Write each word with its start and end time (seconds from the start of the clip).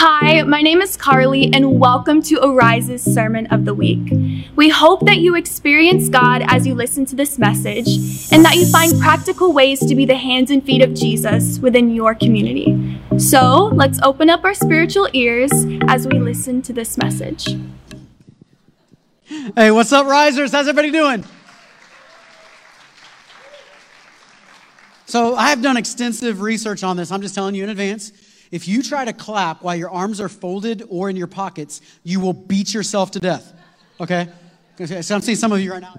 Hi, 0.00 0.42
my 0.42 0.62
name 0.62 0.80
is 0.80 0.96
Carly, 0.96 1.52
and 1.52 1.80
welcome 1.80 2.22
to 2.22 2.40
Arise's 2.40 3.02
Sermon 3.02 3.48
of 3.48 3.64
the 3.64 3.74
Week. 3.74 4.12
We 4.54 4.68
hope 4.68 5.04
that 5.06 5.18
you 5.18 5.34
experience 5.34 6.08
God 6.08 6.44
as 6.46 6.64
you 6.68 6.76
listen 6.76 7.04
to 7.06 7.16
this 7.16 7.36
message 7.36 7.88
and 8.30 8.44
that 8.44 8.54
you 8.54 8.70
find 8.70 8.96
practical 9.00 9.52
ways 9.52 9.80
to 9.80 9.96
be 9.96 10.06
the 10.06 10.14
hands 10.14 10.52
and 10.52 10.64
feet 10.64 10.82
of 10.82 10.94
Jesus 10.94 11.58
within 11.58 11.92
your 11.92 12.14
community. 12.14 12.96
So 13.18 13.72
let's 13.74 13.98
open 14.04 14.30
up 14.30 14.44
our 14.44 14.54
spiritual 14.54 15.08
ears 15.14 15.50
as 15.88 16.06
we 16.06 16.20
listen 16.20 16.62
to 16.62 16.72
this 16.72 16.96
message. 16.96 17.58
Hey, 19.56 19.72
what's 19.72 19.92
up, 19.92 20.06
Risers? 20.06 20.52
How's 20.52 20.68
everybody 20.68 20.92
doing? 20.92 21.24
So, 25.06 25.34
I 25.34 25.50
have 25.50 25.60
done 25.60 25.76
extensive 25.76 26.40
research 26.40 26.84
on 26.84 26.96
this. 26.96 27.10
I'm 27.10 27.20
just 27.20 27.34
telling 27.34 27.56
you 27.56 27.64
in 27.64 27.70
advance. 27.70 28.12
If 28.50 28.66
you 28.66 28.82
try 28.82 29.04
to 29.04 29.12
clap 29.12 29.62
while 29.62 29.76
your 29.76 29.90
arms 29.90 30.20
are 30.20 30.28
folded 30.28 30.82
or 30.88 31.10
in 31.10 31.16
your 31.16 31.26
pockets, 31.26 31.80
you 32.02 32.20
will 32.20 32.32
beat 32.32 32.72
yourself 32.72 33.10
to 33.12 33.20
death. 33.20 33.52
Okay? 34.00 34.28
So 34.84 35.14
I'm 35.14 35.20
seeing 35.20 35.36
some 35.36 35.52
of 35.52 35.60
you 35.60 35.72
right 35.72 35.82
now. 35.82 35.98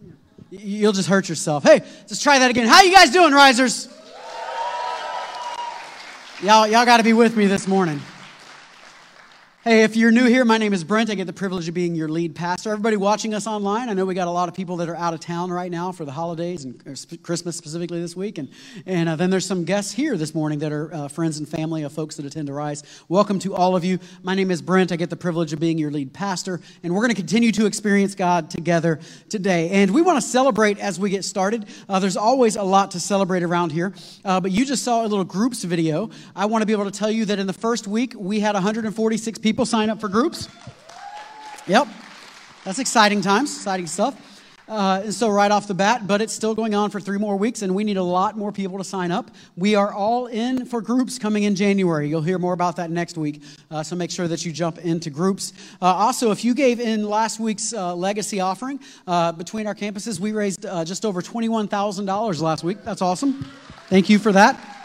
Like, 0.00 0.12
you'll 0.50 0.92
just 0.92 1.08
hurt 1.08 1.28
yourself. 1.28 1.64
Hey, 1.64 1.80
let's 1.80 2.22
try 2.22 2.38
that 2.38 2.50
again. 2.50 2.66
How 2.66 2.82
you 2.82 2.92
guys 2.92 3.10
doing, 3.10 3.32
risers? 3.32 3.88
Y'all, 6.42 6.66
y'all 6.66 6.84
got 6.84 6.98
to 6.98 7.02
be 7.02 7.12
with 7.12 7.36
me 7.36 7.46
this 7.46 7.66
morning. 7.66 8.00
Hey, 9.64 9.82
if 9.82 9.96
you're 9.96 10.10
new 10.10 10.26
here, 10.26 10.44
my 10.44 10.58
name 10.58 10.74
is 10.74 10.84
Brent. 10.84 11.08
I 11.08 11.14
get 11.14 11.26
the 11.26 11.32
privilege 11.32 11.68
of 11.68 11.74
being 11.74 11.94
your 11.94 12.06
lead 12.06 12.34
pastor. 12.34 12.70
Everybody 12.70 12.98
watching 12.98 13.32
us 13.32 13.46
online, 13.46 13.88
I 13.88 13.94
know 13.94 14.04
we 14.04 14.14
got 14.14 14.28
a 14.28 14.30
lot 14.30 14.50
of 14.50 14.54
people 14.54 14.76
that 14.76 14.90
are 14.90 14.96
out 14.96 15.14
of 15.14 15.20
town 15.20 15.50
right 15.50 15.70
now 15.70 15.90
for 15.90 16.04
the 16.04 16.12
holidays 16.12 16.66
and 16.66 16.78
Christmas 17.22 17.56
specifically 17.56 17.98
this 17.98 18.14
week. 18.14 18.36
And, 18.36 18.50
and 18.84 19.08
uh, 19.08 19.16
then 19.16 19.30
there's 19.30 19.46
some 19.46 19.64
guests 19.64 19.90
here 19.90 20.18
this 20.18 20.34
morning 20.34 20.58
that 20.58 20.70
are 20.70 20.92
uh, 20.92 21.08
friends 21.08 21.38
and 21.38 21.48
family 21.48 21.82
of 21.82 21.94
folks 21.94 22.16
that 22.16 22.26
attend 22.26 22.50
Arise. 22.50 22.82
Welcome 23.08 23.38
to 23.38 23.54
all 23.54 23.74
of 23.74 23.86
you. 23.86 24.00
My 24.22 24.34
name 24.34 24.50
is 24.50 24.60
Brent. 24.60 24.92
I 24.92 24.96
get 24.96 25.08
the 25.08 25.16
privilege 25.16 25.54
of 25.54 25.60
being 25.60 25.78
your 25.78 25.90
lead 25.90 26.12
pastor. 26.12 26.60
And 26.82 26.92
we're 26.92 27.00
going 27.00 27.14
to 27.14 27.16
continue 27.16 27.50
to 27.52 27.64
experience 27.64 28.14
God 28.14 28.50
together 28.50 29.00
today. 29.30 29.70
And 29.70 29.92
we 29.92 30.02
want 30.02 30.22
to 30.22 30.28
celebrate 30.28 30.78
as 30.78 31.00
we 31.00 31.08
get 31.08 31.24
started. 31.24 31.64
Uh, 31.88 32.00
there's 32.00 32.18
always 32.18 32.56
a 32.56 32.62
lot 32.62 32.90
to 32.90 33.00
celebrate 33.00 33.42
around 33.42 33.72
here. 33.72 33.94
Uh, 34.26 34.42
but 34.42 34.50
you 34.50 34.66
just 34.66 34.84
saw 34.84 35.06
a 35.06 35.08
little 35.08 35.24
groups 35.24 35.64
video. 35.64 36.10
I 36.36 36.44
want 36.44 36.60
to 36.60 36.66
be 36.66 36.74
able 36.74 36.84
to 36.84 36.90
tell 36.90 37.10
you 37.10 37.24
that 37.24 37.38
in 37.38 37.46
the 37.46 37.54
first 37.54 37.88
week, 37.88 38.12
we 38.14 38.40
had 38.40 38.52
146 38.52 39.38
people 39.38 39.53
people 39.54 39.64
sign 39.64 39.88
up 39.88 40.00
for 40.00 40.08
groups. 40.08 40.48
Yep, 41.68 41.86
that's 42.64 42.80
exciting 42.80 43.20
times, 43.20 43.54
exciting 43.54 43.86
stuff. 43.86 44.20
Uh, 44.66 45.02
and 45.04 45.14
so, 45.14 45.28
right 45.28 45.52
off 45.52 45.68
the 45.68 45.74
bat, 45.74 46.08
but 46.08 46.20
it's 46.20 46.32
still 46.32 46.56
going 46.56 46.74
on 46.74 46.90
for 46.90 46.98
three 46.98 47.18
more 47.18 47.36
weeks, 47.36 47.62
and 47.62 47.72
we 47.72 47.84
need 47.84 47.96
a 47.96 48.02
lot 48.02 48.36
more 48.36 48.50
people 48.50 48.78
to 48.78 48.82
sign 48.82 49.12
up. 49.12 49.30
We 49.56 49.76
are 49.76 49.92
all 49.92 50.26
in 50.26 50.66
for 50.66 50.80
groups 50.80 51.20
coming 51.20 51.44
in 51.44 51.54
January. 51.54 52.08
You'll 52.08 52.22
hear 52.22 52.40
more 52.40 52.52
about 52.52 52.74
that 52.76 52.90
next 52.90 53.16
week, 53.16 53.44
uh, 53.70 53.84
so 53.84 53.94
make 53.94 54.10
sure 54.10 54.26
that 54.26 54.44
you 54.44 54.50
jump 54.50 54.78
into 54.78 55.08
groups. 55.08 55.52
Uh, 55.80 55.84
also, 55.84 56.32
if 56.32 56.44
you 56.44 56.52
gave 56.52 56.80
in 56.80 57.08
last 57.08 57.38
week's 57.38 57.72
uh, 57.72 57.94
legacy 57.94 58.40
offering 58.40 58.80
uh, 59.06 59.30
between 59.30 59.68
our 59.68 59.74
campuses, 59.76 60.18
we 60.18 60.32
raised 60.32 60.66
uh, 60.66 60.84
just 60.84 61.04
over 61.04 61.22
$21,000 61.22 62.42
last 62.42 62.64
week. 62.64 62.78
That's 62.82 63.02
awesome. 63.02 63.48
Thank 63.88 64.08
you 64.10 64.18
for 64.18 64.32
that. 64.32 64.83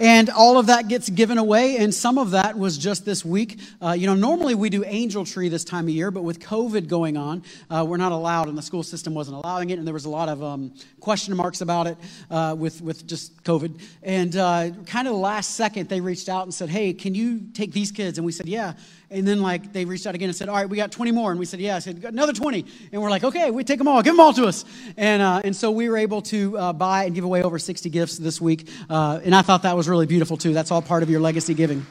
And 0.00 0.30
all 0.30 0.56
of 0.56 0.68
that 0.68 0.88
gets 0.88 1.10
given 1.10 1.36
away, 1.36 1.76
and 1.76 1.94
some 1.94 2.16
of 2.16 2.30
that 2.30 2.56
was 2.56 2.78
just 2.78 3.04
this 3.04 3.22
week. 3.22 3.60
Uh, 3.82 3.92
you 3.92 4.06
know, 4.06 4.14
normally 4.14 4.54
we 4.54 4.70
do 4.70 4.82
Angel 4.82 5.26
Tree 5.26 5.50
this 5.50 5.62
time 5.62 5.84
of 5.84 5.90
year, 5.90 6.10
but 6.10 6.22
with 6.22 6.40
COVID 6.40 6.88
going 6.88 7.18
on, 7.18 7.42
uh, 7.68 7.84
we're 7.86 7.98
not 7.98 8.10
allowed, 8.10 8.48
and 8.48 8.56
the 8.56 8.62
school 8.62 8.82
system 8.82 9.12
wasn't 9.12 9.36
allowing 9.36 9.68
it, 9.68 9.78
and 9.78 9.86
there 9.86 9.92
was 9.92 10.06
a 10.06 10.10
lot 10.10 10.30
of 10.30 10.42
um, 10.42 10.72
question 11.00 11.36
marks 11.36 11.60
about 11.60 11.86
it 11.86 11.98
uh, 12.30 12.56
with, 12.58 12.80
with 12.80 13.06
just 13.06 13.44
COVID. 13.44 13.78
And 14.02 14.34
uh, 14.36 14.70
kind 14.86 15.06
of 15.06 15.16
last 15.16 15.50
second, 15.50 15.90
they 15.90 16.00
reached 16.00 16.30
out 16.30 16.44
and 16.44 16.54
said, 16.54 16.70
Hey, 16.70 16.94
can 16.94 17.14
you 17.14 17.48
take 17.52 17.72
these 17.72 17.92
kids? 17.92 18.16
And 18.16 18.24
we 18.24 18.32
said, 18.32 18.48
Yeah. 18.48 18.72
And 19.12 19.26
then, 19.26 19.42
like, 19.42 19.72
they 19.72 19.84
reached 19.84 20.06
out 20.06 20.14
again 20.14 20.28
and 20.28 20.36
said, 20.36 20.48
All 20.48 20.54
right, 20.54 20.68
we 20.68 20.76
got 20.76 20.92
20 20.92 21.10
more. 21.10 21.32
And 21.32 21.40
we 21.40 21.44
said, 21.44 21.58
Yeah. 21.58 21.74
I 21.74 21.80
said, 21.80 22.04
Another 22.04 22.32
20. 22.32 22.64
And 22.92 23.02
we're 23.02 23.10
like, 23.10 23.24
Okay, 23.24 23.50
we 23.50 23.64
take 23.64 23.78
them 23.78 23.88
all. 23.88 24.02
Give 24.02 24.12
them 24.12 24.20
all 24.20 24.32
to 24.34 24.44
us. 24.44 24.64
And, 24.96 25.20
uh, 25.20 25.40
and 25.42 25.54
so 25.54 25.72
we 25.72 25.88
were 25.88 25.96
able 25.96 26.22
to 26.22 26.56
uh, 26.56 26.72
buy 26.72 27.04
and 27.04 27.14
give 27.14 27.24
away 27.24 27.42
over 27.42 27.58
60 27.58 27.90
gifts 27.90 28.18
this 28.18 28.40
week. 28.40 28.68
Uh, 28.88 29.20
and 29.24 29.34
I 29.34 29.42
thought 29.42 29.64
that 29.64 29.76
was 29.76 29.88
really 29.88 30.06
beautiful, 30.06 30.36
too. 30.36 30.52
That's 30.52 30.70
all 30.70 30.80
part 30.80 31.02
of 31.02 31.10
your 31.10 31.20
legacy 31.20 31.54
giving. 31.54 31.84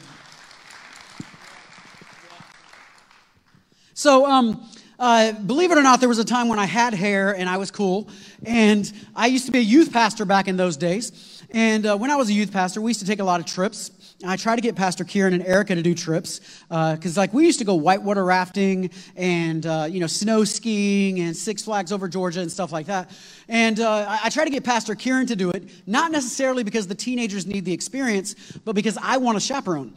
So, 3.92 4.24
um, 4.24 4.66
uh, 4.98 5.32
believe 5.32 5.72
it 5.72 5.76
or 5.76 5.82
not, 5.82 6.00
there 6.00 6.08
was 6.08 6.18
a 6.18 6.24
time 6.24 6.48
when 6.48 6.58
I 6.58 6.64
had 6.64 6.94
hair 6.94 7.36
and 7.36 7.50
I 7.50 7.58
was 7.58 7.70
cool. 7.70 8.08
And 8.46 8.90
I 9.14 9.26
used 9.26 9.44
to 9.44 9.52
be 9.52 9.58
a 9.58 9.62
youth 9.62 9.92
pastor 9.92 10.24
back 10.24 10.48
in 10.48 10.56
those 10.56 10.78
days. 10.78 11.42
And 11.50 11.84
uh, 11.84 11.98
when 11.98 12.10
I 12.10 12.16
was 12.16 12.30
a 12.30 12.32
youth 12.32 12.50
pastor, 12.50 12.80
we 12.80 12.90
used 12.90 13.00
to 13.00 13.06
take 13.06 13.18
a 13.18 13.24
lot 13.24 13.40
of 13.40 13.46
trips. 13.46 13.90
I 14.22 14.36
try 14.36 14.54
to 14.54 14.60
get 14.60 14.76
Pastor 14.76 15.02
Kieran 15.02 15.32
and 15.32 15.46
Erica 15.46 15.74
to 15.74 15.82
do 15.82 15.94
trips 15.94 16.40
because, 16.68 17.16
uh, 17.16 17.20
like, 17.20 17.32
we 17.32 17.46
used 17.46 17.58
to 17.60 17.64
go 17.64 17.74
whitewater 17.74 18.24
rafting 18.24 18.90
and 19.16 19.64
uh, 19.64 19.86
you 19.88 19.98
know 19.98 20.06
snow 20.06 20.44
skiing 20.44 21.20
and 21.20 21.34
Six 21.34 21.62
Flags 21.62 21.90
over 21.90 22.06
Georgia 22.06 22.40
and 22.40 22.52
stuff 22.52 22.70
like 22.70 22.86
that. 22.86 23.10
And 23.48 23.80
uh, 23.80 24.06
I, 24.08 24.20
I 24.24 24.28
try 24.28 24.44
to 24.44 24.50
get 24.50 24.62
Pastor 24.62 24.94
Kieran 24.94 25.26
to 25.28 25.36
do 25.36 25.50
it, 25.50 25.70
not 25.86 26.12
necessarily 26.12 26.64
because 26.64 26.86
the 26.86 26.94
teenagers 26.94 27.46
need 27.46 27.64
the 27.64 27.72
experience, 27.72 28.34
but 28.64 28.74
because 28.74 28.98
I 29.00 29.16
want 29.16 29.38
a 29.38 29.40
chaperone. 29.40 29.94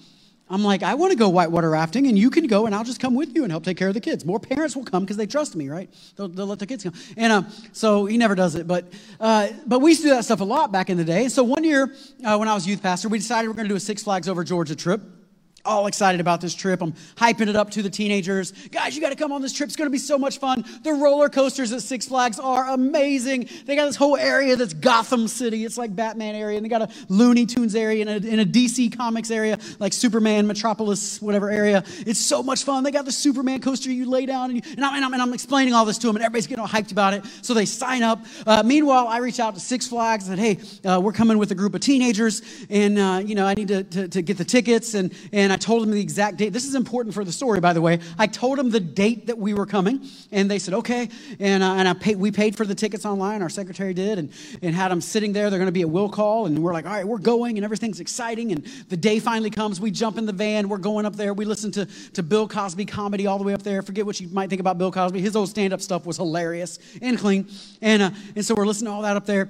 I'm 0.50 0.64
like, 0.64 0.84
I 0.84 0.94
want 0.94 1.12
to 1.12 1.18
go 1.18 1.30
whitewater 1.30 1.70
rafting, 1.70 2.08
and 2.08 2.20
you 2.20 2.30
can 2.30 2.48
go, 2.48 2.66
and 2.66 2.76
I'll 2.76 2.84
just 2.84 3.00
come 3.00 3.16
with 3.16 3.34
you 3.34 3.44
and 3.44 3.52
help 3.52 3.64
take 3.64 3.78
care 3.78 3.88
of 3.88 3.94
the 3.94 4.02
kids. 4.02 4.26
More 4.26 4.40
parents 4.40 4.76
will 4.76 4.84
come 4.84 5.04
because 5.04 5.18
they 5.18 5.26
trust 5.26 5.56
me, 5.56 5.70
right? 5.70 5.90
They'll, 6.16 6.28
they'll, 6.28 6.46
let 6.46 6.60
their 6.60 6.68
kids 6.68 6.84
come. 6.84 6.94
And 7.16 7.32
uh, 7.32 7.44
so 7.72 8.06
he 8.06 8.18
never 8.18 8.36
does 8.36 8.56
it, 8.56 8.68
but 8.68 8.92
uh, 9.20 9.48
but 9.66 9.80
we 9.80 9.92
used 9.92 10.02
to 10.02 10.10
do 10.10 10.14
that 10.16 10.26
stuff 10.26 10.42
a 10.42 10.46
lot 10.46 10.72
back 10.72 10.90
in 10.90 10.98
the 10.98 11.06
day. 11.06 11.30
So 11.30 11.44
one 11.44 11.64
year 11.64 11.96
uh, 12.26 12.38
when 12.38 12.48
I 12.48 12.54
was 12.54 12.68
youth 12.68 12.84
pastor, 12.84 13.10
we 13.10 13.18
decided 13.18 13.48
we're 13.48 13.56
going 13.56 13.68
to 13.68 13.74
do 13.74 13.78
a 13.78 13.80
Six 13.80 14.04
Flags 14.04 14.28
over 14.28 14.44
Georgia 14.44 14.76
trip 14.76 15.02
all 15.66 15.88
excited 15.88 16.20
about 16.20 16.42
this 16.42 16.54
trip. 16.54 16.82
I'm 16.82 16.92
hyping 17.16 17.48
it 17.48 17.56
up 17.56 17.70
to 17.72 17.82
the 17.82 17.90
teenagers. 17.90 18.52
Guys, 18.70 18.96
you 18.96 19.02
got 19.02 19.10
to 19.10 19.16
come 19.16 19.32
on 19.32 19.42
this 19.42 19.54
trip. 19.54 19.68
It's 19.68 19.76
going 19.76 19.88
to 19.88 19.92
be 19.92 19.98
so 19.98 20.18
much 20.18 20.40
fun. 20.40 20.66
The 20.84 20.92
roller 20.94 21.30
coasters 21.30 21.72
at 21.72 21.82
Six 21.82 22.08
Flags 22.08 22.38
are 22.40 22.70
amazing. 22.70 23.48
They 23.66 23.76
got 23.76 23.86
this 23.86 23.96
whole 23.96 24.18
area 24.18 24.56
that's 24.56 24.74
Gotham 24.74 25.28
City. 25.28 25.64
It's 25.64 25.78
like 25.78 25.96
Batman 25.96 26.36
area. 26.36 26.58
And 26.58 26.66
they 26.66 26.70
got 26.70 26.82
a 26.82 26.90
Looney 27.08 27.46
Tunes 27.46 27.76
area 27.76 28.06
and 28.06 28.26
a, 28.26 28.30
and 28.30 28.42
a 28.42 28.46
DC 28.46 28.96
Comics 28.98 29.32
area, 29.32 29.58
like 29.80 29.94
Superman, 29.94 30.48
Metropolis, 30.48 31.22
whatever 31.22 31.50
area. 31.50 31.84
It's 32.06 32.20
so 32.20 32.44
much 32.44 32.66
fun. 32.66 32.84
They 32.84 32.92
got 32.92 33.06
the 33.06 33.12
Superman 33.12 33.62
coaster 33.62 33.90
you 33.90 34.10
lay 34.10 34.26
down. 34.26 34.50
And, 34.52 34.66
you, 34.66 34.72
and, 34.76 34.84
I'm, 34.84 34.96
and, 34.96 35.06
I'm, 35.06 35.14
and 35.14 35.22
I'm 35.22 35.34
explaining 35.34 35.74
all 35.74 35.86
this 35.86 35.98
to 36.00 36.08
them, 36.08 36.18
and 36.18 36.26
everybody's 36.26 36.48
getting 36.48 36.62
all 36.62 36.68
hyped 36.68 36.92
about 36.92 37.14
it. 37.14 37.24
So 37.42 37.54
they 37.54 37.66
sign 37.66 38.04
up. 38.04 38.26
Uh, 38.46 38.64
meanwhile, 38.64 39.08
I 39.08 39.20
reach 39.20 39.40
out 39.40 39.54
to 39.54 39.62
Six 39.62 39.88
Flags 39.88 40.28
and 40.28 40.38
said, 40.38 40.58
hey, 40.58 40.90
uh, 40.90 41.00
we're 41.00 41.14
coming 41.14 41.38
with 41.38 41.52
a 41.52 41.56
group 41.56 41.74
of 41.74 41.80
teenagers. 41.80 42.42
And, 42.70 42.98
uh, 42.98 43.22
you 43.24 43.36
know, 43.36 43.46
I 43.46 43.54
need 43.54 43.70
to, 43.70 43.84
to, 43.84 44.08
to 44.10 44.22
get 44.22 44.38
the 44.38 44.46
tickets. 44.46 44.94
And, 44.94 45.14
and 45.32 45.53
I 45.54 45.58
told 45.58 45.84
them 45.84 45.92
the 45.92 46.02
exact 46.02 46.38
date. 46.38 46.52
This 46.52 46.66
is 46.66 46.74
important 46.74 47.14
for 47.14 47.24
the 47.24 47.32
story, 47.32 47.60
by 47.60 47.74
the 47.74 47.82
way. 47.82 48.00
I 48.18 48.26
told 48.26 48.58
them 48.58 48.72
the 48.72 48.80
date 48.80 49.28
that 49.28 49.38
we 49.38 49.54
were 49.54 49.68
coming, 49.68 50.08
and 50.32 50.50
they 50.50 50.58
said, 50.58 50.74
okay. 50.74 51.10
And, 51.40 51.62
uh, 51.62 51.74
and 51.74 51.88
I 51.88 51.94
paid, 51.94 52.16
we 52.16 52.32
paid 52.32 52.58
for 52.58 52.66
the 52.66 52.74
tickets 52.74 53.06
online, 53.06 53.42
our 53.44 53.50
secretary 53.50 53.94
did, 53.94 54.18
and, 54.18 54.32
and 54.64 54.74
had 54.74 54.90
them 54.90 55.00
sitting 55.00 55.32
there. 55.32 55.50
They're 55.50 55.60
going 55.60 55.68
to 55.68 55.72
be 55.72 55.82
at 55.82 55.90
will 55.90 56.10
call, 56.10 56.48
and 56.48 56.58
we're 56.64 56.74
like, 56.74 56.86
all 56.86 56.92
right, 56.92 57.08
we're 57.08 57.20
going, 57.20 57.58
and 57.58 57.64
everything's 57.64 58.00
exciting. 58.00 58.52
And 58.52 58.66
the 58.90 58.98
day 58.98 59.20
finally 59.20 59.52
comes. 59.52 59.80
We 59.80 59.92
jump 59.92 60.18
in 60.18 60.26
the 60.26 60.34
van, 60.34 60.70
we're 60.70 60.78
going 60.80 61.06
up 61.06 61.16
there. 61.16 61.34
We 61.34 61.46
listen 61.46 61.72
to, 61.74 61.86
to 62.14 62.24
Bill 62.24 62.48
Cosby 62.48 62.86
comedy 62.86 63.28
all 63.28 63.38
the 63.38 63.44
way 63.44 63.54
up 63.54 63.62
there. 63.62 63.84
Forget 63.84 64.06
what 64.06 64.20
you 64.20 64.30
might 64.30 64.50
think 64.50 64.60
about 64.60 64.78
Bill 64.80 64.92
Cosby. 64.92 65.22
His 65.22 65.36
old 65.36 65.50
stand 65.50 65.72
up 65.72 65.82
stuff 65.82 66.06
was 66.06 66.18
hilarious 66.18 66.80
and 67.02 67.18
clean. 67.20 67.48
And, 67.82 68.02
uh, 68.02 68.12
and 68.36 68.44
so 68.44 68.56
we're 68.56 68.66
listening 68.66 68.88
to 68.88 68.96
all 68.96 69.02
that 69.04 69.16
up 69.16 69.26
there 69.26 69.50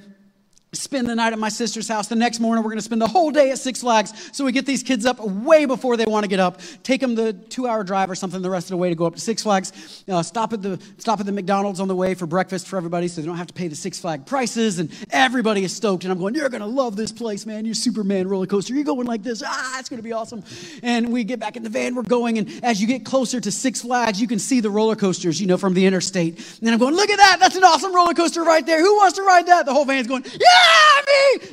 spend 0.73 1.07
the 1.07 1.15
night 1.15 1.33
at 1.33 1.39
my 1.39 1.49
sister's 1.49 1.87
house. 1.87 2.07
The 2.07 2.15
next 2.15 2.39
morning, 2.39 2.63
we're 2.63 2.69
going 2.69 2.79
to 2.79 2.83
spend 2.83 3.01
the 3.01 3.07
whole 3.07 3.31
day 3.31 3.51
at 3.51 3.59
Six 3.59 3.81
Flags. 3.81 4.13
So 4.35 4.43
we 4.43 4.51
get 4.51 4.65
these 4.65 4.83
kids 4.83 5.05
up 5.05 5.19
way 5.19 5.65
before 5.65 5.97
they 5.97 6.05
want 6.05 6.23
to 6.23 6.27
get 6.27 6.39
up. 6.39 6.59
Take 6.83 7.01
them 7.01 7.15
the 7.15 7.33
two-hour 7.33 7.83
drive 7.83 8.09
or 8.09 8.15
something 8.15 8.41
the 8.41 8.49
rest 8.49 8.67
of 8.67 8.71
the 8.71 8.77
way 8.77 8.89
to 8.89 8.95
go 8.95 9.05
up 9.05 9.15
to 9.15 9.21
Six 9.21 9.43
Flags. 9.43 10.03
Uh, 10.07 10.23
stop 10.23 10.53
at 10.53 10.61
the 10.61 10.79
stop 10.97 11.19
at 11.19 11.25
the 11.25 11.31
McDonald's 11.31 11.79
on 11.79 11.87
the 11.87 11.95
way 11.95 12.13
for 12.15 12.25
breakfast 12.25 12.67
for 12.67 12.77
everybody, 12.77 13.07
so 13.07 13.21
they 13.21 13.27
don't 13.27 13.37
have 13.37 13.47
to 13.47 13.53
pay 13.53 13.67
the 13.67 13.75
Six 13.75 13.99
Flag 13.99 14.25
prices. 14.25 14.79
And 14.79 14.91
everybody 15.11 15.63
is 15.63 15.75
stoked. 15.75 16.03
And 16.03 16.11
I'm 16.11 16.19
going, 16.19 16.35
you're 16.35 16.49
going 16.49 16.61
to 16.61 16.67
love 16.67 16.95
this 16.95 17.11
place, 17.11 17.45
man. 17.45 17.65
You're 17.65 17.75
Superman 17.75 18.27
roller 18.27 18.47
coaster. 18.47 18.73
You're 18.73 18.83
going 18.83 19.07
like 19.07 19.23
this. 19.23 19.43
Ah, 19.45 19.79
it's 19.79 19.89
going 19.89 19.99
to 19.99 20.03
be 20.03 20.13
awesome. 20.13 20.43
And 20.81 21.11
we 21.11 21.23
get 21.23 21.39
back 21.39 21.55
in 21.55 21.63
the 21.63 21.69
van. 21.69 21.95
We're 21.95 22.03
going, 22.03 22.37
and 22.37 22.63
as 22.63 22.81
you 22.81 22.87
get 22.87 23.05
closer 23.05 23.39
to 23.39 23.51
Six 23.51 23.81
Flags, 23.81 24.19
you 24.19 24.27
can 24.27 24.39
see 24.39 24.59
the 24.59 24.69
roller 24.69 24.95
coasters, 24.95 25.39
you 25.39 25.47
know, 25.47 25.57
from 25.57 25.73
the 25.73 25.85
interstate. 25.85 26.57
And 26.61 26.69
I'm 26.69 26.79
going, 26.79 26.95
look 26.95 27.09
at 27.09 27.17
that. 27.17 27.37
That's 27.39 27.55
an 27.55 27.63
awesome 27.63 27.93
roller 27.93 28.13
coaster 28.13 28.43
right 28.43 28.65
there. 28.65 28.79
Who 28.79 28.95
wants 28.97 29.17
to 29.17 29.23
ride 29.23 29.47
that? 29.47 29.65
The 29.65 29.73
whole 29.73 29.85
van's 29.85 30.07
going, 30.07 30.23
yeah, 30.23 30.62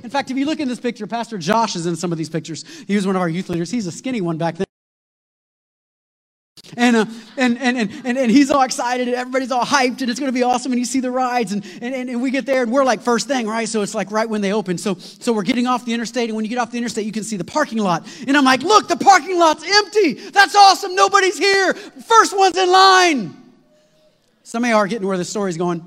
In 0.03 0.11
fact, 0.11 0.31
if 0.31 0.37
you 0.37 0.47
look 0.47 0.61
in 0.61 0.69
this 0.69 0.81
picture, 0.81 1.07
Pastor 1.07 1.39
Josh 1.39 1.77
is 1.77 1.87
in 1.87 1.97
some 1.97 2.12
of 2.12 2.19
these 2.19 2.29
pictures. 2.29 2.65
He 2.87 2.97
was 2.97 3.07
one 3.07 3.17
of 3.17 3.23
our 3.23 3.29
youth 3.29 3.49
leaders. 3.49 3.71
He's 3.71 3.87
a 3.87 3.93
skinny 3.93 4.21
one 4.21 4.39
back 4.39 4.57
then. 4.57 4.67
And, 6.77 6.97
uh, 6.97 7.05
and, 7.37 7.59
and, 7.59 7.79
and, 7.79 7.91
and, 8.05 8.19
and 8.19 8.31
he's 8.31 8.51
all 8.51 8.62
excited 8.62 9.09
and 9.09 9.17
everybody's 9.17 9.51
all 9.51 9.65
hyped 9.65 10.03
and 10.03 10.11
it's 10.11 10.21
going 10.21 10.29
to 10.29 10.33
be 10.33 10.43
awesome 10.43 10.73
and 10.73 10.79
you 10.79 10.85
see 10.85 11.01
the 11.01 11.11
rides 11.11 11.53
and, 11.53 11.65
and, 11.83 11.95
and 11.95 12.23
we 12.23 12.31
get 12.31 12.47
there 12.47 12.62
and 12.62 12.71
we're 12.71 12.85
like 12.85 13.01
first 13.01 13.27
thing 13.27 13.47
right? 13.47 13.69
So 13.69 13.83
it's 13.83 13.95
like 13.95 14.12
right 14.12 14.29
when 14.29 14.41
they 14.41 14.53
open. 14.53 14.79
So, 14.79 14.95
so 14.95 15.33
we're 15.33 15.43
getting 15.43 15.67
off 15.67 15.85
the 15.85 15.93
interstate 15.93 16.29
and 16.29 16.37
when 16.37 16.45
you 16.45 16.49
get 16.49 16.59
off 16.59 16.71
the 16.71 16.79
interstate 16.79 17.07
you 17.07 17.12
can 17.12 17.25
see 17.25 17.37
the 17.37 17.45
parking 17.45 17.79
lot. 17.79 18.07
And 18.27 18.37
i'm 18.37 18.45
like 18.45 18.62
look 18.62 18.89
the 18.89 18.97
parking 18.97 19.39
lot's 19.39 19.65
empty. 19.67 20.15
That's 20.31 20.55
awesome. 20.55 20.95
Nobody's 20.95 21.39
here. 21.39 21.75
First 21.75 22.37
one's 22.37 22.57
in 22.57 22.71
line. 22.71 23.37
Some 24.45 24.65
of 24.65 24.71
you 24.71 24.77
are 24.77 24.87
getting 24.87 25.09
where 25.09 25.19
the 25.19 25.25
story's 25.25 25.57
going 25.57 25.85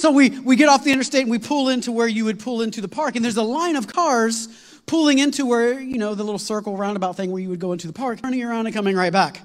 so 0.00 0.10
we, 0.10 0.30
we 0.30 0.56
get 0.56 0.70
off 0.70 0.82
the 0.82 0.92
interstate 0.92 1.22
and 1.22 1.30
we 1.30 1.38
pull 1.38 1.68
into 1.68 1.92
where 1.92 2.08
you 2.08 2.24
would 2.24 2.38
pull 2.38 2.62
into 2.62 2.80
the 2.80 2.88
park, 2.88 3.16
and 3.16 3.24
there's 3.24 3.36
a 3.36 3.42
line 3.42 3.76
of 3.76 3.86
cars 3.86 4.48
pulling 4.86 5.18
into 5.18 5.44
where, 5.44 5.78
you 5.78 5.98
know, 5.98 6.14
the 6.14 6.24
little 6.24 6.38
circle 6.38 6.74
roundabout 6.74 7.16
thing 7.16 7.30
where 7.30 7.42
you 7.42 7.50
would 7.50 7.60
go 7.60 7.72
into 7.72 7.86
the 7.86 7.92
park, 7.92 8.22
turning 8.22 8.42
around 8.42 8.64
and 8.64 8.74
coming 8.74 8.96
right 8.96 9.12
back. 9.12 9.42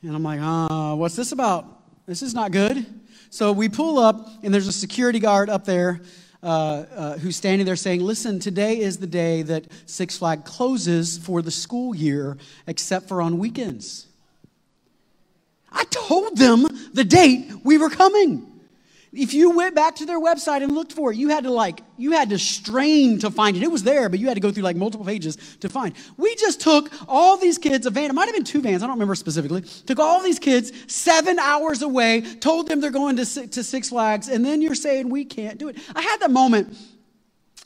And 0.00 0.16
I'm 0.16 0.22
like, 0.22 0.40
uh, 0.40 0.96
what's 0.96 1.14
this 1.14 1.32
about? 1.32 1.66
This 2.06 2.22
is 2.22 2.32
not 2.32 2.52
good. 2.52 2.86
So 3.28 3.52
we 3.52 3.68
pull 3.68 3.98
up, 3.98 4.30
and 4.42 4.54
there's 4.54 4.66
a 4.66 4.72
security 4.72 5.18
guard 5.18 5.50
up 5.50 5.66
there 5.66 6.00
uh, 6.42 6.46
uh, 6.46 7.18
who's 7.18 7.36
standing 7.36 7.66
there 7.66 7.76
saying, 7.76 8.00
Listen, 8.00 8.40
today 8.40 8.78
is 8.78 8.96
the 8.96 9.06
day 9.06 9.42
that 9.42 9.66
Six 9.84 10.16
Flag 10.16 10.46
closes 10.46 11.18
for 11.18 11.42
the 11.42 11.50
school 11.50 11.94
year, 11.94 12.38
except 12.66 13.08
for 13.08 13.20
on 13.20 13.38
weekends. 13.38 14.06
I 15.70 15.84
told 15.90 16.38
them 16.38 16.66
the 16.94 17.04
date 17.04 17.52
we 17.62 17.76
were 17.76 17.90
coming. 17.90 18.55
If 19.12 19.32
you 19.34 19.50
went 19.50 19.74
back 19.74 19.96
to 19.96 20.06
their 20.06 20.20
website 20.20 20.62
and 20.62 20.72
looked 20.72 20.92
for 20.92 21.12
it, 21.12 21.16
you 21.16 21.28
had 21.28 21.44
to 21.44 21.50
like, 21.50 21.80
you 21.96 22.12
had 22.12 22.30
to 22.30 22.38
strain 22.38 23.18
to 23.20 23.30
find 23.30 23.56
it. 23.56 23.62
It 23.62 23.70
was 23.70 23.82
there, 23.82 24.08
but 24.08 24.18
you 24.18 24.26
had 24.26 24.34
to 24.34 24.40
go 24.40 24.50
through 24.50 24.64
like 24.64 24.76
multiple 24.76 25.06
pages 25.06 25.36
to 25.60 25.68
find. 25.68 25.94
We 26.16 26.34
just 26.34 26.60
took 26.60 26.90
all 27.08 27.36
these 27.36 27.56
kids, 27.56 27.86
a 27.86 27.90
van, 27.90 28.10
it 28.10 28.14
might 28.14 28.26
have 28.26 28.34
been 28.34 28.44
two 28.44 28.60
vans, 28.60 28.82
I 28.82 28.86
don't 28.86 28.96
remember 28.96 29.14
specifically, 29.14 29.62
took 29.62 29.98
all 29.98 30.22
these 30.22 30.38
kids 30.38 30.72
seven 30.92 31.38
hours 31.38 31.82
away, 31.82 32.22
told 32.40 32.68
them 32.68 32.80
they're 32.80 32.90
going 32.90 33.16
to, 33.16 33.46
to 33.46 33.62
Six 33.62 33.90
Flags, 33.90 34.28
and 34.28 34.44
then 34.44 34.60
you're 34.60 34.74
saying 34.74 35.08
we 35.08 35.24
can't 35.24 35.58
do 35.58 35.68
it. 35.68 35.78
I 35.94 36.02
had 36.02 36.20
that 36.20 36.30
moment. 36.30 36.76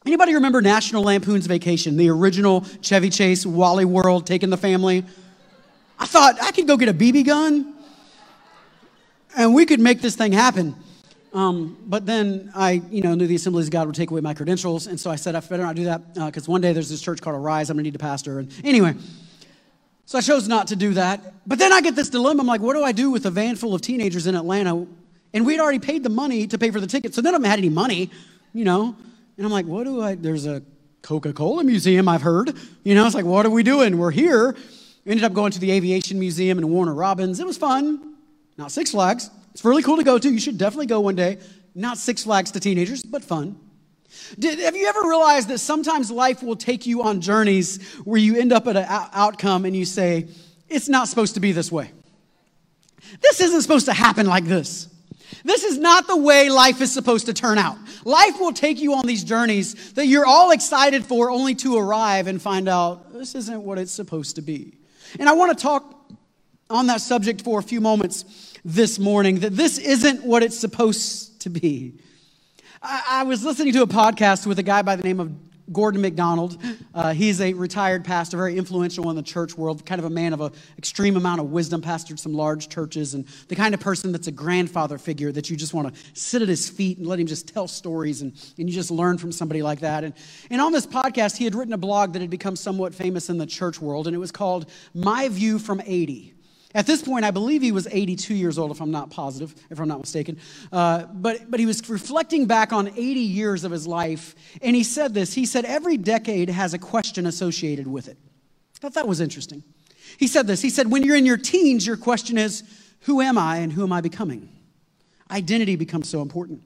Anybody 0.07 0.35
remember 0.35 0.63
National 0.63 1.03
Lampoon's 1.03 1.47
Vacation, 1.47 1.97
the 1.97 2.11
original 2.11 2.65
Chevy 2.81 3.11
Chase, 3.11 3.45
Wally 3.45 3.85
World, 3.85 4.27
taking 4.27 4.51
the 4.51 4.57
family? 4.57 5.05
I 5.99 6.07
thought 6.07 6.41
I 6.41 6.53
could 6.53 6.67
go 6.67 6.77
get 6.77 6.89
a 6.89 6.95
BB 6.95 7.27
gun 7.27 7.75
and 9.37 9.55
we 9.55 9.67
could 9.67 9.81
make 9.81 10.01
this 10.01 10.17
thing 10.17 10.33
happen. 10.33 10.75
Um, 11.33 11.77
but 11.87 12.07
then 12.07 12.51
I, 12.57 12.83
you 12.91 13.03
know, 13.03 13.15
knew 13.15 13.27
the 13.27 13.37
Assemblies 13.37 13.67
of 13.67 13.73
God 13.73 13.87
would 13.87 13.95
take 13.95 14.11
away 14.11 14.21
my 14.21 14.35
credentials, 14.35 14.89
and 14.89 14.99
so 14.99 15.11
I 15.11 15.17
said 15.17 15.37
I 15.37 15.41
better 15.41 15.63
not 15.63 15.77
do 15.77 15.85
that 15.85 16.15
because 16.15 16.49
uh, 16.49 16.53
one 16.53 16.61
day 16.61 16.73
there's 16.73 16.89
this 16.89 17.01
church 17.01 17.21
called 17.21 17.37
Arise. 17.37 17.71
I'm 17.71 17.77
gonna 17.77 17.85
need 17.85 17.95
a 17.95 18.01
pastor, 18.01 18.41
and 18.41 18.53
anyway, 18.65 18.95
so 20.07 20.19
I 20.19 20.23
chose 20.23 20.49
not 20.49 20.67
to 20.69 20.77
do 20.77 20.95
that. 20.95 21.35
But 21.47 21.61
then 21.61 21.73
I 21.73 21.83
get 21.83 21.95
this 21.95 22.11
dilemma. 22.11 22.41
I'm 22.41 22.49
like, 22.49 22.61
what 22.61 22.75
do 22.75 22.83
I 22.83 22.91
do 22.91 23.13
with 23.13 23.27
a 23.27 23.31
van 23.31 23.55
full 23.55 23.75
of 23.75 23.81
teenagers 23.81 24.27
in 24.27 24.35
Atlanta? 24.35 24.87
And 25.33 25.47
we'd 25.47 25.61
already 25.61 25.79
paid 25.79 26.03
the 26.03 26.11
money 26.11 26.49
to 26.49 26.59
pay 26.59 26.73
for 26.73 26.81
the 26.81 26.89
ticket, 26.89 27.15
so 27.15 27.23
none 27.23 27.35
of 27.37 27.43
them 27.43 27.49
had 27.49 27.61
any 27.61 27.69
money, 27.69 28.11
you 28.53 28.65
know. 28.65 28.97
And 29.37 29.47
I'm 29.47 29.53
like, 29.53 29.67
what 29.67 29.85
do 29.85 30.03
I? 30.03 30.17
There's 30.17 30.47
a 30.47 30.63
Coca-Cola 31.03 31.63
museum 31.63 32.09
I've 32.09 32.23
heard, 32.23 32.57
you 32.83 32.97
know. 32.97 33.07
It's 33.07 33.15
like, 33.15 33.25
what 33.25 33.47
are 33.47 33.51
we 33.51 33.63
doing? 33.63 33.99
We're 33.99 34.11
here. 34.11 34.57
We 35.05 35.13
ended 35.13 35.25
up 35.25 35.33
going 35.33 35.53
to 35.53 35.61
the 35.61 35.71
Aviation 35.71 36.19
Museum 36.19 36.59
and 36.59 36.69
Warner 36.69 36.93
Robins. 36.93 37.39
It 37.39 37.47
was 37.47 37.57
fun. 37.57 38.17
Not 38.59 38.73
Six 38.73 38.91
Flags. 38.91 39.31
It's 39.61 39.65
really 39.67 39.83
cool 39.83 39.99
to 39.99 40.05
go 40.05 40.17
to. 40.17 40.31
You 40.33 40.41
should 40.41 40.57
definitely 40.57 40.87
go 40.87 41.01
one 41.01 41.17
day. 41.17 41.37
Not 41.75 41.99
Six 41.99 42.25
Flags 42.25 42.51
to 42.53 42.61
teenagers, 42.61 43.03
but 43.03 43.23
fun. 43.23 43.61
Did, 44.39 44.59
have 44.59 44.75
you 44.75 44.87
ever 44.87 45.03
realized 45.03 45.49
that 45.49 45.59
sometimes 45.59 46.11
life 46.11 46.43
will 46.43 46.57
take 46.57 46.87
you 46.87 47.03
on 47.03 47.21
journeys 47.21 47.79
where 48.05 48.19
you 48.19 48.41
end 48.41 48.55
up 48.55 48.67
at 48.69 48.79
an 48.79 48.87
outcome 48.89 49.67
and 49.67 49.77
you 49.77 49.85
say, 49.85 50.29
it's 50.71 50.89
not 50.89 51.09
supposed 51.09 51.35
to 51.35 51.41
be 51.41 51.53
this 51.53 51.71
way? 51.71 51.93
This 53.21 53.43
isn't 53.43 53.61
supposed 53.61 53.85
to 53.85 53.93
happen 53.93 54.25
like 54.25 54.47
this. 54.47 54.89
This 55.45 55.63
is 55.63 55.77
not 55.77 56.07
the 56.07 56.17
way 56.17 56.49
life 56.49 56.81
is 56.81 56.91
supposed 56.91 57.27
to 57.27 57.35
turn 57.35 57.59
out. 57.59 57.77
Life 58.07 58.41
will 58.41 58.55
take 58.55 58.81
you 58.81 58.95
on 58.95 59.07
these 59.07 59.25
journeys 59.25 59.93
that 59.93 60.07
you're 60.07 60.25
all 60.25 60.53
excited 60.53 61.05
for 61.05 61.29
only 61.29 61.55
to 61.57 61.77
arrive 61.77 62.29
and 62.29 62.41
find 62.41 62.67
out 62.67 63.13
this 63.13 63.35
isn't 63.35 63.63
what 63.63 63.77
it's 63.77 63.93
supposed 63.93 64.37
to 64.37 64.43
be. 64.43 64.79
And 65.19 65.29
I 65.29 65.33
want 65.33 65.55
to 65.55 65.63
talk 65.63 66.17
on 66.71 66.87
that 66.87 67.03
subject 67.03 67.43
for 67.43 67.59
a 67.59 67.63
few 67.63 67.83
moments 67.83 68.50
this 68.65 68.99
morning 68.99 69.41
that 69.41 69.57
this 69.57 69.79
isn't 69.79 70.25
what 70.25 70.43
it's 70.43 70.59
supposed 70.59 71.41
to 71.43 71.51
be. 71.51 71.95
I, 72.83 73.05
I 73.09 73.23
was 73.25 73.45
listening 73.45 73.73
to 73.75 73.83
a 73.83 73.87
podcast 73.87 74.47
with 74.47 74.59
a 74.59 74.63
guy 74.63 74.83
by 74.83 74.97
the 74.97 75.03
name 75.03 75.21
of 75.21 75.33
Gordon 75.73 76.01
MacDonald. 76.01 76.59
Uh, 76.93 77.13
he's 77.13 77.41
a 77.41 77.53
retired 77.53 78.05
pastor, 78.05 78.37
very 78.37 78.57
influential 78.57 79.09
in 79.11 79.17
the 79.17 79.23
church 79.23 79.57
world, 79.57 79.87
kind 79.87 80.01
of 80.01 80.05
a 80.05 80.11
man 80.11 80.33
of 80.33 80.41
an 80.41 80.53
extreme 80.77 81.17
amount 81.17 81.41
of 81.41 81.51
wisdom, 81.51 81.81
pastored 81.81 82.19
some 82.19 82.33
large 82.33 82.69
churches, 82.69 83.15
and 83.15 83.27
the 83.49 83.55
kind 83.55 83.73
of 83.73 83.81
person 83.81 84.11
that's 84.11 84.27
a 84.27 84.33
grandfather 84.33 84.99
figure 84.99 85.31
that 85.31 85.49
you 85.49 85.57
just 85.57 85.73
want 85.73 85.95
to 85.95 86.01
sit 86.13 86.43
at 86.43 86.49
his 86.49 86.69
feet 86.69 86.99
and 86.99 87.07
let 87.07 87.21
him 87.21 87.27
just 87.27 87.47
tell 87.47 87.69
stories, 87.69 88.23
and, 88.23 88.33
and 88.59 88.69
you 88.69 88.75
just 88.75 88.91
learn 88.91 89.17
from 89.19 89.31
somebody 89.31 89.63
like 89.63 89.81
that. 89.81 90.03
And, 90.03 90.15
and 90.51 90.61
on 90.61 90.73
this 90.73 90.87
podcast, 90.87 91.37
he 91.37 91.45
had 91.45 91.55
written 91.55 91.73
a 91.73 91.79
blog 91.79 92.15
that 92.15 92.21
had 92.21 92.31
become 92.31 92.57
somewhat 92.57 92.95
famous 92.95 93.31
in 93.31 93.39
the 93.39 93.47
church 93.47 93.81
world, 93.81 94.07
and 94.09 94.17
it 94.17 94.21
was 94.21 94.33
called 94.33 94.69
My 94.93 95.29
View 95.29 95.59
from 95.61 95.81
80. 95.85 96.35
At 96.73 96.87
this 96.87 97.03
point, 97.03 97.25
I 97.25 97.33
believe 97.33 97.63
he 97.63 97.73
was 97.73 97.89
82 97.91 98.33
years 98.33 98.57
old, 98.57 98.71
if 98.71 98.81
I'm 98.81 98.93
not 98.93 99.11
positive, 99.11 99.55
if 99.71 99.81
I'm 99.81 99.89
not 99.89 100.01
mistaken. 100.01 100.39
Uh, 100.71 101.05
but, 101.13 101.51
but 101.51 101.59
he 101.59 101.67
was 101.67 101.89
reflecting 101.89 102.47
back 102.47 102.73
on 102.73 102.89
80 102.89 103.01
years 103.01 103.65
of 103.65 103.73
his 103.73 103.89
life, 103.89 104.37
and 104.63 104.77
he 104.77 104.85
said 104.85 105.13
this. 105.13 105.35
He 105.35 105.47
said, 105.47 105.65
Every 105.65 105.97
decade 105.97 106.49
has 106.49 106.73
a 106.73 106.79
question 106.79 107.27
associated 107.27 107.89
with 107.89 108.07
it. 108.07 108.17
I 108.77 108.79
thought 108.79 108.95
that 108.95 109.09
was 109.09 109.21
interesting. 109.21 109.65
He 110.17 110.29
said 110.29 110.47
this. 110.47 110.63
He 110.63 110.71
said, 110.71 110.91
When 110.91 111.03
you're 111.03 111.17
in 111.17 111.27
your 111.27 111.37
teens, 111.37 111.85
your 111.85 111.97
question 111.97 112.39
is, 112.39 112.63
Who 113.01 113.21
am 113.21 113.37
I 113.37 113.59
and 113.59 113.73
who 113.73 113.83
am 113.83 113.93
I 113.93 114.01
becoming? 114.01 114.49
Identity 115.29 115.75
becomes 115.75 116.09
so 116.09 116.23
important. 116.23 116.63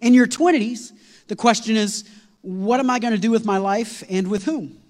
In 0.00 0.14
your 0.14 0.26
20s, 0.26 0.92
the 1.28 1.36
question 1.36 1.76
is, 1.76 2.08
What 2.40 2.80
am 2.80 2.88
I 2.88 3.00
going 3.00 3.12
to 3.12 3.20
do 3.20 3.30
with 3.30 3.44
my 3.44 3.58
life 3.58 4.02
and 4.08 4.28
with 4.28 4.44
whom? 4.44 4.80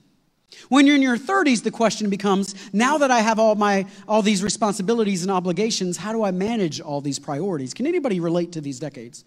When 0.68 0.86
you're 0.86 0.96
in 0.96 1.02
your 1.02 1.16
30s, 1.16 1.62
the 1.62 1.70
question 1.70 2.10
becomes 2.10 2.54
now 2.72 2.98
that 2.98 3.10
I 3.10 3.20
have 3.20 3.38
all, 3.38 3.54
my, 3.54 3.86
all 4.08 4.22
these 4.22 4.42
responsibilities 4.42 5.22
and 5.22 5.30
obligations, 5.30 5.96
how 5.96 6.12
do 6.12 6.22
I 6.22 6.30
manage 6.30 6.80
all 6.80 7.00
these 7.00 7.18
priorities? 7.18 7.74
Can 7.74 7.86
anybody 7.86 8.20
relate 8.20 8.52
to 8.52 8.60
these 8.60 8.78
decades? 8.78 9.24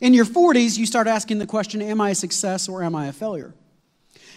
In 0.00 0.14
your 0.14 0.24
40s, 0.24 0.78
you 0.78 0.86
start 0.86 1.06
asking 1.06 1.38
the 1.38 1.46
question 1.46 1.82
Am 1.82 2.00
I 2.00 2.10
a 2.10 2.14
success 2.14 2.68
or 2.68 2.82
am 2.82 2.94
I 2.94 3.06
a 3.06 3.12
failure? 3.12 3.54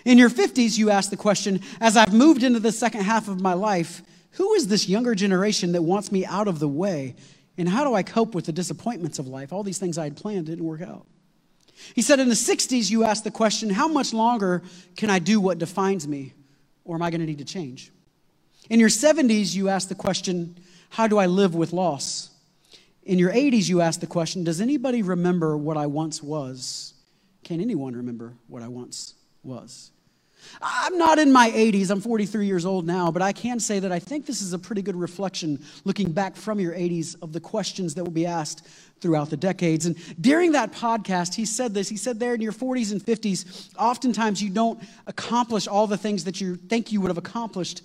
In 0.05 0.17
your 0.17 0.29
50s, 0.29 0.77
you 0.77 0.89
ask 0.89 1.09
the 1.09 1.17
question 1.17 1.61
As 1.79 1.95
I've 1.95 2.13
moved 2.13 2.43
into 2.43 2.59
the 2.59 2.71
second 2.71 3.01
half 3.01 3.27
of 3.27 3.41
my 3.41 3.53
life, 3.53 4.01
who 4.31 4.53
is 4.53 4.67
this 4.67 4.89
younger 4.89 5.15
generation 5.15 5.71
that 5.73 5.83
wants 5.83 6.11
me 6.11 6.25
out 6.25 6.47
of 6.47 6.59
the 6.59 6.67
way? 6.67 7.15
And 7.57 7.69
how 7.69 7.83
do 7.83 7.93
I 7.93 8.03
cope 8.03 8.33
with 8.33 8.45
the 8.45 8.51
disappointments 8.51 9.19
of 9.19 9.27
life? 9.27 9.53
All 9.53 9.63
these 9.63 9.77
things 9.77 9.97
I 9.97 10.05
had 10.05 10.17
planned 10.17 10.47
didn't 10.47 10.65
work 10.65 10.81
out. 10.81 11.05
He 11.95 12.01
said, 12.01 12.19
In 12.19 12.29
the 12.29 12.35
60s, 12.35 12.89
you 12.89 13.03
asked 13.03 13.23
the 13.23 13.31
question, 13.31 13.69
How 13.69 13.87
much 13.87 14.13
longer 14.13 14.63
can 14.95 15.09
I 15.09 15.19
do 15.19 15.39
what 15.39 15.57
defines 15.57 16.07
me? 16.07 16.33
Or 16.85 16.95
am 16.95 17.01
I 17.01 17.09
going 17.09 17.21
to 17.21 17.27
need 17.27 17.39
to 17.39 17.45
change? 17.45 17.91
In 18.69 18.79
your 18.79 18.89
70s, 18.89 19.55
you 19.55 19.69
asked 19.69 19.89
the 19.89 19.95
question, 19.95 20.57
How 20.89 21.07
do 21.07 21.17
I 21.17 21.25
live 21.25 21.55
with 21.55 21.73
loss? 21.73 22.29
In 23.03 23.19
your 23.19 23.31
80s, 23.31 23.67
you 23.67 23.81
asked 23.81 24.01
the 24.01 24.07
question, 24.07 24.43
Does 24.43 24.61
anybody 24.61 25.01
remember 25.01 25.57
what 25.57 25.77
I 25.77 25.87
once 25.87 26.21
was? 26.23 26.93
Can 27.43 27.59
anyone 27.59 27.95
remember 27.95 28.35
what 28.47 28.63
I 28.63 28.67
once 28.67 29.15
was? 29.43 29.91
I'm 30.61 30.97
not 30.97 31.19
in 31.19 31.31
my 31.31 31.49
80s, 31.51 31.89
I'm 31.89 32.01
43 32.01 32.45
years 32.45 32.65
old 32.65 32.85
now, 32.85 33.11
but 33.11 33.21
I 33.21 33.33
can 33.33 33.59
say 33.59 33.79
that 33.79 33.91
I 33.91 33.99
think 33.99 34.25
this 34.25 34.41
is 34.41 34.53
a 34.53 34.59
pretty 34.59 34.81
good 34.81 34.95
reflection, 34.95 35.63
looking 35.83 36.11
back 36.11 36.35
from 36.35 36.59
your 36.59 36.73
80s, 36.73 37.15
of 37.21 37.33
the 37.33 37.39
questions 37.39 37.95
that 37.95 38.03
will 38.03 38.11
be 38.11 38.25
asked 38.25 38.67
throughout 39.03 39.29
the 39.29 39.37
decades. 39.37 39.85
And 39.85 39.95
during 40.19 40.53
that 40.53 40.71
podcast, 40.71 41.35
he 41.35 41.45
said 41.45 41.73
this. 41.73 41.89
He 41.89 41.97
said, 41.97 42.19
There 42.19 42.33
in 42.33 42.41
your 42.41 42.53
40s 42.53 42.91
and 42.91 43.01
50s, 43.01 43.69
oftentimes 43.77 44.41
you 44.41 44.49
don't 44.49 44.81
accomplish 45.05 45.67
all 45.67 45.85
the 45.87 45.97
things 45.97 46.23
that 46.23 46.41
you 46.41 46.55
think 46.55 46.91
you 46.91 47.01
would 47.01 47.09
have 47.09 47.17
accomplished 47.17 47.83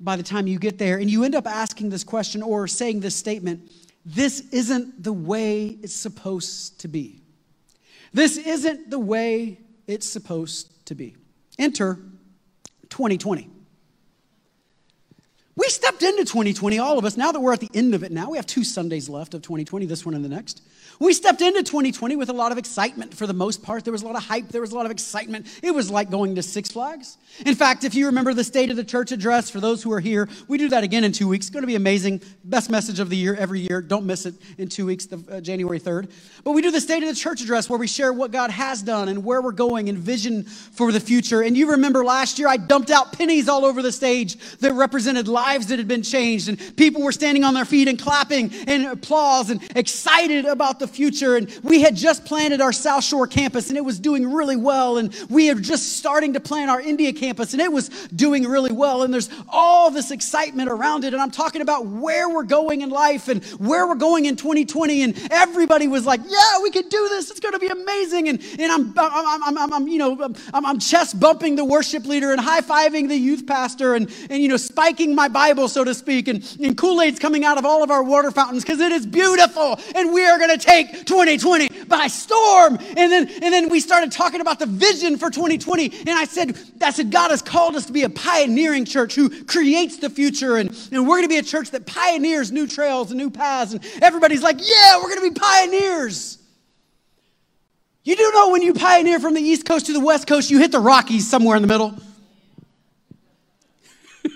by 0.00 0.16
the 0.16 0.22
time 0.22 0.46
you 0.46 0.58
get 0.58 0.78
there. 0.78 0.98
And 0.98 1.08
you 1.08 1.24
end 1.24 1.34
up 1.34 1.46
asking 1.46 1.90
this 1.90 2.04
question 2.04 2.42
or 2.42 2.66
saying 2.68 3.00
this 3.00 3.14
statement 3.14 3.70
This 4.04 4.40
isn't 4.52 5.02
the 5.02 5.12
way 5.12 5.78
it's 5.82 5.94
supposed 5.94 6.80
to 6.80 6.88
be. 6.88 7.20
This 8.12 8.36
isn't 8.36 8.90
the 8.90 8.98
way 8.98 9.58
it's 9.86 10.08
supposed 10.08 10.86
to 10.86 10.94
be. 10.94 11.16
Enter 11.58 11.98
2020. 12.90 13.55
We 15.58 15.70
stepped 15.70 16.02
into 16.02 16.26
2020, 16.26 16.78
all 16.78 16.98
of 16.98 17.06
us. 17.06 17.16
Now 17.16 17.32
that 17.32 17.40
we're 17.40 17.54
at 17.54 17.60
the 17.60 17.70
end 17.72 17.94
of 17.94 18.02
it 18.02 18.12
now, 18.12 18.28
we 18.28 18.36
have 18.36 18.44
two 18.44 18.62
Sundays 18.62 19.08
left 19.08 19.32
of 19.32 19.40
2020, 19.40 19.86
this 19.86 20.04
one 20.04 20.14
and 20.14 20.22
the 20.22 20.28
next. 20.28 20.60
We 21.00 21.14
stepped 21.14 21.40
into 21.40 21.62
2020 21.62 22.14
with 22.14 22.28
a 22.28 22.34
lot 22.34 22.52
of 22.52 22.58
excitement 22.58 23.14
for 23.14 23.26
the 23.26 23.32
most 23.32 23.62
part. 23.62 23.82
There 23.82 23.92
was 23.92 24.02
a 24.02 24.06
lot 24.06 24.16
of 24.16 24.22
hype, 24.22 24.48
there 24.48 24.60
was 24.60 24.72
a 24.72 24.74
lot 24.74 24.84
of 24.84 24.92
excitement. 24.92 25.46
It 25.62 25.70
was 25.70 25.90
like 25.90 26.10
going 26.10 26.34
to 26.34 26.42
Six 26.42 26.72
Flags. 26.72 27.16
In 27.46 27.54
fact, 27.54 27.84
if 27.84 27.94
you 27.94 28.06
remember 28.06 28.34
the 28.34 28.44
State 28.44 28.70
of 28.70 28.76
the 28.76 28.84
Church 28.84 29.12
address 29.12 29.48
for 29.48 29.60
those 29.60 29.82
who 29.82 29.92
are 29.92 30.00
here, 30.00 30.28
we 30.46 30.58
do 30.58 30.68
that 30.68 30.84
again 30.84 31.04
in 31.04 31.12
two 31.12 31.26
weeks. 31.26 31.46
It's 31.46 31.52
going 31.54 31.62
to 31.62 31.66
be 31.66 31.74
amazing. 31.74 32.20
Best 32.44 32.70
message 32.70 33.00
of 33.00 33.08
the 33.08 33.16
year 33.16 33.34
every 33.34 33.60
year. 33.60 33.80
Don't 33.80 34.04
miss 34.04 34.26
it 34.26 34.34
in 34.58 34.68
two 34.68 34.84
weeks, 34.84 35.06
the, 35.06 35.22
uh, 35.30 35.40
January 35.40 35.80
3rd. 35.80 36.10
But 36.44 36.52
we 36.52 36.60
do 36.60 36.70
the 36.70 36.82
State 36.82 37.02
of 37.02 37.08
the 37.08 37.14
Church 37.14 37.40
address 37.40 37.70
where 37.70 37.78
we 37.78 37.86
share 37.86 38.12
what 38.12 38.30
God 38.30 38.50
has 38.50 38.82
done 38.82 39.08
and 39.08 39.24
where 39.24 39.40
we're 39.40 39.52
going 39.52 39.88
and 39.88 39.96
vision 39.96 40.44
for 40.44 40.92
the 40.92 41.00
future. 41.00 41.42
And 41.42 41.56
you 41.56 41.70
remember 41.70 42.04
last 42.04 42.38
year, 42.38 42.48
I 42.48 42.58
dumped 42.58 42.90
out 42.90 43.12
pennies 43.12 43.48
all 43.48 43.64
over 43.64 43.80
the 43.80 43.92
stage 43.92 44.36
that 44.58 44.74
represented 44.74 45.28
lives 45.28 45.45
lives 45.46 45.68
that 45.68 45.78
had 45.78 45.86
been 45.86 46.02
changed, 46.02 46.48
and 46.48 46.76
people 46.76 47.02
were 47.02 47.12
standing 47.12 47.44
on 47.44 47.54
their 47.54 47.64
feet 47.64 47.86
and 47.86 48.00
clapping 48.00 48.52
and 48.66 48.84
applause 48.86 49.48
and 49.48 49.60
excited 49.76 50.44
about 50.44 50.80
the 50.80 50.88
future. 50.88 51.36
And 51.36 51.48
we 51.62 51.80
had 51.82 51.94
just 51.94 52.24
planted 52.24 52.60
our 52.60 52.72
South 52.72 53.04
Shore 53.04 53.28
campus, 53.28 53.68
and 53.68 53.78
it 53.78 53.84
was 53.84 54.00
doing 54.00 54.32
really 54.32 54.56
well. 54.56 54.98
And 54.98 55.14
we 55.30 55.48
are 55.50 55.54
just 55.54 55.98
starting 55.98 56.32
to 56.32 56.40
plan 56.40 56.68
our 56.68 56.80
India 56.80 57.12
campus, 57.12 57.52
and 57.52 57.62
it 57.62 57.70
was 57.70 57.90
doing 58.08 58.42
really 58.44 58.72
well. 58.72 59.04
And 59.04 59.14
there's 59.14 59.30
all 59.48 59.88
this 59.92 60.10
excitement 60.10 60.68
around 60.68 61.04
it. 61.04 61.12
And 61.14 61.22
I'm 61.22 61.30
talking 61.30 61.62
about 61.62 61.86
where 61.86 62.28
we're 62.28 62.42
going 62.42 62.80
in 62.80 62.90
life 62.90 63.28
and 63.28 63.44
where 63.60 63.86
we're 63.86 63.94
going 63.94 64.24
in 64.24 64.34
2020. 64.34 65.02
And 65.04 65.28
everybody 65.30 65.86
was 65.86 66.04
like, 66.04 66.22
"Yeah, 66.26 66.60
we 66.60 66.72
can 66.72 66.88
do 66.88 67.08
this. 67.10 67.30
It's 67.30 67.38
going 67.38 67.54
to 67.54 67.60
be 67.60 67.68
amazing." 67.68 68.28
And 68.30 68.42
and 68.58 68.72
I'm 68.72 68.92
I'm, 68.98 69.42
I'm, 69.44 69.58
I'm, 69.58 69.72
I'm 69.72 69.88
you 69.88 69.98
know 69.98 70.34
I'm, 70.52 70.66
I'm 70.66 70.80
chest 70.80 71.20
bumping 71.20 71.54
the 71.54 71.64
worship 71.64 72.04
leader 72.04 72.32
and 72.32 72.40
high 72.40 72.62
fiving 72.62 73.06
the 73.06 73.16
youth 73.16 73.46
pastor 73.46 73.94
and 73.94 74.10
and 74.28 74.42
you 74.42 74.48
know 74.48 74.56
spiking 74.56 75.14
my 75.14 75.28
Bible 75.36 75.68
so 75.68 75.84
to 75.84 75.94
speak. 75.94 76.28
And, 76.28 76.42
and 76.62 76.78
Kool 76.78 77.02
Aid's 77.02 77.18
coming 77.18 77.44
out 77.44 77.58
of 77.58 77.66
all 77.66 77.82
of 77.82 77.90
our 77.90 78.02
water 78.02 78.30
fountains 78.30 78.64
because 78.64 78.80
it 78.80 78.90
is 78.90 79.04
beautiful. 79.04 79.78
And 79.94 80.10
we 80.14 80.24
are 80.24 80.38
going 80.38 80.58
to 80.58 80.64
take 80.64 81.04
2020 81.04 81.84
by 81.84 82.06
storm. 82.06 82.78
And 82.96 83.12
then 83.12 83.28
and 83.28 83.52
then 83.52 83.68
we 83.68 83.80
started 83.80 84.10
talking 84.10 84.40
about 84.40 84.58
the 84.58 84.64
vision 84.64 85.18
for 85.18 85.28
2020. 85.28 85.92
And 86.00 86.08
I 86.08 86.24
said 86.24 86.58
I 86.80 86.90
said 86.90 87.10
God 87.10 87.32
has 87.32 87.42
called 87.42 87.76
us 87.76 87.84
to 87.84 87.92
be 87.92 88.04
a 88.04 88.08
pioneering 88.08 88.86
church 88.86 89.14
who 89.14 89.44
creates 89.44 89.98
the 89.98 90.08
future. 90.08 90.56
And, 90.56 90.70
and 90.90 91.06
we're 91.06 91.16
going 91.16 91.24
to 91.24 91.28
be 91.28 91.36
a 91.36 91.42
church 91.42 91.70
that 91.72 91.84
pioneers 91.84 92.50
new 92.50 92.66
trails 92.66 93.10
and 93.10 93.18
new 93.18 93.28
paths. 93.28 93.74
And 93.74 93.84
everybody's 94.00 94.42
like, 94.42 94.56
yeah, 94.58 94.96
we're 94.96 95.14
going 95.14 95.22
to 95.22 95.34
be 95.34 95.38
pioneers. 95.38 96.38
You 98.04 98.16
do 98.16 98.30
know 98.32 98.48
when 98.48 98.62
you 98.62 98.72
pioneer 98.72 99.20
from 99.20 99.34
the 99.34 99.42
East 99.42 99.66
Coast 99.66 99.84
to 99.86 99.92
the 99.92 100.00
West 100.00 100.26
Coast, 100.26 100.50
you 100.50 100.58
hit 100.60 100.72
the 100.72 100.80
Rockies 100.80 101.28
somewhere 101.28 101.56
in 101.56 101.62
the 101.62 101.68
middle. 101.68 101.94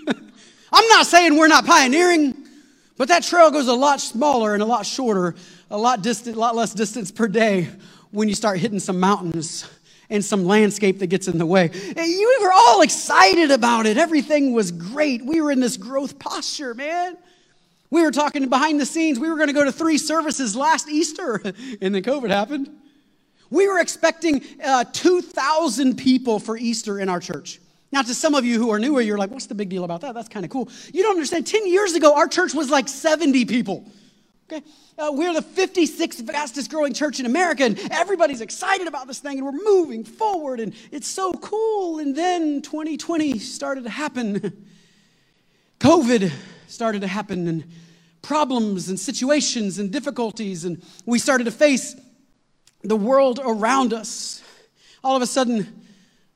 I'm 0.72 0.86
not 0.88 1.06
saying 1.06 1.36
we're 1.36 1.48
not 1.48 1.66
pioneering, 1.66 2.34
but 2.96 3.08
that 3.08 3.22
trail 3.22 3.50
goes 3.50 3.68
a 3.68 3.74
lot 3.74 4.00
smaller 4.00 4.54
and 4.54 4.62
a 4.62 4.66
lot 4.66 4.86
shorter, 4.86 5.34
a 5.70 5.78
lot 5.78 6.02
distant, 6.02 6.36
a 6.36 6.38
lot 6.38 6.54
less 6.54 6.74
distance 6.74 7.10
per 7.10 7.28
day 7.28 7.68
when 8.10 8.28
you 8.28 8.34
start 8.34 8.58
hitting 8.58 8.78
some 8.80 9.00
mountains 9.00 9.68
and 10.10 10.24
some 10.24 10.44
landscape 10.44 10.98
that 10.98 11.06
gets 11.06 11.28
in 11.28 11.38
the 11.38 11.46
way. 11.46 11.70
You 11.96 12.38
were 12.42 12.52
all 12.52 12.82
excited 12.82 13.50
about 13.50 13.86
it. 13.86 13.96
Everything 13.96 14.52
was 14.52 14.72
great. 14.72 15.24
We 15.24 15.40
were 15.40 15.52
in 15.52 15.60
this 15.60 15.76
growth 15.76 16.18
posture, 16.18 16.74
man. 16.74 17.16
We 17.90 18.02
were 18.02 18.10
talking 18.10 18.48
behind 18.48 18.80
the 18.80 18.86
scenes. 18.86 19.18
We 19.18 19.28
were 19.28 19.36
going 19.36 19.48
to 19.48 19.54
go 19.54 19.64
to 19.64 19.72
three 19.72 19.98
services 19.98 20.54
last 20.54 20.88
Easter, 20.88 21.40
and 21.80 21.94
then 21.94 22.02
COVID 22.02 22.30
happened. 22.30 22.70
We 23.50 23.66
were 23.66 23.80
expecting 23.80 24.44
uh, 24.62 24.84
2,000 24.92 25.96
people 25.96 26.38
for 26.38 26.56
Easter 26.56 27.00
in 27.00 27.08
our 27.08 27.18
church. 27.18 27.60
Now, 27.92 28.02
to 28.02 28.14
some 28.14 28.35
of 28.35 28.44
you 28.44 28.59
who 28.59 28.70
are 28.70 28.78
newer, 28.78 29.00
you're 29.00 29.18
like, 29.18 29.30
what's 29.30 29.47
the 29.47 29.54
big 29.54 29.68
deal 29.68 29.82
about 29.85 30.02
that? 30.02 30.14
That's 30.14 30.28
kind 30.28 30.44
of 30.44 30.50
cool. 30.50 30.68
You 30.92 31.02
don't 31.02 31.12
understand. 31.12 31.47
10 31.47 31.66
years 31.66 31.94
ago, 31.94 32.16
our 32.16 32.28
church 32.28 32.54
was 32.54 32.70
like 32.70 32.88
70 32.88 33.47
people. 33.47 33.85
Okay? 34.50 34.64
Uh, 34.97 35.11
we're 35.12 35.32
the 35.32 35.42
56th 35.42 36.26
fastest 36.26 36.70
growing 36.70 36.92
church 36.92 37.20
in 37.20 37.26
America, 37.26 37.64
and 37.64 37.78
everybody's 37.90 38.40
excited 38.40 38.87
about 38.87 39.06
this 39.06 39.18
thing, 39.18 39.38
and 39.38 39.47
we're 39.47 39.64
moving 39.64 40.04
forward, 40.04 40.61
and 40.61 40.75
it's 40.92 41.09
so 41.09 41.32
cool. 41.32 41.99
And 41.99 42.14
then 42.14 42.62
2020 42.62 43.38
started 43.38 43.85
to 43.85 43.90
happen. 43.90 44.64
COVID 45.80 46.32
started 46.68 47.00
to 47.00 47.09
happen, 47.09 47.49
and 47.49 47.64
problems 48.23 48.88
and 48.88 49.00
situations 49.00 49.78
and 49.78 49.90
difficulties, 49.90 50.64
and 50.64 50.82
we 51.06 51.18
started 51.18 51.44
to 51.44 51.50
face 51.50 51.97
the 52.82 52.97
world 52.97 53.40
around 53.42 53.92
us. 53.92 54.42
All 55.02 55.16
of 55.16 55.23
a 55.23 55.26
sudden, 55.26 55.89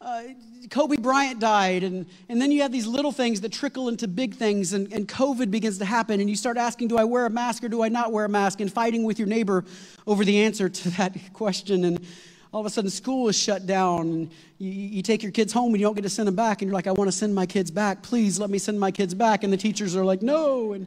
uh, 0.05 0.23
Kobe 0.71 0.97
Bryant 0.97 1.41
died, 1.41 1.83
and, 1.83 2.07
and 2.29 2.41
then 2.41 2.53
you 2.53 2.63
have 2.63 2.73
these 2.73 2.87
little 2.87 3.13
things 3.13 3.41
that 3.41 3.53
trickle 3.53 3.89
into 3.89 4.07
big 4.07 4.35
things, 4.35 4.73
and, 4.73 4.93
and 4.93 5.09
COVID 5.09 5.51
begins 5.51 5.79
to 5.79 5.85
happen, 5.85 6.21
and 6.21 6.29
you 6.29 6.37
start 6.37 6.59
asking, 6.59 6.89
Do 6.89 6.99
I 6.99 7.05
wear 7.05 7.27
a 7.27 7.31
mask 7.31 7.65
or 7.65 7.69
do 7.69 7.83
I 7.83 7.89
not 7.89 8.13
wear 8.13 8.27
a 8.27 8.29
mask? 8.29 8.61
and 8.61 8.71
fighting 8.71 9.05
with 9.05 9.19
your 9.19 9.27
neighbor 9.27 9.65
over 10.07 10.25
the 10.25 10.43
answer 10.43 10.69
to 10.69 10.91
that 10.91 11.17
question. 11.33 11.85
And 11.85 12.05
all 12.53 12.61
of 12.61 12.67
a 12.67 12.71
sudden, 12.71 12.91
school 12.91 13.29
is 13.29 13.39
shut 13.39 13.67
down, 13.67 14.01
and 14.09 14.31
you, 14.59 14.71
you 14.71 15.03
take 15.03 15.23
your 15.23 15.33
kids 15.33 15.53
home 15.53 15.73
and 15.73 15.81
you 15.81 15.87
don't 15.87 15.95
get 15.95 16.03
to 16.03 16.11
send 16.11 16.29
them 16.29 16.37
back, 16.37 16.61
and 16.61 16.69
you're 16.69 16.75
like, 16.75 16.87
I 16.87 16.93
want 16.93 17.09
to 17.09 17.17
send 17.17 17.35
my 17.35 17.47
kids 17.47 17.71
back. 17.71 18.03
Please 18.03 18.39
let 18.39 18.51
me 18.51 18.59
send 18.59 18.79
my 18.79 18.91
kids 18.91 19.15
back. 19.15 19.43
And 19.43 19.53
the 19.53 19.57
teachers 19.57 19.97
are 19.97 20.05
like, 20.05 20.23
No. 20.23 20.75
And 20.75 20.87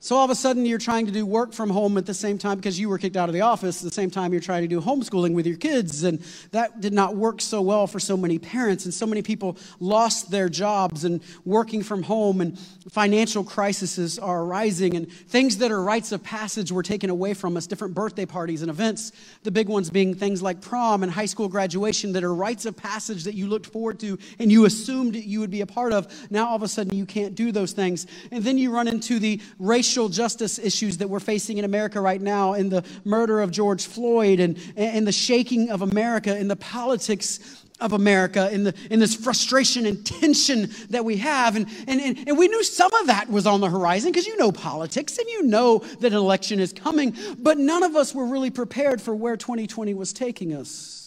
so 0.00 0.14
all 0.14 0.24
of 0.24 0.30
a 0.30 0.34
sudden, 0.36 0.64
you're 0.64 0.78
trying 0.78 1.06
to 1.06 1.12
do 1.12 1.26
work 1.26 1.52
from 1.52 1.70
home 1.70 1.98
at 1.98 2.06
the 2.06 2.14
same 2.14 2.38
time 2.38 2.56
because 2.56 2.78
you 2.78 2.88
were 2.88 2.98
kicked 2.98 3.16
out 3.16 3.28
of 3.28 3.32
the 3.32 3.40
office. 3.40 3.82
At 3.82 3.90
the 3.90 3.94
same 3.94 4.10
time, 4.10 4.32
you're 4.32 4.40
trying 4.40 4.62
to 4.62 4.68
do 4.68 4.80
homeschooling 4.80 5.34
with 5.34 5.44
your 5.44 5.56
kids. 5.56 6.04
And 6.04 6.22
that 6.52 6.80
did 6.80 6.92
not 6.92 7.16
work 7.16 7.40
so 7.40 7.60
well 7.60 7.88
for 7.88 7.98
so 7.98 8.16
many 8.16 8.38
parents. 8.38 8.84
And 8.84 8.94
so 8.94 9.06
many 9.06 9.22
people 9.22 9.56
lost 9.80 10.30
their 10.30 10.48
jobs 10.48 11.02
and 11.02 11.20
working 11.44 11.82
from 11.82 12.04
home. 12.04 12.40
And 12.40 12.56
financial 12.88 13.42
crises 13.42 14.20
are 14.20 14.44
arising. 14.44 14.94
And 14.94 15.10
things 15.10 15.58
that 15.58 15.72
are 15.72 15.82
rites 15.82 16.12
of 16.12 16.22
passage 16.22 16.70
were 16.70 16.84
taken 16.84 17.10
away 17.10 17.34
from 17.34 17.56
us 17.56 17.66
different 17.66 17.94
birthday 17.94 18.24
parties 18.24 18.62
and 18.62 18.70
events. 18.70 19.10
The 19.42 19.50
big 19.50 19.68
ones 19.68 19.90
being 19.90 20.14
things 20.14 20.42
like 20.42 20.60
prom 20.60 21.02
and 21.02 21.10
high 21.10 21.26
school 21.26 21.48
graduation 21.48 22.12
that 22.12 22.22
are 22.22 22.32
rites 22.32 22.66
of 22.66 22.76
passage 22.76 23.24
that 23.24 23.34
you 23.34 23.48
looked 23.48 23.66
forward 23.66 23.98
to 24.00 24.16
and 24.38 24.52
you 24.52 24.64
assumed 24.64 25.16
you 25.16 25.40
would 25.40 25.50
be 25.50 25.62
a 25.62 25.66
part 25.66 25.92
of. 25.92 26.30
Now, 26.30 26.46
all 26.46 26.56
of 26.56 26.62
a 26.62 26.68
sudden, 26.68 26.96
you 26.96 27.04
can't 27.04 27.34
do 27.34 27.50
those 27.50 27.72
things. 27.72 28.06
And 28.30 28.44
then 28.44 28.58
you 28.58 28.70
run 28.70 28.86
into 28.86 29.18
the 29.18 29.40
racial 29.58 29.87
racial 29.88 30.10
justice 30.10 30.58
issues 30.58 30.98
that 30.98 31.08
we're 31.08 31.18
facing 31.18 31.56
in 31.56 31.64
America 31.64 31.98
right 31.98 32.20
now, 32.20 32.52
in 32.52 32.68
the 32.68 32.84
murder 33.06 33.40
of 33.40 33.50
George 33.50 33.86
Floyd, 33.86 34.38
and, 34.38 34.58
and 34.76 35.06
the 35.06 35.12
shaking 35.12 35.70
of 35.70 35.80
America, 35.80 36.36
in 36.36 36.46
the 36.46 36.56
politics 36.56 37.64
of 37.80 37.94
America, 37.94 38.52
in, 38.52 38.64
the, 38.64 38.74
in 38.90 39.00
this 39.00 39.14
frustration 39.14 39.86
and 39.86 40.04
tension 40.04 40.68
that 40.90 41.06
we 41.06 41.16
have. 41.16 41.56
And, 41.56 41.66
and, 41.86 42.02
and, 42.02 42.28
and 42.28 42.36
we 42.36 42.48
knew 42.48 42.62
some 42.62 42.92
of 43.00 43.06
that 43.06 43.30
was 43.30 43.46
on 43.46 43.62
the 43.62 43.70
horizon 43.70 44.12
because 44.12 44.26
you 44.26 44.36
know 44.36 44.52
politics 44.52 45.16
and 45.16 45.26
you 45.26 45.44
know 45.44 45.78
that 46.00 46.12
an 46.12 46.18
election 46.18 46.60
is 46.60 46.74
coming, 46.74 47.16
but 47.38 47.56
none 47.56 47.82
of 47.82 47.96
us 47.96 48.14
were 48.14 48.26
really 48.26 48.50
prepared 48.50 49.00
for 49.00 49.14
where 49.14 49.38
2020 49.38 49.94
was 49.94 50.12
taking 50.12 50.52
us. 50.52 50.97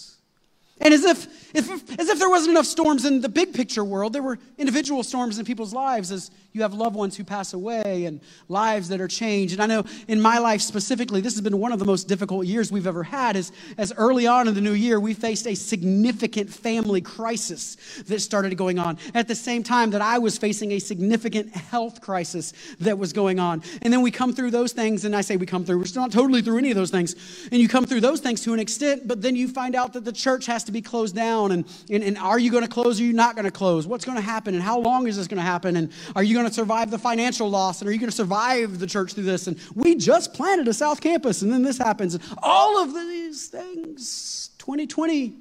And 0.83 0.93
as 0.93 1.03
if, 1.03 1.55
if, 1.55 2.00
as 2.00 2.09
if 2.09 2.19
there 2.19 2.29
wasn't 2.29 2.51
enough 2.51 2.65
storms 2.65 3.05
in 3.05 3.21
the 3.21 3.29
big 3.29 3.53
picture 3.53 3.83
world, 3.83 4.13
there 4.13 4.23
were 4.23 4.39
individual 4.57 5.03
storms 5.03 5.38
in 5.38 5.45
people's 5.45 5.73
lives 5.73 6.11
as 6.11 6.31
you 6.53 6.63
have 6.63 6.73
loved 6.73 6.95
ones 6.95 7.15
who 7.15 7.23
pass 7.23 7.53
away 7.53 8.05
and 8.05 8.19
lives 8.50 8.89
that 8.89 9.00
are 9.00 9.07
changed. 9.07 9.53
And 9.53 9.63
I 9.63 9.67
know 9.67 9.83
in 10.07 10.19
my 10.19 10.38
life 10.39 10.61
specifically, 10.61 11.21
this 11.21 11.33
has 11.33 11.41
been 11.41 11.59
one 11.59 11.71
of 11.71 11.79
the 11.79 11.85
most 11.85 12.07
difficult 12.07 12.45
years 12.45 12.71
we've 12.71 12.88
ever 12.88 13.03
had. 13.03 13.38
As, 13.38 13.51
as 13.77 13.93
early 13.95 14.27
on 14.27 14.47
in 14.47 14.53
the 14.53 14.61
new 14.61 14.73
year, 14.73 15.00
we 15.00 15.13
faced 15.13 15.47
a 15.47 15.55
significant 15.55 16.50
family 16.50 17.00
crisis 17.00 17.77
that 18.07 18.19
started 18.19 18.57
going 18.57 18.79
on 18.79 18.97
at 19.13 19.27
the 19.27 19.35
same 19.35 19.63
time 19.63 19.91
that 19.91 20.01
I 20.01 20.19
was 20.19 20.38
facing 20.38 20.73
a 20.73 20.79
significant 20.79 21.55
health 21.55 22.01
crisis 22.01 22.53
that 22.79 22.97
was 22.97 23.13
going 23.13 23.39
on. 23.39 23.61
And 23.81 23.93
then 23.93 24.01
we 24.01 24.11
come 24.11 24.33
through 24.33 24.51
those 24.51 24.73
things, 24.73 25.05
and 25.05 25.15
I 25.15 25.21
say 25.21 25.38
we 25.38 25.45
come 25.45 25.63
through, 25.63 25.77
we're 25.77 25.85
still 25.85 26.01
not 26.01 26.11
totally 26.11 26.41
through 26.41 26.57
any 26.57 26.71
of 26.71 26.75
those 26.75 26.91
things. 26.91 27.15
And 27.51 27.61
you 27.61 27.69
come 27.69 27.85
through 27.85 28.01
those 28.01 28.19
things 28.19 28.41
to 28.41 28.53
an 28.53 28.59
extent, 28.59 29.07
but 29.07 29.21
then 29.21 29.35
you 29.35 29.47
find 29.47 29.75
out 29.75 29.93
that 29.93 30.03
the 30.03 30.11
church 30.11 30.47
has 30.47 30.63
to 30.65 30.70
to 30.71 30.73
be 30.73 30.81
closed 30.81 31.15
down? 31.15 31.51
And, 31.51 31.65
and, 31.89 32.03
and 32.03 32.17
are 32.17 32.39
you 32.39 32.51
going 32.51 32.63
to 32.63 32.69
close 32.69 32.99
or 32.99 33.03
are 33.03 33.07
you 33.07 33.13
not 33.13 33.35
going 33.35 33.45
to 33.45 33.51
close? 33.51 33.85
What's 33.85 34.05
going 34.05 34.17
to 34.17 34.23
happen? 34.23 34.53
And 34.53 34.63
how 34.63 34.79
long 34.79 35.07
is 35.07 35.17
this 35.17 35.27
going 35.27 35.37
to 35.37 35.43
happen? 35.43 35.75
And 35.75 35.91
are 36.15 36.23
you 36.23 36.35
going 36.35 36.47
to 36.47 36.53
survive 36.53 36.91
the 36.91 36.97
financial 36.97 37.49
loss? 37.49 37.81
And 37.81 37.89
are 37.89 37.91
you 37.91 37.99
going 37.99 38.09
to 38.09 38.15
survive 38.15 38.79
the 38.79 38.87
church 38.87 39.13
through 39.13 39.23
this? 39.23 39.47
And 39.47 39.59
we 39.75 39.95
just 39.95 40.33
planted 40.33 40.67
a 40.67 40.73
South 40.73 41.01
Campus, 41.01 41.41
and 41.41 41.51
then 41.51 41.63
this 41.63 41.77
happens. 41.77 42.15
And 42.15 42.23
all 42.41 42.81
of 42.81 42.93
these 42.93 43.47
things, 43.47 44.51
2020 44.59 45.35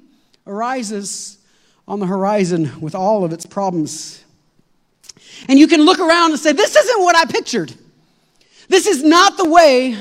arises 0.47 1.37
on 1.87 1.99
the 1.99 2.05
horizon 2.05 2.81
with 2.81 2.95
all 2.95 3.23
of 3.23 3.33
its 3.33 3.45
problems. 3.45 4.23
And 5.47 5.57
you 5.57 5.67
can 5.67 5.81
look 5.81 5.99
around 5.99 6.31
and 6.31 6.39
say, 6.39 6.51
This 6.51 6.75
isn't 6.75 7.01
what 7.01 7.15
I 7.15 7.25
pictured. 7.25 7.73
This 8.67 8.87
is 8.87 9.03
not 9.03 9.37
the 9.37 9.49
way 9.49 9.97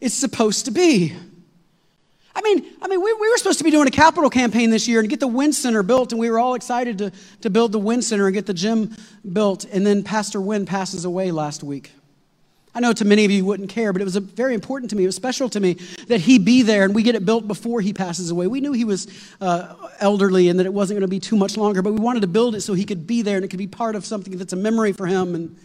it's 0.00 0.14
supposed 0.14 0.64
to 0.66 0.70
be. 0.70 1.14
I 2.36 2.42
mean, 2.42 2.66
I 2.82 2.88
mean, 2.88 3.00
we, 3.00 3.12
we 3.12 3.30
were 3.30 3.36
supposed 3.36 3.58
to 3.58 3.64
be 3.64 3.70
doing 3.70 3.86
a 3.86 3.92
capital 3.92 4.28
campaign 4.28 4.70
this 4.70 4.88
year 4.88 5.00
and 5.00 5.08
get 5.08 5.20
the 5.20 5.28
Wynn 5.28 5.52
Center 5.52 5.82
built, 5.82 6.12
and 6.12 6.20
we 6.20 6.28
were 6.30 6.38
all 6.38 6.54
excited 6.54 6.98
to, 6.98 7.12
to 7.42 7.50
build 7.50 7.72
the 7.72 7.78
Wynn 7.78 8.02
Center 8.02 8.26
and 8.26 8.34
get 8.34 8.46
the 8.46 8.54
gym 8.54 8.96
built. 9.32 9.64
And 9.66 9.86
then 9.86 10.02
Pastor 10.02 10.40
Wynn 10.40 10.66
passes 10.66 11.04
away 11.04 11.30
last 11.30 11.62
week. 11.62 11.92
I 12.76 12.80
know 12.80 12.92
to 12.92 13.04
many 13.04 13.24
of 13.24 13.30
you 13.30 13.36
you 13.36 13.44
wouldn't 13.44 13.68
care, 13.68 13.92
but 13.92 14.02
it 14.02 14.04
was 14.04 14.16
very 14.16 14.52
important 14.52 14.90
to 14.90 14.96
me. 14.96 15.04
It 15.04 15.06
was 15.06 15.14
special 15.14 15.48
to 15.50 15.60
me 15.60 15.74
that 16.08 16.20
he 16.20 16.40
be 16.40 16.62
there 16.62 16.82
and 16.82 16.92
we 16.92 17.04
get 17.04 17.14
it 17.14 17.24
built 17.24 17.46
before 17.46 17.80
he 17.80 17.92
passes 17.92 18.32
away. 18.32 18.48
We 18.48 18.60
knew 18.60 18.72
he 18.72 18.84
was 18.84 19.06
uh, 19.40 19.76
elderly 20.00 20.48
and 20.48 20.58
that 20.58 20.66
it 20.66 20.74
wasn't 20.74 20.96
going 20.96 21.08
to 21.08 21.08
be 21.08 21.20
too 21.20 21.36
much 21.36 21.56
longer, 21.56 21.82
but 21.82 21.92
we 21.92 22.00
wanted 22.00 22.20
to 22.20 22.26
build 22.26 22.56
it 22.56 22.62
so 22.62 22.74
he 22.74 22.84
could 22.84 23.06
be 23.06 23.22
there 23.22 23.36
and 23.36 23.44
it 23.44 23.48
could 23.48 23.58
be 23.58 23.68
part 23.68 23.94
of 23.94 24.04
something 24.04 24.36
that's 24.36 24.52
a 24.52 24.56
memory 24.56 24.92
for 24.92 25.06
him. 25.06 25.36
And, 25.36 25.50
and 25.50 25.56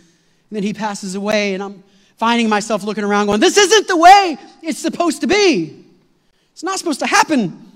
then 0.51 0.61
he 0.61 0.71
passes 0.71 1.15
away, 1.15 1.55
and 1.55 1.61
I'm 1.61 1.83
finding 2.17 2.47
myself 2.49 2.83
looking 2.83 3.03
around 3.03 3.27
going, 3.27 3.39
This 3.39 3.57
isn't 3.57 3.87
the 3.87 3.97
way 3.97 4.37
it's 4.61 4.79
supposed 4.79 5.21
to 5.21 5.27
be. 5.27 5.85
It's 6.59 6.63
not 6.65 6.77
supposed 6.77 6.99
to 6.99 7.07
happen 7.07 7.71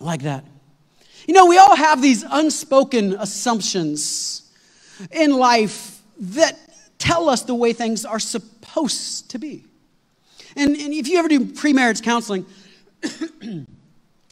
like 0.00 0.22
that. 0.22 0.44
You 1.28 1.34
know, 1.34 1.46
we 1.46 1.58
all 1.58 1.76
have 1.76 2.02
these 2.02 2.24
unspoken 2.28 3.12
assumptions 3.12 4.50
in 5.12 5.30
life 5.30 6.02
that 6.18 6.58
tell 6.98 7.28
us 7.28 7.42
the 7.42 7.54
way 7.54 7.72
things 7.72 8.04
are 8.04 8.18
supposed 8.18 9.30
to 9.30 9.38
be. 9.38 9.62
And, 10.56 10.74
and 10.74 10.92
if 10.92 11.06
you 11.06 11.20
ever 11.20 11.28
do 11.28 11.46
pre-marriage 11.46 12.02
counseling, 12.02 12.46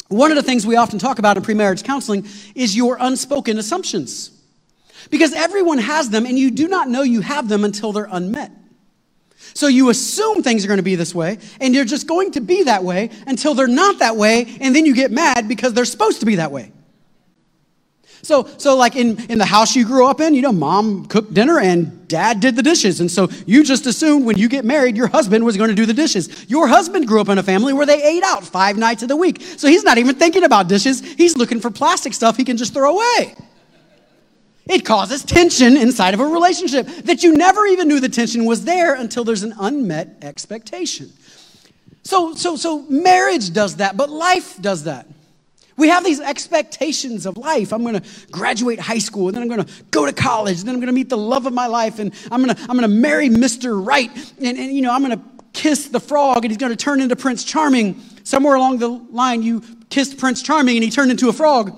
one 0.08 0.32
of 0.32 0.36
the 0.36 0.42
things 0.42 0.66
we 0.66 0.74
often 0.74 0.98
talk 0.98 1.20
about 1.20 1.36
in 1.36 1.44
pre-marriage 1.44 1.84
counseling 1.84 2.26
is 2.56 2.76
your 2.76 2.96
unspoken 2.98 3.58
assumptions. 3.58 4.42
Because 5.08 5.32
everyone 5.34 5.78
has 5.78 6.10
them, 6.10 6.26
and 6.26 6.36
you 6.36 6.50
do 6.50 6.66
not 6.66 6.88
know 6.88 7.02
you 7.02 7.20
have 7.20 7.48
them 7.48 7.62
until 7.62 7.92
they're 7.92 8.08
unmet. 8.10 8.50
So 9.54 9.66
you 9.66 9.90
assume 9.90 10.42
things 10.42 10.64
are 10.64 10.68
going 10.68 10.78
to 10.78 10.82
be 10.82 10.96
this 10.96 11.14
way, 11.14 11.38
and 11.60 11.74
you're 11.74 11.84
just 11.84 12.06
going 12.06 12.32
to 12.32 12.40
be 12.40 12.64
that 12.64 12.84
way 12.84 13.10
until 13.26 13.54
they're 13.54 13.66
not 13.66 13.98
that 13.98 14.16
way, 14.16 14.56
and 14.60 14.74
then 14.74 14.86
you 14.86 14.94
get 14.94 15.10
mad 15.10 15.48
because 15.48 15.74
they're 15.74 15.84
supposed 15.84 16.20
to 16.20 16.26
be 16.26 16.36
that 16.36 16.50
way. 16.52 16.72
So, 18.22 18.48
so 18.56 18.76
like 18.76 18.94
in, 18.94 19.18
in 19.30 19.38
the 19.38 19.44
house 19.44 19.74
you 19.74 19.84
grew 19.84 20.06
up 20.06 20.20
in, 20.20 20.32
you 20.34 20.42
know, 20.42 20.52
mom 20.52 21.06
cooked 21.06 21.34
dinner 21.34 21.58
and 21.58 22.06
dad 22.06 22.38
did 22.38 22.54
the 22.54 22.62
dishes. 22.62 23.00
And 23.00 23.10
so 23.10 23.28
you 23.46 23.64
just 23.64 23.84
assumed 23.86 24.24
when 24.24 24.38
you 24.38 24.48
get 24.48 24.64
married, 24.64 24.96
your 24.96 25.08
husband 25.08 25.44
was 25.44 25.56
going 25.56 25.70
to 25.70 25.74
do 25.74 25.86
the 25.86 25.94
dishes. 25.94 26.48
Your 26.48 26.68
husband 26.68 27.08
grew 27.08 27.20
up 27.20 27.28
in 27.28 27.38
a 27.38 27.42
family 27.42 27.72
where 27.72 27.84
they 27.84 28.00
ate 28.00 28.22
out 28.22 28.44
five 28.44 28.78
nights 28.78 29.02
of 29.02 29.08
the 29.08 29.16
week. 29.16 29.42
So 29.56 29.66
he's 29.66 29.82
not 29.82 29.98
even 29.98 30.14
thinking 30.14 30.44
about 30.44 30.68
dishes. 30.68 31.00
He's 31.00 31.36
looking 31.36 31.60
for 31.60 31.68
plastic 31.68 32.14
stuff 32.14 32.36
he 32.36 32.44
can 32.44 32.56
just 32.56 32.72
throw 32.72 32.96
away. 32.96 33.34
It 34.66 34.84
causes 34.84 35.24
tension 35.24 35.76
inside 35.76 36.14
of 36.14 36.20
a 36.20 36.26
relationship 36.26 36.86
that 37.04 37.22
you 37.22 37.34
never 37.34 37.66
even 37.66 37.88
knew 37.88 37.98
the 37.98 38.08
tension 38.08 38.44
was 38.44 38.64
there 38.64 38.94
until 38.94 39.24
there's 39.24 39.42
an 39.42 39.54
unmet 39.58 40.18
expectation. 40.22 41.12
So, 42.04 42.34
so, 42.34 42.56
so 42.56 42.82
marriage 42.82 43.52
does 43.52 43.76
that, 43.76 43.96
but 43.96 44.08
life 44.10 44.60
does 44.60 44.84
that. 44.84 45.06
We 45.76 45.88
have 45.88 46.04
these 46.04 46.20
expectations 46.20 47.26
of 47.26 47.36
life. 47.36 47.72
I'm 47.72 47.82
going 47.82 47.98
to 47.98 48.08
graduate 48.30 48.78
high 48.78 48.98
school, 48.98 49.28
and 49.28 49.36
then 49.36 49.42
I'm 49.42 49.48
going 49.48 49.64
to 49.64 49.72
go 49.90 50.06
to 50.06 50.12
college, 50.12 50.58
and 50.58 50.68
then 50.68 50.74
I'm 50.74 50.80
going 50.80 50.88
to 50.88 50.92
meet 50.92 51.08
the 51.08 51.16
love 51.16 51.46
of 51.46 51.52
my 51.52 51.66
life, 51.66 51.98
and 51.98 52.12
I'm 52.30 52.42
going 52.44 52.54
to, 52.54 52.62
I'm 52.62 52.76
going 52.76 52.82
to 52.82 52.88
marry 52.88 53.28
Mr. 53.28 53.84
Right, 53.84 54.10
and, 54.38 54.58
and 54.58 54.72
you 54.72 54.82
know, 54.82 54.92
I'm 54.92 55.02
going 55.02 55.18
to 55.18 55.24
kiss 55.52 55.88
the 55.88 56.00
frog, 56.00 56.44
and 56.44 56.50
he's 56.50 56.58
going 56.58 56.70
to 56.70 56.76
turn 56.76 57.00
into 57.00 57.16
Prince 57.16 57.42
Charming. 57.44 58.00
Somewhere 58.24 58.54
along 58.54 58.78
the 58.78 58.88
line, 58.88 59.42
you 59.42 59.62
kissed 59.90 60.18
Prince 60.18 60.42
Charming, 60.42 60.76
and 60.76 60.84
he 60.84 60.90
turned 60.90 61.10
into 61.10 61.28
a 61.28 61.32
frog 61.32 61.76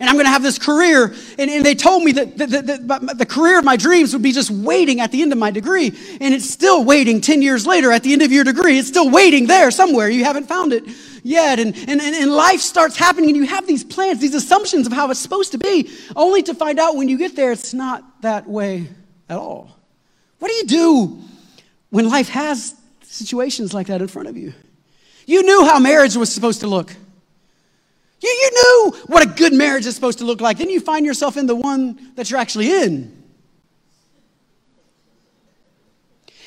and 0.00 0.08
I'm 0.08 0.16
going 0.16 0.24
to 0.24 0.30
have 0.30 0.42
this 0.42 0.58
career. 0.58 1.14
And, 1.38 1.50
and 1.50 1.64
they 1.64 1.74
told 1.74 2.02
me 2.02 2.12
that 2.12 2.38
the, 2.38 2.46
the, 2.46 3.14
the, 3.18 3.26
career 3.26 3.58
of 3.58 3.66
my 3.66 3.76
dreams 3.76 4.14
would 4.14 4.22
be 4.22 4.32
just 4.32 4.50
waiting 4.50 5.00
at 5.00 5.12
the 5.12 5.20
end 5.20 5.30
of 5.30 5.38
my 5.38 5.50
degree. 5.50 5.88
And 6.20 6.32
it's 6.32 6.48
still 6.48 6.84
waiting 6.84 7.20
10 7.20 7.42
years 7.42 7.66
later 7.66 7.92
at 7.92 8.02
the 8.02 8.14
end 8.14 8.22
of 8.22 8.32
your 8.32 8.42
degree. 8.42 8.78
It's 8.78 8.88
still 8.88 9.10
waiting 9.10 9.46
there 9.46 9.70
somewhere. 9.70 10.08
You 10.08 10.24
haven't 10.24 10.46
found 10.46 10.72
it 10.72 10.84
yet. 11.22 11.58
And, 11.58 11.76
and, 11.86 12.00
and 12.00 12.32
life 12.32 12.60
starts 12.60 12.96
happening, 12.96 13.28
and 13.28 13.36
you 13.36 13.44
have 13.44 13.66
these 13.66 13.84
plans, 13.84 14.20
these 14.20 14.34
assumptions 14.34 14.86
of 14.86 14.92
how 14.94 15.10
it's 15.10 15.20
supposed 15.20 15.52
to 15.52 15.58
be, 15.58 15.90
only 16.16 16.42
to 16.44 16.54
find 16.54 16.80
out 16.80 16.96
when 16.96 17.10
you 17.10 17.18
get 17.18 17.36
there, 17.36 17.52
it's 17.52 17.74
not 17.74 18.22
that 18.22 18.48
way 18.48 18.88
at 19.28 19.36
all. 19.36 19.76
What 20.38 20.48
do 20.48 20.54
you 20.54 20.64
do 20.64 21.18
when 21.90 22.08
life 22.08 22.30
has 22.30 22.74
situations 23.02 23.74
like 23.74 23.88
that 23.88 24.00
in 24.00 24.08
front 24.08 24.28
of 24.28 24.36
you? 24.38 24.54
You 25.26 25.42
knew 25.42 25.66
how 25.66 25.78
marriage 25.78 26.16
was 26.16 26.32
supposed 26.32 26.60
to 26.60 26.68
look. 26.68 26.96
You, 28.20 28.28
you 28.28 28.50
knew 28.52 28.98
what 29.06 29.22
a 29.22 29.26
good 29.26 29.52
marriage 29.52 29.86
is 29.86 29.94
supposed 29.94 30.18
to 30.18 30.24
look 30.24 30.40
like. 30.40 30.58
Then 30.58 30.70
you 30.70 30.80
find 30.80 31.06
yourself 31.06 31.36
in 31.36 31.46
the 31.46 31.56
one 31.56 32.12
that 32.16 32.30
you're 32.30 32.40
actually 32.40 32.70
in. 32.70 33.16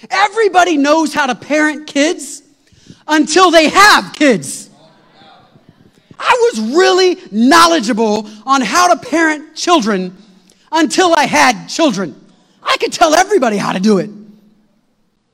Everybody 0.09 0.77
knows 0.77 1.13
how 1.13 1.27
to 1.27 1.35
parent 1.35 1.87
kids 1.87 2.43
until 3.07 3.51
they 3.51 3.69
have 3.69 4.13
kids. 4.15 4.69
I 6.19 6.51
was 6.53 6.75
really 6.75 7.17
knowledgeable 7.31 8.29
on 8.45 8.61
how 8.61 8.93
to 8.93 9.09
parent 9.09 9.55
children 9.55 10.15
until 10.71 11.13
I 11.15 11.25
had 11.25 11.67
children. 11.67 12.19
I 12.61 12.77
could 12.77 12.93
tell 12.93 13.13
everybody 13.13 13.57
how 13.57 13.73
to 13.73 13.79
do 13.79 13.97
it 13.97 14.09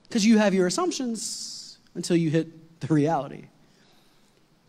because 0.03 0.25
you 0.25 0.38
have 0.38 0.53
your 0.53 0.67
assumptions 0.67 1.77
until 1.96 2.15
you 2.15 2.29
hit 2.29 2.79
the 2.79 2.93
reality. 2.93 3.46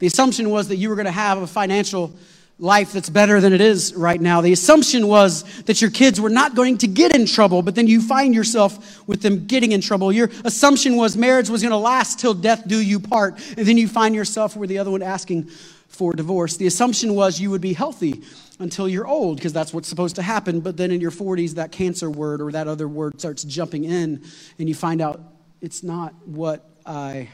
The 0.00 0.06
assumption 0.06 0.50
was 0.50 0.68
that 0.68 0.76
you 0.76 0.88
were 0.88 0.96
going 0.96 1.06
to 1.06 1.12
have 1.12 1.40
a 1.40 1.46
financial 1.46 2.12
life 2.58 2.92
that's 2.92 3.08
better 3.08 3.40
than 3.40 3.52
it 3.52 3.60
is 3.60 3.94
right 3.94 4.20
now. 4.20 4.40
The 4.40 4.52
assumption 4.52 5.06
was 5.06 5.44
that 5.62 5.80
your 5.80 5.90
kids 5.90 6.20
were 6.20 6.30
not 6.30 6.54
going 6.54 6.78
to 6.78 6.86
get 6.86 7.14
in 7.14 7.26
trouble, 7.26 7.62
but 7.62 7.74
then 7.74 7.86
you 7.86 8.00
find 8.00 8.34
yourself 8.34 9.06
with 9.06 9.22
them 9.22 9.46
getting 9.46 9.72
in 9.72 9.80
trouble. 9.80 10.10
Your 10.12 10.30
assumption 10.44 10.96
was 10.96 11.16
marriage 11.16 11.48
was 11.48 11.62
going 11.62 11.70
to 11.70 11.78
last 11.78 12.18
till 12.18 12.34
death 12.34 12.66
do 12.66 12.80
you 12.80 12.98
part, 12.98 13.34
and 13.56 13.66
then 13.66 13.78
you 13.78 13.88
find 13.88 14.14
yourself 14.14 14.56
where 14.56 14.66
the 14.66 14.78
other 14.78 14.90
one 14.90 15.02
asking 15.02 15.44
for 15.88 16.12
divorce. 16.12 16.56
The 16.56 16.66
assumption 16.66 17.14
was 17.14 17.40
you 17.40 17.50
would 17.50 17.60
be 17.60 17.72
healthy 17.72 18.22
until 18.58 18.88
you're 18.88 19.06
old 19.06 19.36
because 19.36 19.52
that's 19.52 19.72
what's 19.74 19.88
supposed 19.88 20.16
to 20.16 20.22
happen, 20.22 20.60
but 20.60 20.76
then 20.76 20.90
in 20.90 21.00
your 21.00 21.10
40s 21.10 21.54
that 21.54 21.72
cancer 21.72 22.10
word 22.10 22.40
or 22.40 22.52
that 22.52 22.68
other 22.68 22.88
word 22.88 23.18
starts 23.18 23.42
jumping 23.42 23.84
in 23.84 24.22
and 24.58 24.68
you 24.68 24.74
find 24.74 25.00
out 25.00 25.20
it's 25.60 25.82
not 25.82 26.14
what 26.26 26.68
I 26.86 27.28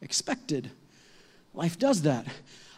expected. 0.00 0.70
Life 1.54 1.78
does 1.78 2.02
that. 2.02 2.26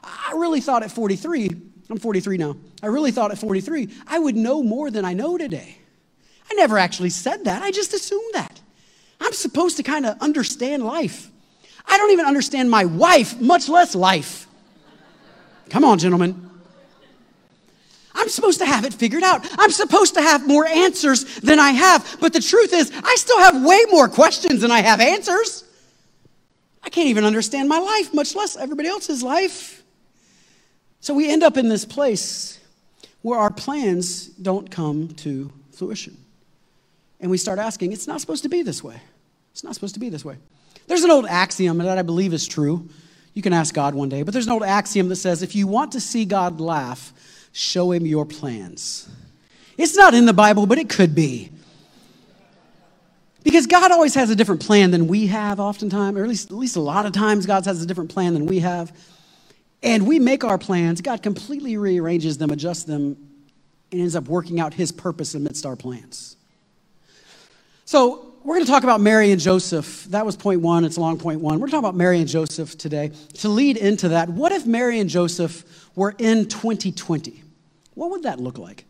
I 0.05 0.33
really 0.37 0.61
thought 0.61 0.83
at 0.83 0.93
43, 0.93 1.51
I'm 1.91 1.99
43 1.99 2.37
now, 2.37 2.57
I 2.83 2.87
really 2.87 3.11
thought 3.11 3.31
at 3.33 3.39
43 3.39 3.89
I 4.07 4.19
would 4.19 4.37
know 4.37 4.63
more 4.63 4.91
than 4.91 5.05
I 5.05 5.15
know 5.15 5.37
today. 5.39 5.79
I 6.51 6.55
never 6.55 6.79
actually 6.79 7.11
said 7.11 7.45
that, 7.45 7.63
I 7.63 7.71
just 7.71 7.93
assumed 7.95 8.35
that. 8.35 8.61
I'm 9.21 9.33
supposed 9.33 9.79
to 9.79 9.83
kind 9.83 10.07
of 10.07 10.21
understand 10.21 10.85
life. 10.85 11.31
I 11.89 11.97
don't 11.97 12.13
even 12.13 12.27
understand 12.27 12.71
my 12.71 12.85
wife, 12.85 13.41
much 13.41 13.69
less 13.69 13.95
life. 13.95 14.47
Come 15.71 15.85
on, 15.85 15.99
gentlemen. 15.99 16.51
I'm 18.15 18.29
supposed 18.29 18.59
to 18.61 18.67
have 18.67 18.85
it 18.85 18.95
figured 18.95 19.23
out. 19.23 19.47
I'm 19.59 19.71
supposed 19.71 20.15
to 20.15 20.23
have 20.23 20.47
more 20.47 20.67
answers 20.67 21.25
than 21.41 21.61
I 21.61 21.71
have. 21.73 22.17
But 22.21 22.33
the 22.33 22.41
truth 22.41 22.73
is, 22.73 22.91
I 23.05 23.15
still 23.17 23.39
have 23.39 23.63
way 23.65 23.81
more 23.91 24.09
questions 24.09 24.63
than 24.63 24.71
I 24.71 24.81
have 24.81 25.01
answers. 25.01 25.65
I 26.87 26.89
can't 26.89 27.09
even 27.09 27.25
understand 27.25 27.69
my 27.69 27.81
life, 27.81 28.15
much 28.15 28.37
less 28.37 28.57
everybody 28.57 28.89
else's 28.89 29.21
life. 29.21 29.83
So 31.01 31.15
we 31.15 31.31
end 31.31 31.43
up 31.43 31.57
in 31.57 31.69
this 31.69 31.85
place 31.85 32.61
where 33.23 33.41
our 33.41 33.51
plans 33.51 34.29
don't 34.29 34.71
come 34.71 35.09
to 35.09 35.51
fruition. 35.73 36.17
And 37.21 37.29
we 37.29 37.39
start 37.39 37.59
asking, 37.59 37.93
it's 37.93 38.07
not 38.07 38.21
supposed 38.21 38.45
to 38.45 38.49
be 38.49 38.63
this 38.63 38.85
way. 38.85 39.01
It's 39.51 39.65
not 39.65 39.75
supposed 39.75 39.95
to 39.95 40.01
be 40.01 40.11
this 40.11 40.25
way. 40.25 40.37
There's 40.87 41.03
an 41.03 41.11
old 41.11 41.27
axiom 41.27 41.79
that 41.79 41.99
I 41.99 42.03
believe 42.03 42.33
is 42.33 42.47
true. 42.47 42.89
You 43.35 43.43
can 43.43 43.53
ask 43.53 43.75
God 43.75 43.95
one 43.97 44.09
day, 44.09 44.23
but 44.23 44.33
there's 44.33 44.47
an 44.47 44.53
old 44.53 44.63
axiom 44.63 45.09
that 45.09 45.17
says 45.17 45.43
if 45.43 45.57
you 45.57 45.67
want 45.67 45.93
to 45.93 46.01
see 46.01 46.25
God 46.25 46.61
laugh, 46.61 47.13
show 47.51 47.91
him 47.91 48.07
your 48.07 48.25
plans. 48.25 49.09
It's 49.77 49.97
not 49.97 50.15
in 50.15 50.25
the 50.25 50.33
Bible, 50.33 50.67
but 50.67 50.79
it 50.79 50.89
could 50.89 51.17
be. 51.17 51.51
Because 53.47 53.69
God 53.69 53.93
always 53.93 54.17
has 54.17 54.29
a 54.29 54.35
different 54.35 54.61
plan 54.61 54.91
than 54.91 55.07
we 55.07 55.29
have, 55.29 55.61
oftentimes, 55.61 56.19
or 56.19 56.25
at 56.25 56.29
least, 56.29 56.51
at 56.51 56.57
least 56.57 56.75
a 56.75 56.81
lot 56.81 57.07
of 57.07 57.13
times, 57.13 57.47
God 57.47 57.65
has 57.65 57.81
a 57.81 57.87
different 57.87 58.11
plan 58.11 58.35
than 58.35 58.47
we 58.47 58.59
have. 58.59 58.93
And 59.85 60.05
we 60.05 60.19
make 60.19 60.43
our 60.43 60.59
plans, 60.59 61.01
God 61.01 61.23
completely 61.23 61.77
rearranges 61.77 62.39
them, 62.39 62.51
adjusts 62.51 62.83
them, 62.83 63.17
and 63.93 64.01
ends 64.01 64.17
up 64.17 64.25
working 64.25 64.59
out 64.59 64.75
his 64.75 64.91
purpose 64.91 65.37
amidst 65.37 65.65
our 65.65 65.77
plans. 65.77 66.37
So, 67.85 68.35
we're 68.43 68.57
going 68.57 68.67
to 68.67 68.71
talk 68.71 68.83
about 68.83 69.01
Mary 69.01 69.31
and 69.31 69.41
Joseph. 69.41 70.07
That 70.07 70.27
was 70.27 70.37
point 70.37 70.61
one, 70.61 70.85
it's 70.85 70.97
a 70.97 71.01
long 71.01 71.17
point 71.17 71.41
one. 71.41 71.61
We're 71.61 71.69
going 71.69 71.71
to 71.71 71.77
talk 71.77 71.85
about 71.85 71.95
Mary 71.95 72.19
and 72.19 72.29
Joseph 72.29 72.77
today. 72.77 73.13
To 73.35 73.49
lead 73.49 73.77
into 73.77 74.09
that, 74.09 74.29
what 74.29 74.51
if 74.51 74.67
Mary 74.67 74.99
and 74.99 75.09
Joseph 75.09 75.63
were 75.95 76.17
in 76.19 76.49
2020? 76.49 77.45
What 77.95 78.11
would 78.11 78.25
that 78.25 78.41
look 78.41 78.59
like? 78.59 78.86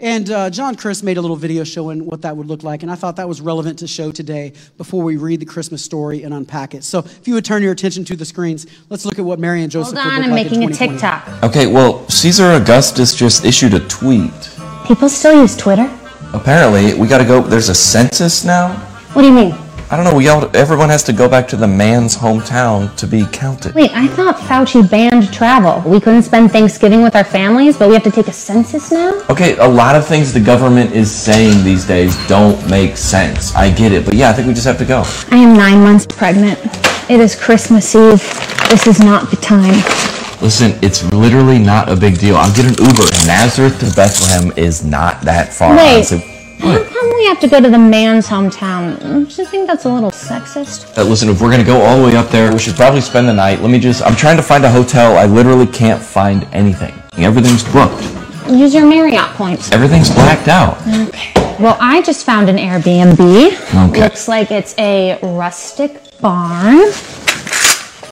And 0.00 0.30
uh, 0.30 0.48
John 0.48 0.76
Chris 0.76 1.02
made 1.02 1.16
a 1.16 1.20
little 1.20 1.36
video 1.36 1.64
showing 1.64 2.06
what 2.06 2.22
that 2.22 2.36
would 2.36 2.46
look 2.46 2.62
like, 2.62 2.84
and 2.84 2.92
I 2.92 2.94
thought 2.94 3.16
that 3.16 3.28
was 3.28 3.40
relevant 3.40 3.80
to 3.80 3.88
show 3.88 4.12
today 4.12 4.52
before 4.76 5.02
we 5.02 5.16
read 5.16 5.40
the 5.40 5.46
Christmas 5.46 5.84
story 5.84 6.22
and 6.22 6.32
unpack 6.32 6.72
it. 6.72 6.84
So, 6.84 7.00
if 7.00 7.26
you 7.26 7.34
would 7.34 7.44
turn 7.44 7.64
your 7.64 7.72
attention 7.72 8.04
to 8.04 8.14
the 8.14 8.24
screens, 8.24 8.68
let's 8.90 9.04
look 9.04 9.18
at 9.18 9.24
what 9.24 9.40
Mary 9.40 9.62
and 9.62 9.72
Joseph 9.72 9.98
Hold 9.98 10.06
on, 10.06 10.12
would 10.12 10.16
look 10.18 10.24
I'm 10.26 10.30
like 10.30 10.44
making 10.44 10.62
in 10.62 10.70
a 10.70 10.74
TikTok. 10.74 11.42
Okay, 11.42 11.66
well, 11.66 12.08
Caesar 12.08 12.52
Augustus 12.52 13.12
just 13.12 13.44
issued 13.44 13.74
a 13.74 13.80
tweet. 13.88 14.30
People 14.86 15.08
still 15.08 15.40
use 15.40 15.56
Twitter? 15.56 15.90
Apparently, 16.32 16.94
we 16.94 17.08
gotta 17.08 17.24
go. 17.24 17.40
There's 17.40 17.68
a 17.68 17.74
census 17.74 18.44
now. 18.44 18.74
What 19.14 19.22
do 19.22 19.28
you 19.28 19.34
mean? 19.34 19.67
I 19.90 19.96
don't 19.96 20.04
know. 20.04 20.14
We 20.14 20.28
all. 20.28 20.54
Everyone 20.54 20.90
has 20.90 21.02
to 21.04 21.14
go 21.14 21.30
back 21.30 21.48
to 21.48 21.56
the 21.56 21.66
man's 21.66 22.14
hometown 22.14 22.94
to 22.96 23.06
be 23.06 23.24
counted. 23.32 23.74
Wait, 23.74 23.90
I 23.94 24.06
thought 24.08 24.36
Fauci 24.36 24.88
banned 24.88 25.32
travel. 25.32 25.82
We 25.90 25.98
couldn't 25.98 26.24
spend 26.24 26.52
Thanksgiving 26.52 27.02
with 27.02 27.16
our 27.16 27.24
families, 27.24 27.78
but 27.78 27.88
we 27.88 27.94
have 27.94 28.04
to 28.04 28.10
take 28.10 28.28
a 28.28 28.32
census 28.32 28.92
now? 28.92 29.24
Okay, 29.30 29.56
a 29.56 29.66
lot 29.66 29.96
of 29.96 30.06
things 30.06 30.34
the 30.34 30.40
government 30.40 30.92
is 30.92 31.10
saying 31.10 31.64
these 31.64 31.86
days 31.86 32.14
don't 32.26 32.58
make 32.68 32.98
sense. 32.98 33.54
I 33.54 33.70
get 33.70 33.92
it, 33.92 34.04
but 34.04 34.12
yeah, 34.12 34.28
I 34.28 34.34
think 34.34 34.46
we 34.46 34.52
just 34.52 34.66
have 34.66 34.78
to 34.78 34.84
go. 34.84 35.04
I 35.30 35.38
am 35.38 35.56
nine 35.56 35.82
months 35.82 36.04
pregnant. 36.04 36.58
It 37.10 37.20
is 37.20 37.34
Christmas 37.34 37.94
Eve. 37.94 38.20
This 38.68 38.86
is 38.86 39.00
not 39.00 39.30
the 39.30 39.36
time. 39.36 39.82
Listen, 40.42 40.78
it's 40.82 41.02
literally 41.14 41.58
not 41.58 41.88
a 41.88 41.96
big 41.96 42.18
deal. 42.18 42.36
I'll 42.36 42.54
get 42.54 42.66
an 42.66 42.74
Uber. 42.84 43.04
Nazareth 43.26 43.80
to 43.80 43.96
Bethlehem 43.96 44.52
is 44.58 44.84
not 44.84 45.22
that 45.22 45.52
far. 45.52 45.74
Wait. 45.74 45.94
honestly. 45.94 46.37
How 46.60 46.82
come 46.84 47.10
we 47.14 47.26
have 47.26 47.40
to 47.40 47.48
go 47.48 47.60
to 47.60 47.70
the 47.70 47.78
man's 47.78 48.26
hometown? 48.26 48.98
Don't 49.00 49.38
you 49.38 49.44
think 49.44 49.66
that's 49.66 49.84
a 49.84 49.88
little 49.92 50.10
sexist? 50.10 50.96
Uh, 50.98 51.02
listen, 51.04 51.28
if 51.28 51.40
we're 51.40 51.50
gonna 51.50 51.64
go 51.64 51.80
all 51.82 51.98
the 51.98 52.04
way 52.06 52.16
up 52.16 52.28
there, 52.30 52.52
we 52.52 52.58
should 52.58 52.74
probably 52.74 53.00
spend 53.00 53.28
the 53.28 53.32
night. 53.32 53.60
Let 53.60 53.70
me 53.70 53.78
just. 53.78 54.02
I'm 54.02 54.16
trying 54.16 54.36
to 54.36 54.42
find 54.42 54.64
a 54.64 54.70
hotel. 54.70 55.16
I 55.16 55.26
literally 55.26 55.66
can't 55.66 56.02
find 56.02 56.44
anything. 56.52 56.94
Everything's 57.16 57.64
booked. 57.72 58.02
Use 58.48 58.74
your 58.74 58.86
Marriott 58.86 59.28
points. 59.36 59.70
Everything's 59.72 60.10
blacked 60.10 60.48
out. 60.48 60.78
Okay. 61.08 61.32
Well, 61.60 61.76
I 61.80 62.02
just 62.02 62.24
found 62.24 62.48
an 62.48 62.56
Airbnb. 62.56 63.88
Okay. 63.90 64.00
Looks 64.00 64.26
like 64.28 64.50
it's 64.50 64.74
a 64.78 65.18
rustic 65.22 66.00
barn. 66.20 66.78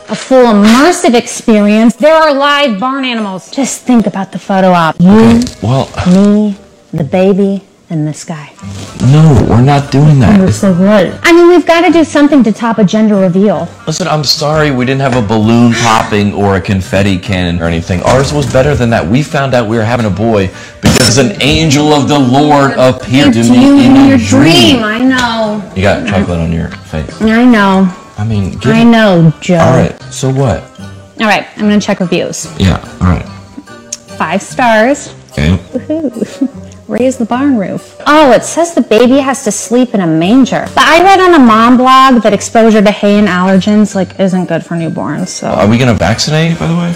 a 0.09 0.15
full 0.15 0.45
immersive 0.47 1.15
experience. 1.15 1.97
There 1.97 2.15
are 2.15 2.35
live 2.35 2.79
barn 2.79 3.05
animals. 3.05 3.51
Just 3.51 3.83
think 3.83 4.07
about 4.07 4.31
the 4.33 4.39
photo 4.39 4.71
op. 4.73 4.97
You, 5.01 5.41
Well, 5.63 5.87
me, 6.13 6.57
the 6.93 7.05
baby, 7.05 7.63
and 7.89 8.07
this 8.07 8.25
guy. 8.25 8.53
no, 9.13 9.47
we're 9.49 9.63
not 9.63 9.93
doing 9.93 10.19
that. 10.19 10.41
We're 10.41 10.51
so 10.51 10.75
good. 10.75 11.19
I 11.23 11.33
mean, 11.33 11.49
we've 11.49 11.67
got 11.67 11.87
to 11.87 11.93
do 11.93 12.03
something 12.05 12.43
to 12.45 12.53
top 12.53 12.79
a 12.79 12.85
gender 12.85 13.17
reveal. 13.17 13.69
Listen, 13.87 14.09
I'm 14.09 14.25
sorry 14.25 14.71
we 14.71 14.85
didn't 14.85 15.03
have 15.03 15.17
a 15.17 15.27
balloon 15.27 15.73
popping 15.73 16.33
or 16.35 16.57
a 16.57 16.61
confetti 16.61 17.19
cannon 17.19 17.63
or 17.63 17.67
anything. 17.67 18.03
Ours 18.03 18.33
was 18.33 18.51
better 18.53 18.75
than 18.75 18.91
that. 18.91 19.07
We 19.07 19.23
found 19.23 19.55
out 19.55 19.69
we 19.69 19.77
were 19.77 19.85
having 19.85 20.07
a 20.07 20.11
boy 20.11 20.49
because 20.83 21.19
an 21.19 21.41
angel 21.41 21.93
of 21.93 22.09
the 22.09 22.19
Lord 22.19 22.73
appeared 22.73 23.35
to 23.35 23.43
me 23.43 23.87
in 23.87 24.13
a 24.13 24.19
dream. 24.19 24.83
I 24.83 24.99
know. 24.99 25.73
You 25.77 25.83
got 25.83 26.09
chocolate 26.09 26.41
on 26.41 26.53
your 26.53 26.69
face. 26.69 27.23
I 27.23 27.45
know. 27.45 27.89
I 28.19 28.25
mean, 28.25 28.59
I 28.65 28.81
it. 28.81 28.85
know, 28.87 29.33
Joe. 29.41 29.59
All 29.59 29.77
right, 29.77 30.01
so 30.13 30.33
what? 30.33 30.63
All 31.21 31.27
right, 31.27 31.47
I'm 31.57 31.69
going 31.69 31.79
to 31.79 31.87
check 31.87 32.01
reviews. 32.01 32.47
Yeah, 32.59 32.79
all 33.01 33.09
right. 33.09 33.27
Five 34.19 34.43
stars. 34.43 35.15
Okay. 35.33 35.59
Raise 36.89 37.17
the 37.17 37.25
barn 37.25 37.57
roof. 37.59 38.01
Oh, 38.07 38.31
it 38.31 38.45
says 38.45 38.73
the 38.75 38.81
baby 38.81 39.19
has 39.19 39.43
to 39.45 39.51
sleep 39.51 39.93
in 39.93 40.01
a 40.01 40.07
manger. 40.07 40.67
But 40.75 40.85
I 40.85 41.03
read 41.03 41.19
on 41.19 41.35
a 41.35 41.39
mom 41.39 41.77
blog 41.77 42.23
that 42.23 42.33
exposure 42.33 42.81
to 42.81 42.91
hay 42.93 43.19
and 43.19 43.27
allergens 43.27 43.97
like 43.97 44.21
isn't 44.21 44.45
good 44.47 44.65
for 44.65 44.75
newborns. 44.77 45.29
So 45.29 45.49
Are 45.49 45.67
we 45.69 45.79
gonna 45.79 45.95
vaccinate, 45.95 46.57
by 46.61 46.67
the 46.69 46.77
way? 46.77 46.95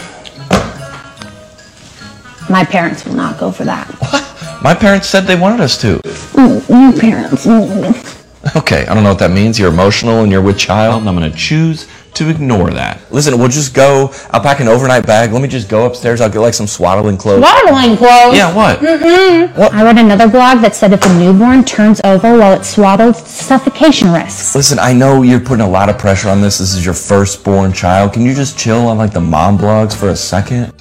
my 2.48 2.64
parents 2.64 3.04
will 3.04 3.14
not 3.14 3.38
go 3.38 3.50
for 3.50 3.64
that. 3.64 3.86
What? 4.12 4.60
My 4.62 4.74
parents 4.74 5.08
said 5.08 5.22
they 5.22 5.36
wanted 5.38 5.60
us 5.60 5.80
to. 5.80 5.94
New 6.36 6.92
parents. 7.00 7.46
mm. 7.46 8.56
Okay, 8.56 8.86
I 8.86 8.94
don't 8.94 9.02
know 9.02 9.10
what 9.10 9.18
that 9.18 9.30
means. 9.32 9.58
You're 9.58 9.68
emotional 9.70 10.22
and 10.22 10.30
you're 10.32 10.40
with 10.42 10.56
child, 10.58 11.00
and 11.00 11.08
I'm 11.08 11.14
gonna 11.14 11.30
choose 11.30 11.86
to 12.20 12.28
ignore 12.28 12.70
that. 12.70 13.00
Listen, 13.10 13.38
we'll 13.38 13.48
just 13.48 13.72
go. 13.72 14.12
I'll 14.30 14.42
pack 14.42 14.60
an 14.60 14.68
overnight 14.68 15.06
bag. 15.06 15.32
Let 15.32 15.40
me 15.40 15.48
just 15.48 15.70
go 15.70 15.86
upstairs. 15.86 16.20
I'll 16.20 16.28
get 16.28 16.40
like 16.40 16.52
some 16.52 16.66
swaddling 16.66 17.16
clothes. 17.16 17.40
Waddling 17.40 17.96
clothes. 17.96 18.36
Yeah, 18.36 18.54
what? 18.54 18.78
Mm-hmm. 18.78 19.58
I 19.74 19.82
read 19.82 19.96
another 19.96 20.28
blog 20.28 20.60
that 20.60 20.76
said 20.76 20.92
if 20.92 21.04
a 21.06 21.18
newborn 21.18 21.64
turns 21.64 21.98
over 22.04 22.38
while 22.38 22.52
it's 22.52 22.68
swaddled, 22.68 23.16
suffocation 23.16 24.12
risks. 24.12 24.54
Listen, 24.54 24.78
I 24.78 24.92
know 24.92 25.22
you're 25.22 25.40
putting 25.40 25.64
a 25.64 25.68
lot 25.68 25.88
of 25.88 25.98
pressure 25.98 26.28
on 26.28 26.42
this. 26.42 26.58
This 26.58 26.74
is 26.74 26.84
your 26.84 26.94
firstborn 26.94 27.72
child. 27.72 28.12
Can 28.12 28.22
you 28.22 28.34
just 28.34 28.58
chill 28.58 28.86
on 28.88 28.98
like 28.98 29.14
the 29.14 29.20
mom 29.20 29.56
blogs 29.56 29.96
for 29.96 30.10
a 30.10 30.16
second? 30.16 30.74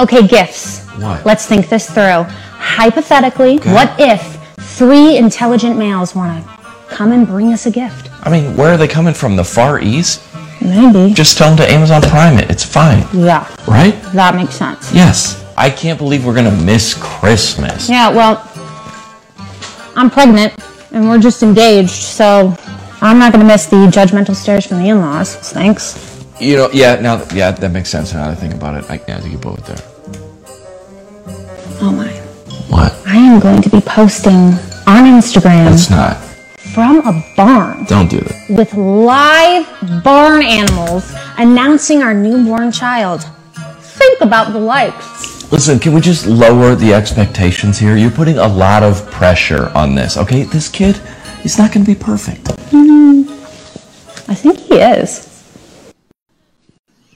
Okay, 0.00 0.26
gifts. 0.26 0.84
What? 0.98 1.24
Let's 1.24 1.46
think 1.46 1.68
this 1.68 1.88
through. 1.88 2.24
Hypothetically, 2.58 3.58
what 3.58 3.94
if 4.00 4.36
three 4.58 5.16
intelligent 5.16 5.78
males 5.78 6.16
want 6.16 6.44
to 6.44 6.53
come 6.94 7.12
and 7.12 7.26
bring 7.26 7.52
us 7.52 7.66
a 7.66 7.70
gift? 7.70 8.10
I 8.24 8.30
mean, 8.30 8.56
where 8.56 8.72
are 8.72 8.76
they 8.76 8.88
coming 8.88 9.14
from? 9.14 9.36
The 9.36 9.44
Far 9.44 9.80
East? 9.80 10.22
Maybe. 10.62 11.12
Just 11.12 11.36
tell 11.36 11.48
them 11.48 11.58
to 11.58 11.70
Amazon 11.70 12.00
Prime 12.02 12.38
it. 12.38 12.50
It's 12.50 12.64
fine, 12.64 13.04
Yeah, 13.12 13.46
right? 13.66 14.00
that 14.14 14.34
makes 14.34 14.54
sense. 14.54 14.92
Yes. 14.94 15.42
I 15.56 15.70
can't 15.70 15.98
believe 15.98 16.24
we're 16.24 16.34
gonna 16.34 16.50
miss 16.64 16.94
Christmas. 16.94 17.88
Yeah, 17.88 18.08
well, 18.10 18.42
I'm 19.96 20.10
pregnant 20.10 20.52
and 20.92 21.08
we're 21.08 21.18
just 21.20 21.42
engaged, 21.42 21.90
so 21.90 22.54
I'm 23.00 23.18
not 23.18 23.32
going 23.32 23.44
to 23.44 23.46
miss 23.52 23.66
the 23.66 23.76
judgmental 23.88 24.34
stares 24.34 24.64
from 24.66 24.78
the 24.78 24.88
in 24.88 25.00
laws. 25.00 25.34
Thanks. 25.36 26.24
You 26.40 26.56
know, 26.56 26.68
yeah. 26.72 26.94
Now, 27.00 27.16
that- 27.16 27.32
yeah, 27.36 27.50
that 27.50 27.70
makes 27.70 27.90
sense. 27.90 28.14
Now 28.14 28.24
that 28.24 28.30
I 28.30 28.34
think 28.34 28.54
about 28.54 28.82
it, 28.82 28.90
I, 28.90 29.00
yeah, 29.06 29.16
I 29.16 29.20
think 29.20 29.32
you 29.32 29.38
both 29.38 29.64
there. 29.66 29.76
Oh 31.80 31.92
my. 31.92 32.08
What? 32.70 32.92
I 33.06 33.16
am 33.16 33.40
going 33.40 33.60
to 33.62 33.68
be 33.68 33.80
posting 33.80 34.54
on 34.86 35.04
Instagram 35.04 35.72
It's 35.72 35.90
not. 35.90 36.16
From 36.74 36.98
a 37.06 37.24
barn 37.36 37.84
Don't 37.84 38.10
do 38.10 38.18
that. 38.18 38.50
with 38.50 38.74
live 38.74 39.64
barn 40.02 40.42
animals 40.42 41.12
announcing 41.38 42.02
our 42.02 42.12
newborn 42.12 42.72
child. 42.72 43.22
Think 43.80 44.20
about 44.20 44.52
the 44.52 44.58
likes. 44.58 45.52
Listen, 45.52 45.78
can 45.78 45.94
we 45.94 46.00
just 46.00 46.26
lower 46.26 46.74
the 46.74 46.92
expectations 46.92 47.78
here? 47.78 47.96
You're 47.96 48.10
putting 48.10 48.38
a 48.38 48.48
lot 48.48 48.82
of 48.82 49.08
pressure 49.12 49.70
on 49.76 49.94
this, 49.94 50.16
okay? 50.16 50.42
This 50.42 50.68
kid, 50.68 50.96
he's 51.42 51.58
not 51.58 51.72
gonna 51.72 51.86
be 51.86 51.94
perfect. 51.94 52.46
Mm-hmm. 52.72 53.30
I 54.28 54.34
think 54.34 54.58
he 54.58 54.80
is. 54.80 55.30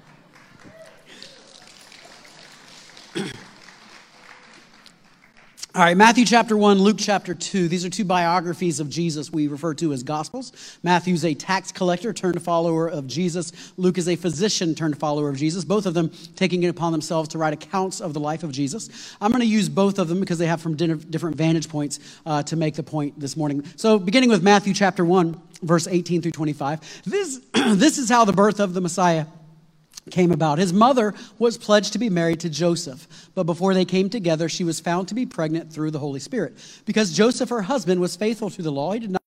All 5.73 5.83
right, 5.83 5.97
Matthew 5.97 6.25
chapter 6.25 6.57
1, 6.57 6.81
Luke 6.81 6.97
chapter 6.99 7.33
2. 7.33 7.69
These 7.69 7.85
are 7.85 7.91
two 7.91 8.05
biographies 8.05 8.81
of 8.81 8.91
Jesus 8.91 9.31
we 9.31 9.47
refer 9.47 9.73
to 9.75 9.93
as 9.93 10.03
Gospels. 10.03 10.53
Matthew's 10.83 11.25
a 11.25 11.33
tax 11.33 11.71
collector 11.71 12.13
turned 12.13 12.43
follower 12.43 12.89
of 12.89 13.07
Jesus. 13.07 13.73
Luke 13.77 13.97
is 13.97 14.09
a 14.09 14.17
physician 14.17 14.75
turned 14.75 14.99
follower 14.99 15.29
of 15.29 15.37
Jesus, 15.37 15.65
both 15.65 15.87
of 15.87 15.95
them 15.95 16.11
taking 16.35 16.65
it 16.65 16.71
upon 16.71 16.91
themselves 16.91 17.29
to 17.29 17.39
write 17.39 17.53
accounts 17.53 18.01
of 18.01 18.15
the 18.15 18.19
life 18.21 18.43
of 18.43 18.51
Jesus. 18.51 19.15
I'm 19.21 19.31
going 19.31 19.43
to 19.43 19.47
use 19.47 19.69
both 19.69 20.01
of 20.01 20.09
them 20.09 20.19
because 20.19 20.39
they 20.39 20.47
have 20.47 20.61
from 20.61 20.75
different 20.75 21.37
vantage 21.37 21.69
points 21.69 22.01
uh, 22.27 22.43
to 22.43 22.57
make 22.57 22.75
the 22.75 22.83
point 22.83 23.21
this 23.21 23.37
morning. 23.37 23.65
So, 23.77 24.01
beginning 24.01 24.31
with 24.31 24.43
Matthew 24.43 24.75
chapter 24.75 25.05
1, 25.05 25.41
verse 25.63 25.87
18 25.87 26.21
through 26.21 26.33
25, 26.33 27.03
this, 27.05 27.41
this 27.55 27.97
is 27.97 28.09
how 28.09 28.25
the 28.25 28.33
birth 28.33 28.59
of 28.59 28.75
the 28.75 28.81
Messiah 28.81 29.27
came 30.11 30.33
about. 30.33 30.59
His 30.59 30.73
mother 30.73 31.15
was 31.39 31.59
pledged 31.59 31.93
to 31.93 31.99
be 31.99 32.11
married 32.11 32.41
to 32.41 32.51
Joseph, 32.51 33.31
but 33.35 33.45
before 33.45 33.75
they 33.75 33.85
came 33.85 34.11
together, 34.11 34.49
she 34.49 34.65
was 34.65 34.81
found 34.81 35.09
to 35.09 35.15
be 35.15 35.27
pregnant 35.27 35.73
through 35.73 35.91
the 35.91 35.99
Holy 35.99 36.21
Spirit. 36.21 36.57
Because 36.85 37.13
Joseph, 37.13 37.49
her 37.49 37.63
husband, 37.63 38.01
was 38.01 38.17
faithful 38.17 38.51
to 38.51 38.63
the 38.63 38.73
law, 38.73 38.93
he 38.93 39.01
did 39.01 39.11
not 39.11 39.20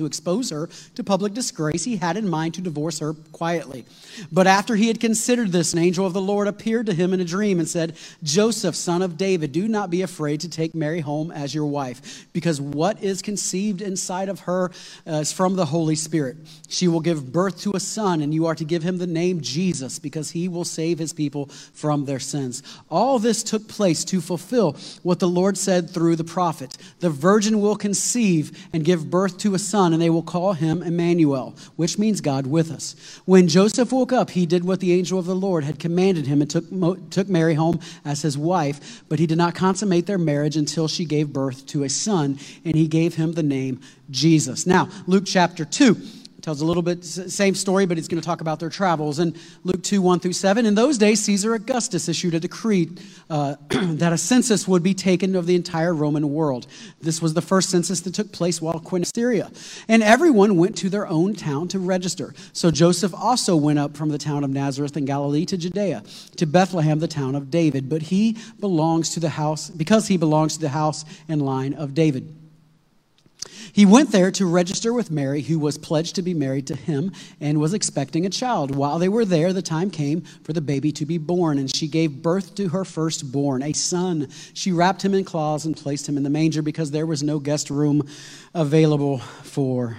to 0.00 0.06
expose 0.06 0.50
her 0.50 0.68
to 0.94 1.04
public 1.04 1.34
disgrace. 1.34 1.84
He 1.84 1.96
had 1.96 2.16
in 2.16 2.28
mind 2.28 2.54
to 2.54 2.60
divorce 2.60 2.98
her 2.98 3.12
quietly. 3.32 3.84
But 4.32 4.46
after 4.46 4.76
he 4.76 4.88
had 4.88 4.98
considered 4.98 5.52
this, 5.52 5.72
an 5.72 5.78
angel 5.78 6.06
of 6.06 6.12
the 6.12 6.20
Lord 6.20 6.48
appeared 6.48 6.86
to 6.86 6.94
him 6.94 7.12
in 7.12 7.20
a 7.20 7.24
dream 7.24 7.58
and 7.58 7.68
said, 7.68 7.96
Joseph, 8.22 8.74
son 8.74 9.02
of 9.02 9.16
David, 9.16 9.52
do 9.52 9.68
not 9.68 9.90
be 9.90 10.02
afraid 10.02 10.40
to 10.40 10.48
take 10.48 10.74
Mary 10.74 11.00
home 11.00 11.30
as 11.30 11.54
your 11.54 11.66
wife, 11.66 12.26
because 12.32 12.60
what 12.60 13.02
is 13.02 13.22
conceived 13.22 13.82
inside 13.82 14.28
of 14.28 14.40
her 14.40 14.70
uh, 15.06 15.16
is 15.16 15.32
from 15.32 15.56
the 15.56 15.66
Holy 15.66 15.94
Spirit. 15.94 16.36
She 16.68 16.88
will 16.88 17.00
give 17.00 17.32
birth 17.32 17.60
to 17.62 17.72
a 17.74 17.80
son, 17.80 18.20
and 18.20 18.32
you 18.32 18.46
are 18.46 18.54
to 18.54 18.64
give 18.64 18.82
him 18.82 18.98
the 18.98 19.06
name 19.06 19.40
Jesus, 19.40 19.98
because 19.98 20.30
he 20.30 20.48
will 20.48 20.64
save 20.64 20.98
his 20.98 21.12
people 21.12 21.46
from 21.46 22.06
their 22.06 22.20
sins. 22.20 22.62
All 22.88 23.18
this 23.18 23.42
took 23.42 23.68
place 23.68 24.04
to 24.06 24.20
fulfill 24.20 24.76
what 25.02 25.18
the 25.18 25.28
Lord 25.28 25.58
said 25.58 25.90
through 25.90 26.16
the 26.16 26.24
prophet 26.24 26.76
The 27.00 27.10
virgin 27.10 27.60
will 27.60 27.76
conceive 27.76 28.68
and 28.72 28.84
give 28.84 29.10
birth 29.10 29.38
to 29.38 29.54
a 29.54 29.58
son, 29.58 29.89
and 29.92 30.02
they 30.02 30.10
will 30.10 30.22
call 30.22 30.52
him 30.52 30.82
Emmanuel, 30.82 31.54
which 31.76 31.98
means 31.98 32.20
God 32.20 32.46
with 32.46 32.70
us. 32.70 32.94
When 33.24 33.48
Joseph 33.48 33.92
woke 33.92 34.12
up, 34.12 34.30
he 34.30 34.46
did 34.46 34.64
what 34.64 34.80
the 34.80 34.92
angel 34.92 35.18
of 35.18 35.26
the 35.26 35.34
Lord 35.34 35.64
had 35.64 35.78
commanded 35.78 36.26
him 36.26 36.40
and 36.40 36.50
took, 36.50 37.10
took 37.10 37.28
Mary 37.28 37.54
home 37.54 37.80
as 38.04 38.22
his 38.22 38.36
wife, 38.36 39.02
but 39.08 39.18
he 39.18 39.26
did 39.26 39.38
not 39.38 39.54
consummate 39.54 40.06
their 40.06 40.18
marriage 40.18 40.56
until 40.56 40.88
she 40.88 41.04
gave 41.04 41.32
birth 41.32 41.66
to 41.66 41.82
a 41.84 41.88
son, 41.88 42.38
and 42.64 42.74
he 42.74 42.88
gave 42.88 43.14
him 43.14 43.32
the 43.32 43.42
name 43.42 43.80
Jesus. 44.10 44.66
Now, 44.66 44.88
Luke 45.06 45.24
chapter 45.26 45.64
2 45.64 46.19
tells 46.40 46.60
a 46.60 46.64
little 46.64 46.82
bit 46.82 47.04
same 47.04 47.54
story 47.54 47.86
but 47.86 47.96
he's 47.96 48.08
going 48.08 48.20
to 48.20 48.26
talk 48.26 48.40
about 48.40 48.60
their 48.60 48.70
travels. 48.70 49.18
In 49.18 49.34
luke 49.64 49.82
2 49.82 50.00
1 50.02 50.20
through 50.20 50.32
7 50.32 50.66
in 50.66 50.74
those 50.74 50.98
days 50.98 51.22
caesar 51.22 51.54
augustus 51.54 52.08
issued 52.08 52.34
a 52.34 52.40
decree 52.40 52.90
uh, 53.28 53.56
that 53.70 54.12
a 54.12 54.18
census 54.18 54.66
would 54.66 54.82
be 54.82 54.94
taken 54.94 55.36
of 55.36 55.46
the 55.46 55.54
entire 55.54 55.94
roman 55.94 56.30
world. 56.30 56.66
This 57.00 57.20
was 57.20 57.34
the 57.34 57.42
first 57.42 57.70
census 57.70 58.00
that 58.00 58.14
took 58.14 58.32
place 58.32 58.60
while 58.60 58.76
of 58.76 59.06
syria 59.06 59.50
and 59.88 60.02
everyone 60.02 60.56
went 60.56 60.76
to 60.78 60.88
their 60.88 61.06
own 61.06 61.34
town 61.34 61.68
to 61.68 61.78
register. 61.78 62.34
So 62.52 62.70
joseph 62.70 63.14
also 63.14 63.56
went 63.56 63.78
up 63.78 63.96
from 63.96 64.08
the 64.08 64.18
town 64.18 64.44
of 64.44 64.50
nazareth 64.50 64.96
in 64.96 65.04
galilee 65.04 65.46
to 65.46 65.56
judea 65.56 66.02
to 66.36 66.46
bethlehem 66.46 66.98
the 66.98 67.08
town 67.08 67.34
of 67.34 67.50
david. 67.50 67.88
But 67.88 68.02
he 68.02 68.36
belongs 68.58 69.10
to 69.10 69.20
the 69.20 69.30
house 69.30 69.70
because 69.70 70.08
he 70.08 70.16
belongs 70.16 70.54
to 70.54 70.60
the 70.60 70.70
house 70.70 71.04
and 71.28 71.42
line 71.42 71.74
of 71.74 71.94
david 71.94 72.39
he 73.72 73.86
went 73.86 74.12
there 74.12 74.30
to 74.32 74.46
register 74.46 74.92
with 74.92 75.10
Mary, 75.10 75.42
who 75.42 75.58
was 75.58 75.78
pledged 75.78 76.14
to 76.16 76.22
be 76.22 76.34
married 76.34 76.66
to 76.68 76.74
him 76.74 77.12
and 77.40 77.60
was 77.60 77.74
expecting 77.74 78.26
a 78.26 78.30
child. 78.30 78.74
While 78.74 78.98
they 78.98 79.08
were 79.08 79.24
there, 79.24 79.52
the 79.52 79.62
time 79.62 79.90
came 79.90 80.22
for 80.22 80.52
the 80.52 80.60
baby 80.60 80.92
to 80.92 81.06
be 81.06 81.18
born, 81.18 81.58
and 81.58 81.74
she 81.74 81.86
gave 81.86 82.22
birth 82.22 82.54
to 82.56 82.68
her 82.68 82.84
firstborn, 82.84 83.62
a 83.62 83.72
son. 83.72 84.28
She 84.54 84.72
wrapped 84.72 85.02
him 85.02 85.14
in 85.14 85.24
cloths 85.24 85.64
and 85.64 85.76
placed 85.76 86.08
him 86.08 86.16
in 86.16 86.22
the 86.22 86.30
manger 86.30 86.62
because 86.62 86.90
there 86.90 87.06
was 87.06 87.22
no 87.22 87.38
guest 87.38 87.70
room 87.70 88.06
available 88.54 89.18
for 89.18 89.98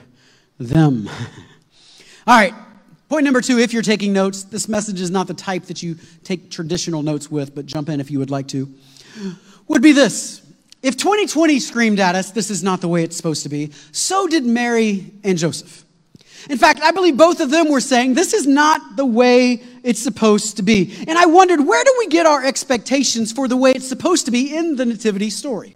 them. 0.59 1.09
All 2.27 2.37
right, 2.37 2.53
point 3.09 3.23
number 3.23 3.41
two 3.41 3.57
if 3.57 3.73
you're 3.73 3.81
taking 3.81 4.13
notes, 4.13 4.43
this 4.43 4.67
message 4.67 5.01
is 5.01 5.09
not 5.09 5.27
the 5.27 5.33
type 5.33 5.63
that 5.63 5.81
you 5.81 5.97
take 6.23 6.51
traditional 6.51 7.01
notes 7.03 7.31
with, 7.31 7.55
but 7.55 7.65
jump 7.65 7.89
in 7.89 7.99
if 7.99 8.11
you 8.11 8.19
would 8.19 8.29
like 8.29 8.47
to, 8.49 8.71
would 9.67 9.81
be 9.81 9.91
this. 9.91 10.40
If 10.81 10.97
2020 10.97 11.59
screamed 11.59 11.99
at 11.99 12.15
us, 12.15 12.31
this 12.31 12.49
is 12.49 12.63
not 12.63 12.81
the 12.81 12.87
way 12.87 13.03
it's 13.03 13.15
supposed 13.15 13.43
to 13.43 13.49
be, 13.49 13.71
so 13.91 14.27
did 14.27 14.45
Mary 14.45 15.11
and 15.23 15.37
Joseph. 15.37 15.85
In 16.49 16.57
fact, 16.57 16.79
I 16.81 16.91
believe 16.91 17.17
both 17.17 17.39
of 17.39 17.51
them 17.51 17.69
were 17.69 17.81
saying, 17.81 18.15
this 18.15 18.33
is 18.33 18.47
not 18.47 18.95
the 18.95 19.05
way 19.05 19.61
it's 19.83 20.01
supposed 20.01 20.57
to 20.57 20.63
be. 20.63 20.95
And 21.07 21.17
I 21.17 21.27
wondered, 21.27 21.65
where 21.65 21.83
do 21.83 21.93
we 21.99 22.07
get 22.07 22.25
our 22.25 22.43
expectations 22.43 23.31
for 23.31 23.47
the 23.47 23.57
way 23.57 23.73
it's 23.73 23.87
supposed 23.87 24.25
to 24.25 24.31
be 24.31 24.55
in 24.55 24.75
the 24.75 24.85
Nativity 24.85 25.29
story? 25.29 25.75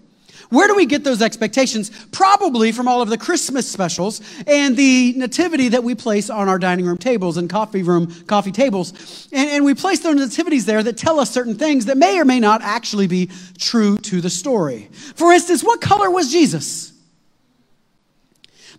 Where 0.49 0.67
do 0.67 0.75
we 0.75 0.85
get 0.85 1.03
those 1.03 1.21
expectations? 1.21 1.91
Probably 2.11 2.71
from 2.71 2.87
all 2.87 3.01
of 3.01 3.09
the 3.09 3.17
Christmas 3.17 3.69
specials 3.69 4.21
and 4.47 4.75
the 4.77 5.13
nativity 5.17 5.69
that 5.69 5.83
we 5.83 5.95
place 5.95 6.29
on 6.29 6.49
our 6.49 6.59
dining 6.59 6.85
room 6.85 6.97
tables 6.97 7.37
and 7.37 7.49
coffee 7.49 7.83
room 7.83 8.13
coffee 8.25 8.51
tables. 8.51 9.27
And, 9.31 9.49
and 9.49 9.65
we 9.65 9.73
place 9.73 9.99
those 9.99 10.15
nativities 10.15 10.65
there 10.65 10.83
that 10.83 10.97
tell 10.97 11.19
us 11.19 11.31
certain 11.31 11.55
things 11.55 11.85
that 11.85 11.97
may 11.97 12.19
or 12.19 12.25
may 12.25 12.39
not 12.39 12.61
actually 12.61 13.07
be 13.07 13.29
true 13.57 13.97
to 13.99 14.21
the 14.21 14.29
story. 14.29 14.89
For 15.15 15.31
instance, 15.31 15.63
what 15.63 15.81
color 15.81 16.09
was 16.09 16.31
Jesus? 16.31 16.94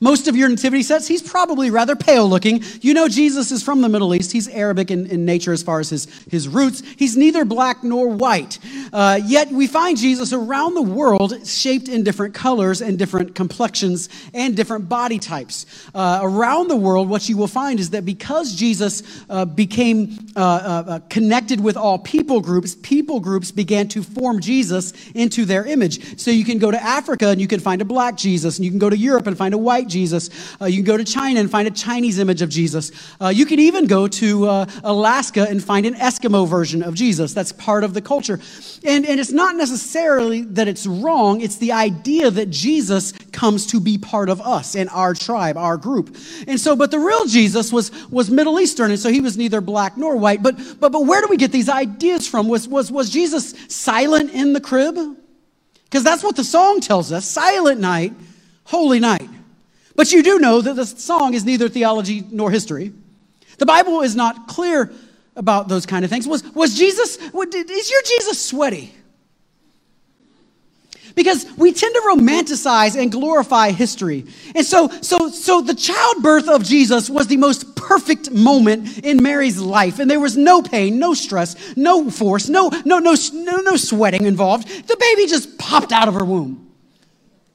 Most 0.01 0.29
of 0.29 0.37
your 0.37 0.49
nativity 0.49 0.83
sets, 0.83 1.07
he's 1.07 1.23
probably 1.23 1.71
rather 1.71 1.97
pale 1.97 2.29
looking. 2.29 2.63
You 2.81 2.95
know, 2.95 3.09
Jesus 3.09 3.51
is 3.51 3.63
from 3.63 3.81
the 3.81 3.89
Middle 3.89 4.15
East. 4.15 4.33
He's 4.33 4.49
Arabic 4.49 4.91
in, 4.91 5.07
in 5.07 5.25
nature 5.25 5.53
as 5.53 5.63
far 5.63 5.81
as 5.81 5.91
his, 5.91 6.07
his 6.31 6.49
roots. 6.49 6.83
He's 6.97 7.17
neither 7.17 7.45
black 7.45 7.83
nor 7.83 8.09
white. 8.09 8.59
Uh, 8.93 9.21
yet 9.25 9.51
we 9.51 9.67
find 9.67 9.97
Jesus 9.97 10.33
around 10.33 10.75
the 10.75 10.83
world 10.83 11.47
shaped 11.47 11.89
in 11.89 12.05
different 12.05 12.35
colors 12.35 12.83
and 12.83 12.99
different 12.99 13.35
complexions 13.35 14.09
and 14.35 14.57
different 14.57 14.89
body 14.89 15.19
types. 15.19 15.67
Uh, 15.95 16.21
around 16.23 16.69
the 16.69 16.77
world, 16.77 17.09
what 17.09 17.29
you 17.29 17.37
will 17.37 17.47
find 17.47 17.81
is 17.81 17.91
that 17.91 18.05
because 18.05 18.55
Jesus 18.55 19.25
uh, 19.31 19.45
became 19.45 20.19
uh, 20.37 20.41
uh, 20.41 20.85
uh, 20.87 20.99
connected 21.09 21.61
with 21.61 21.77
all 21.77 21.99
people 21.99 22.41
groups, 22.41 22.75
people 22.83 23.21
groups 23.21 23.51
began 23.51 23.89
to 23.89 24.03
form 24.03 24.41
Jesus 24.41 24.93
into 25.11 25.45
their 25.45 25.65
image. 25.65 26.19
So 26.21 26.31
you 26.31 26.45
can 26.45 26.59
go 26.59 26.71
to 26.71 26.83
Africa 26.83 27.29
and 27.29 27.41
you 27.41 27.49
can 27.49 27.61
find 27.61 27.81
a 27.83 27.85
black 27.85 28.17
Jesus, 28.17 28.59
and 28.59 28.65
you 28.65 28.71
can 28.71 28.79
go 28.79 28.91
to 28.91 28.97
Europe 28.97 29.27
and 29.27 29.37
find 29.37 29.55
a 29.55 29.59
white 29.59 29.86
Jesus. 29.89 30.31
Uh, 30.61 30.67
you 30.67 30.77
can 30.77 30.85
go 30.85 30.97
to 30.97 31.05
China 31.05 31.41
and 31.41 31.51
find 31.51 31.69
a 31.69 31.71
Chinese 31.71 32.19
image 32.19 32.43
of 32.43 32.49
Jesus. 32.49 32.93
Uh, 33.21 33.29
you 33.29 33.47
can 33.47 33.59
even 33.59 33.87
go 33.87 34.09
to 34.09 34.47
uh, 34.47 34.67
Alaska 34.85 35.47
and 35.49 35.63
find 35.63 35.87
an 35.87 35.95
Eskimo 35.95 36.49
version 36.49 36.83
of 36.83 36.95
Jesus. 36.95 37.35
That's 37.35 37.53
part 37.53 37.85
of 37.85 37.95
the 37.95 38.01
culture. 38.01 38.41
And, 38.85 39.07
and 39.07 39.21
it's 39.21 39.33
not 39.33 39.57
necessarily 39.57 40.43
that 40.43 40.69
it's 40.69 40.87
wrong, 40.87 41.41
it's 41.41 41.57
the 41.57 41.73
idea 41.73 42.31
that 42.31 42.51
Jesus 42.51 43.13
comes 43.33 43.67
to 43.67 43.81
be 43.81 43.99
part 43.99 44.29
of 44.29 44.41
us 44.41 44.75
and 44.75 44.89
our 44.91 45.15
tribe, 45.15 45.57
our 45.57 45.77
group. 45.77 46.17
And 46.47 46.59
so, 46.59 46.75
but 46.77 46.91
the 46.91 46.99
real 46.99 47.27
Jesus 47.27 47.73
was, 47.73 47.91
was 48.11 48.31
Middle 48.31 48.59
Eastern, 48.61 48.91
and 48.91 48.99
so 48.99 49.11
he 49.11 49.21
was 49.21 49.37
neither 49.37 49.61
black 49.61 49.97
nor 49.97 50.17
white. 50.17 50.43
But, 50.43 50.57
but, 50.81 50.93
but 50.93 51.05
where 51.05 51.21
do 51.21 51.29
we 51.29 51.37
get 51.37 51.53
these 51.53 51.69
ideas 51.69 52.27
from? 52.27 52.49
Was, 52.49 52.67
was, 52.67 52.91
was 52.91 53.11
Jesus 53.11 53.55
silent 53.69 54.33
in 54.33 54.53
the 54.53 54.61
crib? 54.61 54.97
Because 55.85 56.03
that's 56.03 56.23
what 56.23 56.37
the 56.37 56.45
song 56.45 56.81
tells 56.81 57.13
us 57.13 57.25
silent 57.25 57.81
night, 57.81 58.13
holy 58.65 59.01
night. 59.01 59.29
But 59.97 60.13
you 60.13 60.23
do 60.23 60.39
know 60.39 60.61
that 60.61 60.75
the 60.75 60.87
song 60.87 61.35
is 61.35 61.45
neither 61.45 61.69
theology 61.69 62.25
nor 62.31 62.51
history. 62.51 62.93
The 63.59 63.67
Bible 63.67 64.03
is 64.03 64.15
not 64.15 64.47
clear 64.47 64.93
about 65.35 65.69
those 65.69 65.87
kind 65.87 66.05
of 66.05 66.11
things. 66.11 66.29
Was, 66.29 66.45
was 66.55 66.77
Jesus, 66.77 67.17
is 67.17 67.91
your 67.91 68.03
Jesus 68.03 68.45
sweaty? 68.45 68.93
Because 71.15 71.47
we 71.57 71.73
tend 71.73 71.95
to 71.95 72.03
romanticize 72.03 73.01
and 73.01 73.11
glorify 73.11 73.71
history. 73.71 74.27
And 74.55 74.67
so, 74.67 74.89
so, 75.01 75.31
so 75.31 75.63
the 75.63 75.75
childbirth 75.75 76.47
of 76.47 76.63
Jesus 76.63 77.09
was 77.09 77.27
the 77.27 77.39
most 77.39 77.75
perfect 77.75 78.31
moment 78.31 78.99
in 78.99 79.23
Mary's 79.23 79.59
life. 79.59 79.99
And 79.99 80.11
there 80.11 80.21
was 80.21 80.37
no 80.37 80.61
pain, 80.61 80.99
no 80.99 81.15
stress, 81.15 81.75
no 81.75 82.11
force, 82.11 82.51
no, 82.51 82.69
no, 82.85 82.99
no, 82.99 83.15
no, 83.33 83.57
no 83.57 83.77
sweating 83.77 84.27
involved. 84.27 84.69
The 84.87 84.97
baby 84.99 85.27
just 85.27 85.57
popped 85.57 85.91
out 85.91 86.07
of 86.07 86.15
her 86.15 86.25
womb. 86.25 86.66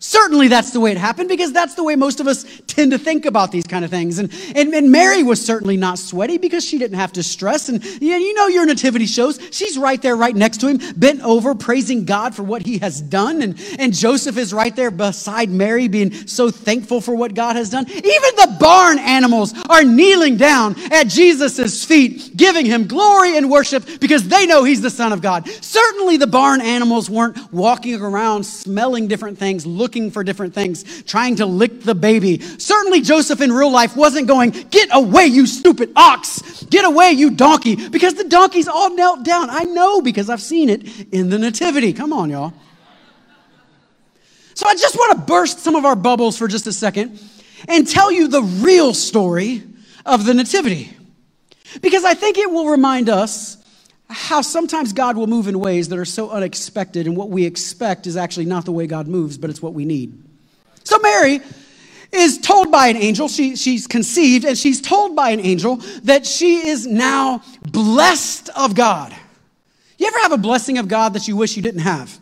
Certainly 0.04 0.48
that's 0.48 0.72
the 0.72 0.80
way 0.80 0.92
it 0.92 0.98
happened 0.98 1.30
because 1.30 1.54
that's 1.54 1.76
the 1.76 1.84
way 1.84 1.96
most 1.96 2.20
of 2.20 2.26
us 2.26 2.44
tend 2.66 2.90
to 2.90 2.98
think 2.98 3.28
about 3.28 3.52
these 3.52 3.66
kind 3.66 3.86
of 3.86 3.92
things. 3.92 4.18
And, 4.18 4.34
and, 4.56 4.74
and 4.74 4.92
Mary 4.92 5.22
was 5.22 5.46
certainly 5.46 5.78
not 5.78 6.00
sweaty 6.00 6.40
because 6.40 6.66
she 6.66 6.80
didn't 6.80 6.98
have 6.98 7.14
to 7.14 7.24
stress. 7.24 7.70
And 7.70 7.84
you 8.02 8.10
know, 8.10 8.18
you 8.18 8.34
know 8.34 8.48
your 8.48 8.66
nativity 8.66 9.06
shows, 9.06 9.40
she's 9.52 9.78
right 9.78 10.02
there 10.02 10.16
right 10.16 10.36
next 10.36 10.58
to 10.62 10.68
him, 10.70 10.80
bent 10.96 11.22
over, 11.22 11.54
praising 11.54 12.06
God 12.06 12.34
for 12.34 12.42
what 12.42 12.66
he 12.66 12.80
has 12.80 13.00
done. 13.00 13.44
And, 13.44 13.62
and 13.78 13.94
Joseph 13.94 14.38
is 14.38 14.54
right 14.54 14.76
there 14.76 14.90
beside 14.90 15.52
Mary, 15.52 15.88
being 15.88 16.12
so 16.26 16.50
thankful 16.50 17.00
for 17.00 17.16
what 17.16 17.36
God 17.36 17.56
has 17.56 17.70
done. 17.70 17.88
Even 17.88 18.04
the 18.04 18.58
barn 18.60 18.98
animals 18.98 19.54
are 19.70 19.84
kneeling 19.84 20.36
down 20.36 20.76
at 20.92 21.10
Jesus' 21.10 21.86
feet, 21.86 22.36
giving 22.36 22.66
him 22.66 22.88
glory 22.88 23.38
and 23.38 23.52
worship 23.52 23.86
because 24.00 24.28
they 24.28 24.48
know 24.48 24.64
he's 24.64 24.82
the 24.82 24.90
Son 24.90 25.14
of 25.14 25.22
God. 25.22 25.48
Certainly 25.48 26.18
the 26.18 26.26
barn 26.26 26.60
animals 26.60 27.08
weren't 27.08 27.38
walking 27.54 28.02
around 28.02 28.44
smelling 28.46 29.08
different 29.08 29.38
things, 29.38 29.64
looking 29.64 29.91
looking 29.92 30.10
for 30.10 30.24
different 30.24 30.54
things, 30.54 31.04
trying 31.04 31.36
to 31.36 31.46
lick 31.46 31.82
the 31.82 31.94
baby. 31.94 32.40
Certainly, 32.40 33.02
Joseph 33.02 33.42
in 33.42 33.52
real 33.52 33.70
life 33.70 33.98
wasn't 33.98 34.26
going, 34.26 34.52
Get 34.70 34.88
away, 34.94 35.26
you 35.26 35.46
stupid 35.46 35.92
ox! 35.98 36.64
Get 36.70 36.86
away, 36.86 37.12
you 37.12 37.30
donkey! 37.30 37.90
Because 37.90 38.14
the 38.14 38.24
donkey's 38.24 38.70
all 38.70 38.96
knelt 38.96 39.26
down. 39.26 39.50
I 39.50 39.64
know 39.64 40.02
because 40.02 40.30
I've 40.30 40.42
seen 40.42 40.70
it 40.70 41.12
in 41.12 41.30
the 41.30 41.38
Nativity. 41.38 41.92
Come 41.92 42.14
on, 42.14 42.30
y'all. 42.30 42.54
So 44.54 44.66
I 44.66 44.76
just 44.76 44.96
want 44.96 45.20
to 45.20 45.26
burst 45.26 45.60
some 45.60 45.76
of 45.76 45.84
our 45.84 45.98
bubbles 45.98 46.38
for 46.38 46.48
just 46.48 46.68
a 46.68 46.74
second 46.74 47.20
and 47.68 47.86
tell 47.86 48.14
you 48.14 48.30
the 48.30 48.44
real 48.44 48.94
story 48.94 49.62
of 50.06 50.26
the 50.26 50.34
Nativity. 50.34 50.90
Because 51.82 52.06
I 52.06 52.14
think 52.14 52.38
it 52.38 52.50
will 52.50 52.70
remind 52.70 53.10
us 53.10 53.61
how 54.12 54.42
sometimes 54.42 54.94
God 54.94 55.18
will 55.18 55.28
move 55.28 55.48
in 55.48 55.60
ways 55.60 55.90
that 55.90 55.98
are 55.98 56.06
so 56.06 56.30
unexpected, 56.30 57.08
and 57.08 57.16
what 57.16 57.30
we 57.30 57.46
expect 57.46 58.08
is 58.08 58.18
actually 58.18 58.46
not 58.46 58.66
the 58.66 58.72
way 58.72 58.88
God 58.88 59.08
moves, 59.08 59.38
but 59.38 59.50
it's 59.50 59.62
what 59.62 59.74
we 59.74 59.86
need. 59.86 60.22
So, 60.84 61.00
Mary 61.00 61.40
is 62.12 62.38
told 62.40 62.72
by 62.72 62.88
an 62.88 62.98
angel, 62.98 63.28
she, 63.28 63.56
she's 63.56 63.88
conceived, 63.88 64.46
and 64.46 64.58
she's 64.58 64.82
told 64.82 65.16
by 65.16 65.30
an 65.30 65.40
angel 65.40 65.78
that 66.04 66.26
she 66.26 66.68
is 66.68 66.86
now 66.86 67.42
blessed 67.72 68.50
of 68.56 68.76
God. 68.76 69.16
You 69.98 70.08
ever 70.08 70.20
have 70.20 70.32
a 70.32 70.38
blessing 70.38 70.78
of 70.78 70.88
God 70.88 71.14
that 71.14 71.28
you 71.28 71.36
wish 71.36 71.56
you 71.56 71.64
didn't 71.64 71.82
have? 71.82 72.20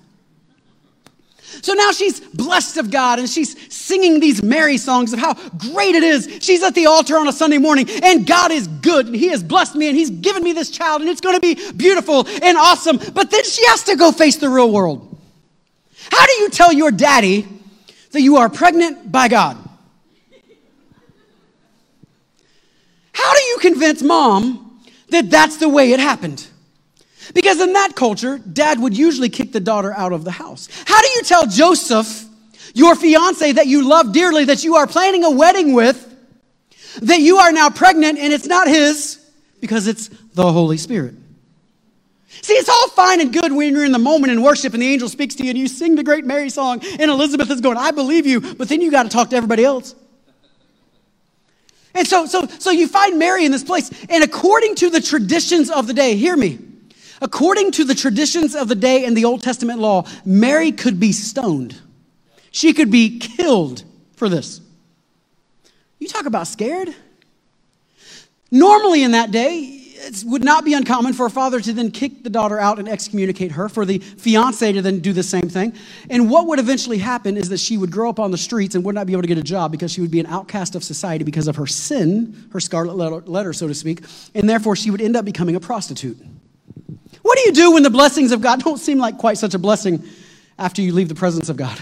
So 1.62 1.74
now 1.74 1.92
she's 1.92 2.20
blessed 2.20 2.78
of 2.78 2.92
God 2.92 3.20
and 3.20 3.28
she's 3.28 3.74
singing 3.74 4.20
these 4.20 4.44
Mary 4.44 4.78
songs 4.78 5.14
of 5.14 5.20
how 5.20 5.34
great 5.34 5.96
it 5.96 6.04
is. 6.04 6.40
She's 6.42 6.64
at 6.64 6.76
the 6.76 6.86
altar 6.86 7.18
on 7.18 7.28
a 7.28 7.34
Sunday 7.34 7.58
morning 7.58 7.88
and 8.04 8.26
God 8.26 8.52
is 8.52 8.68
good 8.68 9.08
and 9.08 9.16
He 9.16 9.30
has 9.30 9.44
blessed 9.44 9.76
me 9.76 9.88
and 9.88 9.98
He's 9.98 10.10
given 10.10 10.44
me 10.44 10.54
this 10.54 10.70
child 10.70 11.02
and 11.02 11.10
it's 11.10 11.22
going 11.22 11.36
to 11.36 11.42
be 11.42 11.56
beautiful 11.74 12.28
and 12.28 12.58
awesome. 12.58 12.98
But 13.14 13.32
then 13.32 13.44
she 13.44 13.66
has 13.68 13.84
to 13.86 13.96
go 13.96 14.12
face 14.12 14.38
the 14.38 14.50
real 14.50 14.72
world. 14.72 15.06
How 16.12 16.26
do 16.26 16.34
you 16.34 16.50
tell 16.50 16.72
your 16.72 16.92
daddy 16.92 17.48
that 18.12 18.22
you 18.22 18.38
are 18.38 18.50
pregnant 18.50 19.12
by 19.12 19.28
God? 19.28 19.58
How 23.12 23.34
do 23.34 23.42
you 23.42 23.58
convince 23.60 24.02
mom 24.02 24.82
that 25.10 25.30
that's 25.30 25.58
the 25.58 25.68
way 25.68 25.92
it 25.92 26.00
happened? 26.00 26.48
Because 27.34 27.60
in 27.60 27.74
that 27.74 27.96
culture, 27.96 28.38
dad 28.38 28.80
would 28.80 28.98
usually 28.98 29.30
kick 29.30 29.52
the 29.52 29.60
daughter 29.60 29.94
out 29.94 30.14
of 30.14 30.24
the 30.24 30.32
house. 30.32 30.68
How 30.86 31.02
do 31.02 31.08
you 31.16 31.24
tell 31.24 31.46
Joseph, 31.46 32.26
your 32.74 32.96
fiance 32.96 33.52
that 33.54 33.68
you 33.68 33.88
love 33.88 34.14
dearly, 34.14 34.46
that 34.46 34.64
you 34.64 34.76
are 34.76 34.88
planning 34.88 35.24
a 35.24 35.32
wedding 35.32 35.74
with, 35.74 36.06
that 37.02 37.20
you 37.20 37.38
are 37.38 37.52
now 37.52 37.70
pregnant 37.70 38.18
and 38.18 38.34
it's 38.34 38.48
not 38.48 38.68
his 38.68 39.24
because 39.62 39.88
it's 39.88 40.10
the 40.34 40.52
Holy 40.52 40.78
Spirit? 40.78 41.16
See, 42.42 42.54
it's 42.54 42.70
all 42.70 42.90
fine 42.90 43.22
and 43.22 43.34
good 43.34 43.52
when 43.52 43.74
you're 43.74 43.86
in 43.86 43.92
the 43.92 44.00
moment 44.00 44.32
in 44.32 44.42
worship 44.42 44.74
and 44.74 44.82
the 44.82 44.88
angel 44.88 45.10
speaks 45.10 45.36
to 45.36 45.44
you 45.44 45.50
and 45.50 45.58
you 45.58 45.68
sing 45.68 45.96
the 45.96 46.04
great 46.04 46.26
Mary 46.26 46.50
song 46.50 46.82
and 46.84 47.12
Elizabeth 47.12 47.50
is 47.52 47.60
going, 47.60 47.78
I 47.78 47.92
believe 47.92 48.26
you, 48.26 48.40
but 48.56 48.70
then 48.70 48.82
you 48.82 48.92
got 48.92 49.04
to 49.04 49.10
talk 49.10 49.30
to 49.32 49.36
everybody 49.36 49.66
else. 49.66 49.96
And 51.94 52.08
so, 52.08 52.26
so, 52.28 52.46
so 52.60 52.72
you 52.72 52.88
find 52.88 53.18
Mary 53.18 53.46
in 53.46 53.52
this 53.52 53.64
place, 53.64 53.92
and 54.10 54.24
according 54.24 54.76
to 54.76 54.90
the 54.90 55.02
traditions 55.02 55.70
of 55.70 55.88
the 55.88 55.94
day, 55.94 56.16
hear 56.16 56.38
me. 56.38 56.60
According 57.22 57.72
to 57.74 57.84
the 57.84 57.96
traditions 57.96 58.56
of 58.56 58.68
the 58.68 58.76
day 58.76 59.04
in 59.06 59.14
the 59.14 59.26
Old 59.26 59.44
Testament 59.44 59.80
law, 59.80 60.06
Mary 60.26 60.72
could 60.72 61.00
be 61.00 61.12
stoned. 61.12 61.80
She 62.52 62.74
could 62.74 62.90
be 62.90 63.20
killed 63.20 63.84
for 64.16 64.30
this. 64.30 64.62
You 66.00 66.08
talk 66.08 66.26
about 66.26 66.48
scared? 66.48 66.96
Normally 68.52 69.04
in 69.04 69.12
that 69.12 69.32
day, 69.32 69.76
it 70.02 70.24
would 70.26 70.46
not 70.46 70.64
be 70.64 70.74
uncommon 70.74 71.12
for 71.12 71.26
a 71.26 71.30
father 71.30 71.60
to 71.60 71.74
then 71.74 71.92
kick 71.92 72.24
the 72.24 72.30
daughter 72.30 72.58
out 72.58 72.80
and 72.80 72.88
excommunicate 72.88 73.52
her, 73.52 73.68
for 73.68 73.86
the 73.86 74.00
fiance 74.00 74.72
to 74.72 74.82
then 74.82 75.00
do 75.00 75.12
the 75.12 75.22
same 75.22 75.50
thing. 75.50 75.74
And 76.10 76.30
what 76.30 76.48
would 76.48 76.58
eventually 76.58 77.00
happen 77.00 77.36
is 77.36 77.50
that 77.50 77.60
she 77.60 77.78
would 77.78 77.92
grow 77.92 78.10
up 78.10 78.18
on 78.18 78.32
the 78.32 78.38
streets 78.38 78.76
and 78.76 78.84
would 78.86 78.96
not 78.96 79.08
be 79.08 79.14
able 79.14 79.24
to 79.24 79.28
get 79.28 79.38
a 79.38 79.44
job 79.44 79.72
because 79.72 79.92
she 79.92 80.00
would 80.00 80.10
be 80.10 80.22
an 80.22 80.26
outcast 80.26 80.74
of 80.76 80.86
society 80.86 81.26
because 81.26 81.50
of 81.50 81.58
her 81.58 81.68
sin, 81.68 82.48
her 82.54 82.62
scarlet 82.62 83.28
letter 83.28 83.52
so 83.52 83.68
to 83.68 83.76
speak, 83.76 84.02
and 84.34 84.50
therefore 84.50 84.76
she 84.76 84.90
would 84.90 85.02
end 85.02 85.18
up 85.18 85.26
becoming 85.26 85.56
a 85.56 85.60
prostitute. 85.60 86.18
What 87.30 87.38
do 87.38 87.44
you 87.46 87.52
do 87.52 87.74
when 87.74 87.84
the 87.84 87.92
blessings 87.92 88.32
of 88.32 88.42
God 88.42 88.60
don't 88.64 88.80
seem 88.80 88.98
like 88.98 89.20
quite 89.20 89.38
such 89.38 89.54
a 89.54 89.60
blessing 89.60 90.04
after 90.58 90.82
you 90.82 90.94
leave 90.94 91.10
the 91.10 91.14
presence 91.16 91.48
of 91.48 91.58
God? 91.58 91.80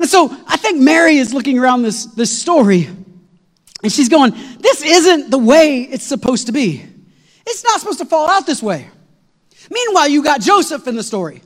And 0.00 0.08
so 0.08 0.36
I 0.48 0.56
think 0.56 0.80
Mary 0.80 1.18
is 1.18 1.32
looking 1.32 1.56
around 1.56 1.82
this, 1.82 2.06
this 2.06 2.36
story 2.36 2.88
and 3.84 3.92
she's 3.92 4.08
going, 4.08 4.32
This 4.58 4.82
isn't 4.82 5.30
the 5.30 5.38
way 5.38 5.82
it's 5.82 6.02
supposed 6.02 6.46
to 6.46 6.52
be. 6.52 6.84
It's 7.46 7.62
not 7.62 7.78
supposed 7.78 8.00
to 8.00 8.04
fall 8.04 8.28
out 8.28 8.46
this 8.46 8.60
way. 8.60 8.88
Meanwhile, 9.70 10.08
you 10.08 10.24
got 10.24 10.40
Joseph 10.40 10.88
in 10.88 10.96
the 10.96 11.04
story. 11.04 11.40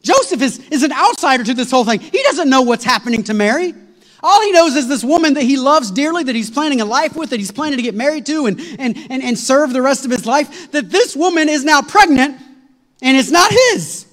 Joseph 0.00 0.40
is, 0.40 0.58
is 0.70 0.84
an 0.84 0.92
outsider 0.92 1.44
to 1.44 1.52
this 1.52 1.70
whole 1.70 1.84
thing. 1.84 2.00
He 2.00 2.22
doesn't 2.22 2.48
know 2.48 2.62
what's 2.62 2.84
happening 2.84 3.24
to 3.24 3.34
Mary. 3.34 3.74
All 4.26 4.40
he 4.40 4.52
knows 4.52 4.74
is 4.74 4.88
this 4.88 5.04
woman 5.04 5.34
that 5.34 5.42
he 5.42 5.58
loves 5.58 5.90
dearly, 5.90 6.24
that 6.24 6.34
he's 6.34 6.50
planning 6.50 6.80
a 6.80 6.86
life 6.86 7.14
with, 7.14 7.28
that 7.28 7.38
he's 7.38 7.52
planning 7.52 7.76
to 7.76 7.82
get 7.82 7.94
married 7.94 8.24
to 8.24 8.46
and, 8.46 8.58
and, 8.78 8.96
and, 9.10 9.22
and 9.22 9.38
serve 9.38 9.74
the 9.74 9.82
rest 9.82 10.06
of 10.06 10.10
his 10.10 10.24
life, 10.24 10.72
that 10.72 10.88
this 10.88 11.14
woman 11.14 11.50
is 11.50 11.62
now 11.62 11.82
pregnant 11.82 12.40
and 13.02 13.18
it's 13.18 13.30
not 13.30 13.52
his. 13.52 14.06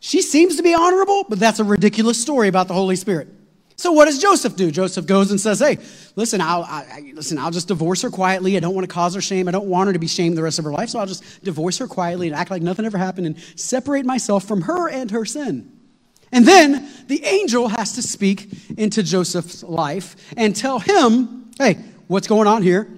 She 0.00 0.20
seems 0.20 0.56
to 0.56 0.62
be 0.62 0.74
honorable, 0.74 1.24
but 1.30 1.40
that's 1.40 1.60
a 1.60 1.64
ridiculous 1.64 2.20
story 2.20 2.48
about 2.48 2.68
the 2.68 2.74
Holy 2.74 2.94
Spirit. 2.94 3.28
So 3.76 3.90
what 3.90 4.04
does 4.04 4.18
Joseph 4.18 4.54
do? 4.54 4.70
Joseph 4.70 5.06
goes 5.06 5.30
and 5.30 5.40
says, 5.40 5.60
"Hey, 5.60 5.78
listen, 6.14 6.42
I'll 6.42 6.62
I, 6.62 7.10
listen. 7.14 7.38
I'll 7.38 7.50
just 7.50 7.68
divorce 7.68 8.02
her 8.02 8.10
quietly. 8.10 8.54
I 8.58 8.60
don't 8.60 8.74
want 8.74 8.86
to 8.86 8.92
cause 8.92 9.14
her 9.14 9.22
shame. 9.22 9.48
I 9.48 9.50
don't 9.50 9.66
want 9.66 9.86
her 9.86 9.94
to 9.94 9.98
be 9.98 10.06
shamed 10.06 10.36
the 10.36 10.42
rest 10.42 10.58
of 10.58 10.64
her 10.66 10.72
life. 10.72 10.90
So 10.90 10.98
I'll 10.98 11.06
just 11.06 11.42
divorce 11.42 11.78
her 11.78 11.88
quietly 11.88 12.26
and 12.26 12.36
act 12.36 12.50
like 12.50 12.60
nothing 12.60 12.84
ever 12.84 12.98
happened 12.98 13.26
and 13.28 13.36
separate 13.56 14.04
myself 14.04 14.44
from 14.44 14.60
her 14.60 14.90
and 14.90 15.10
her 15.10 15.24
sin." 15.24 15.73
And 16.34 16.44
then 16.44 16.88
the 17.06 17.24
angel 17.24 17.68
has 17.68 17.92
to 17.92 18.02
speak 18.02 18.48
into 18.76 19.04
Joseph's 19.04 19.62
life 19.62 20.16
and 20.36 20.54
tell 20.54 20.80
him, 20.80 21.48
"Hey, 21.58 21.78
what's 22.08 22.26
going 22.26 22.48
on 22.48 22.60
here 22.60 22.90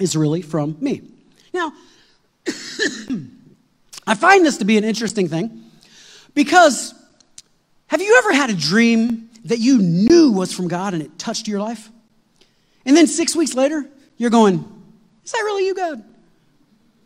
is 0.00 0.16
really 0.16 0.42
from 0.42 0.76
me." 0.80 1.02
Now, 1.54 1.72
I 4.06 4.16
find 4.16 4.44
this 4.44 4.58
to 4.58 4.64
be 4.64 4.76
an 4.76 4.82
interesting 4.82 5.28
thing 5.28 5.62
because 6.34 6.92
have 7.86 8.02
you 8.02 8.16
ever 8.18 8.32
had 8.32 8.50
a 8.50 8.54
dream 8.54 9.30
that 9.44 9.60
you 9.60 9.78
knew 9.78 10.32
was 10.32 10.52
from 10.52 10.66
God 10.66 10.92
and 10.92 11.04
it 11.04 11.16
touched 11.20 11.46
your 11.46 11.60
life? 11.60 11.88
And 12.84 12.96
then 12.96 13.06
six 13.06 13.36
weeks 13.36 13.54
later, 13.54 13.86
you're 14.16 14.30
going, 14.30 14.64
Is 15.24 15.30
that 15.30 15.38
really 15.38 15.66
you, 15.66 15.74
God? 15.76 16.02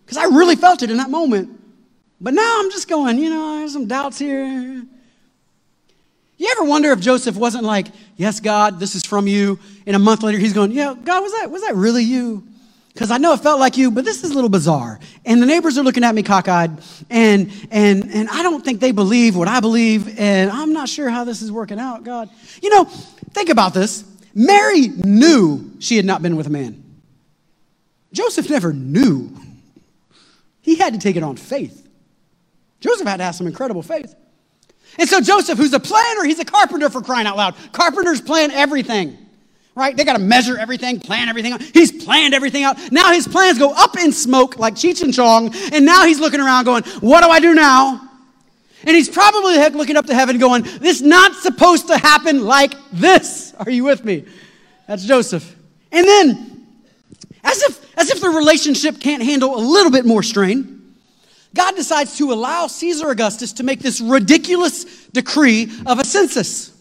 Because 0.06 0.16
I 0.16 0.24
really 0.24 0.56
felt 0.56 0.82
it 0.82 0.90
in 0.90 0.96
that 0.96 1.10
moment. 1.10 1.60
But 2.18 2.32
now 2.32 2.60
I'm 2.60 2.70
just 2.70 2.88
going, 2.88 3.18
you 3.18 3.28
know, 3.28 3.58
there's 3.58 3.74
some 3.74 3.86
doubts 3.86 4.18
here. 4.18 4.86
You 6.40 6.48
ever 6.57 6.64
wonder 6.64 6.90
if 6.90 7.00
Joseph 7.00 7.37
wasn't 7.37 7.64
like, 7.64 7.88
Yes, 8.16 8.40
God, 8.40 8.81
this 8.81 8.94
is 8.94 9.05
from 9.05 9.26
you. 9.26 9.59
And 9.87 9.94
a 9.94 9.98
month 9.98 10.22
later, 10.22 10.38
he's 10.38 10.55
going, 10.55 10.72
Yeah, 10.72 10.94
God, 11.05 11.20
was 11.22 11.33
that, 11.33 11.50
was 11.50 11.62
that 11.62 11.74
really 11.74 12.03
you? 12.03 12.44
because 12.92 13.11
I 13.11 13.18
know 13.18 13.33
it 13.33 13.40
felt 13.40 13.61
like 13.61 13.76
you, 13.76 13.90
but 13.90 14.05
this 14.05 14.24
is 14.24 14.31
a 14.31 14.35
little 14.35 14.50
bizarre. 14.50 14.98
And 15.24 15.40
the 15.40 15.46
neighbors 15.46 15.79
are 15.79 15.83
looking 15.83 16.05
at 16.05 16.14
me 16.14 16.22
cockeyed, 16.22 16.70
and, 17.09 17.50
and, 17.70 18.11
and 18.11 18.29
I 18.29 18.42
don't 18.42 18.64
think 18.64 18.81
they 18.81 18.92
believe 18.92 19.37
what 19.37 19.48
I 19.48 19.61
believe, 19.61 20.18
and 20.18 20.50
I'm 20.50 20.72
not 20.72 20.88
sure 20.88 21.09
how 21.09 21.24
this 21.24 21.40
is 21.40 21.50
working 21.53 21.79
out, 21.79 22.05
God. 22.05 22.29
You 22.61 22.70
know, 22.70 22.85
think 22.85 23.48
about 23.48 23.74
this. 23.74 24.05
Mary 24.35 24.88
knew 24.88 25.70
she 25.79 25.96
had 25.96 26.05
not 26.05 26.20
been 26.20 26.37
with 26.37 26.46
a 26.46 26.50
man. 26.50 26.83
Joseph 28.12 28.50
never 28.50 28.72
knew. 28.72 29.31
He 30.61 30.74
had 30.74 30.92
to 30.92 30.98
take 30.98 31.16
it 31.16 31.22
on 31.22 31.37
faith. 31.37 31.88
Joseph 32.81 33.07
had 33.07 33.18
to 33.18 33.24
have 33.24 33.35
some 33.35 33.46
incredible 33.46 33.83
faith. 33.83 34.14
And 34.98 35.09
so 35.09 35.20
Joseph, 35.20 35.59
who's 35.59 35.72
a 35.72 35.81
planner, 35.81 36.24
he's 36.24 36.38
a 36.38 36.44
carpenter 36.44 36.90
for 36.90 37.00
crying 37.00 37.26
out 37.26 37.37
loud. 37.37 37.55
Carpenters 37.72 38.20
plan 38.20 38.50
everything 38.50 39.16
right? 39.74 39.96
They 39.96 40.05
got 40.05 40.14
to 40.16 40.22
measure 40.22 40.59
everything, 40.59 41.00
plan 41.00 41.29
everything 41.29 41.53
out. 41.53 41.62
He's 41.62 42.05
planned 42.05 42.35
everything 42.35 42.64
out. 42.64 42.76
Now 42.92 43.12
his 43.12 43.26
plans 43.26 43.59
go 43.59 43.72
up 43.72 43.96
in 43.96 44.12
smoke 44.12 44.59
like 44.59 44.74
Cheech 44.74 45.03
and 45.03 45.14
Chong, 45.14 45.55
and 45.72 45.87
now 45.87 46.05
he's 46.05 46.20
looking 46.20 46.40
around 46.40 46.64
going, 46.64 46.83
What 47.00 47.22
do 47.22 47.31
I 47.31 47.40
do 47.40 47.55
now? 47.55 48.09
And 48.83 48.96
he's 48.96 49.09
probably 49.09 49.57
looking 49.70 49.96
up 49.96 50.07
to 50.07 50.14
heaven 50.14 50.38
going, 50.38 50.62
This 50.81 51.00
not 51.00 51.35
supposed 51.35 51.87
to 51.88 51.96
happen 51.96 52.44
like 52.44 52.74
this. 52.92 53.55
Are 53.55 53.70
you 53.70 53.85
with 53.85 54.05
me? 54.05 54.24
That's 54.87 55.05
Joseph. 55.05 55.57
And 55.92 56.07
then, 56.07 56.66
as 57.42 57.62
if, 57.62 57.98
as 57.98 58.11
if 58.11 58.20
the 58.20 58.29
relationship 58.29 59.00
can't 59.00 59.22
handle 59.22 59.57
a 59.57 59.62
little 59.62 59.90
bit 59.90 60.05
more 60.05 60.22
strain, 60.22 60.79
God 61.54 61.74
decides 61.74 62.16
to 62.18 62.32
allow 62.32 62.66
Caesar 62.66 63.10
Augustus 63.10 63.52
to 63.54 63.62
make 63.62 63.80
this 63.80 64.00
ridiculous 64.00 65.06
decree 65.08 65.70
of 65.86 65.98
a 65.98 66.04
census. 66.04 66.72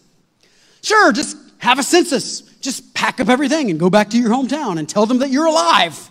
Sure, 0.82 1.12
just 1.12 1.38
have 1.58 1.80
a 1.80 1.84
census 1.84 2.50
just 2.62 2.94
pack 2.94 3.20
up 3.20 3.30
everything 3.30 3.70
and 3.70 3.80
go 3.80 3.90
back 3.90 4.10
to 4.10 4.18
your 4.18 4.30
hometown 4.30 4.80
and 4.80 4.88
tell 4.88 5.06
them 5.06 5.20
that 5.20 5.30
you're 5.30 5.46
alive. 5.46 6.10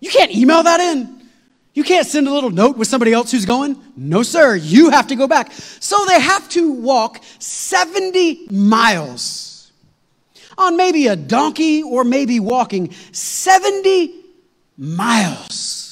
You 0.00 0.10
can't 0.10 0.32
email 0.32 0.62
that 0.62 0.80
in. 0.80 1.14
You 1.74 1.84
can't 1.84 2.06
send 2.06 2.26
a 2.26 2.32
little 2.32 2.50
note 2.50 2.76
with 2.76 2.88
somebody 2.88 3.12
else 3.12 3.30
who's 3.30 3.44
going. 3.44 3.80
No, 3.96 4.22
sir, 4.22 4.56
you 4.56 4.90
have 4.90 5.08
to 5.08 5.16
go 5.16 5.26
back. 5.26 5.52
So 5.52 5.96
they 6.06 6.20
have 6.20 6.48
to 6.50 6.72
walk 6.72 7.22
70 7.38 8.48
miles 8.50 9.72
on 10.56 10.76
maybe 10.76 11.06
a 11.06 11.16
donkey 11.16 11.82
or 11.82 12.02
maybe 12.02 12.40
walking 12.40 12.92
70 13.12 14.14
miles, 14.78 15.85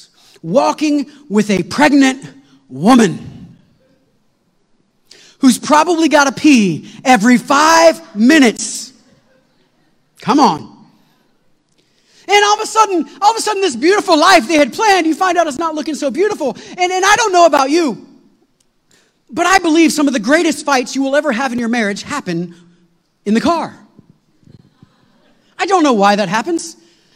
walking 0.45 1.09
with 1.29 1.49
a 1.49 1.63
pregnant 1.63 2.23
woman 2.69 3.57
who's 5.39 5.59
probably 5.59 6.09
got 6.09 6.25
to 6.25 6.31
pee 6.31 6.89
every 7.03 7.37
five 7.37 8.15
minutes 8.15 8.85
Come 10.25 10.39
on. 10.39 10.61
And 12.27 12.43
all 12.45 12.55
of 12.55 12.61
a 12.61 12.65
sudden, 12.65 13.07
all 13.21 13.29
of 13.29 13.37
a 13.37 13.41
sudden, 13.41 13.61
this 13.61 13.75
beautiful 13.75 14.19
life 14.19 14.47
they 14.47 14.55
had 14.55 14.73
planned, 14.73 15.05
you 15.05 15.13
find 15.13 15.37
out 15.37 15.45
it's 15.45 15.59
not 15.59 15.75
looking 15.75 15.93
so 15.93 16.09
beautiful. 16.09 16.57
And, 16.69 16.91
and 16.91 17.05
I 17.05 17.15
don't 17.15 17.31
know 17.31 17.45
about 17.45 17.69
you, 17.69 18.07
but 19.29 19.45
I 19.45 19.59
believe 19.59 19.91
some 19.91 20.07
of 20.07 20.13
the 20.13 20.19
greatest 20.19 20.65
fights 20.65 20.95
you 20.95 21.03
will 21.03 21.15
ever 21.15 21.31
have 21.31 21.53
in 21.53 21.59
your 21.59 21.67
marriage 21.67 22.01
happen 22.01 22.55
in 23.23 23.35
the 23.35 23.41
car. 23.41 23.77
I 25.59 25.67
don't 25.67 25.83
know 25.83 25.93
why 25.93 26.15
that 26.15 26.27
happens. 26.27 26.75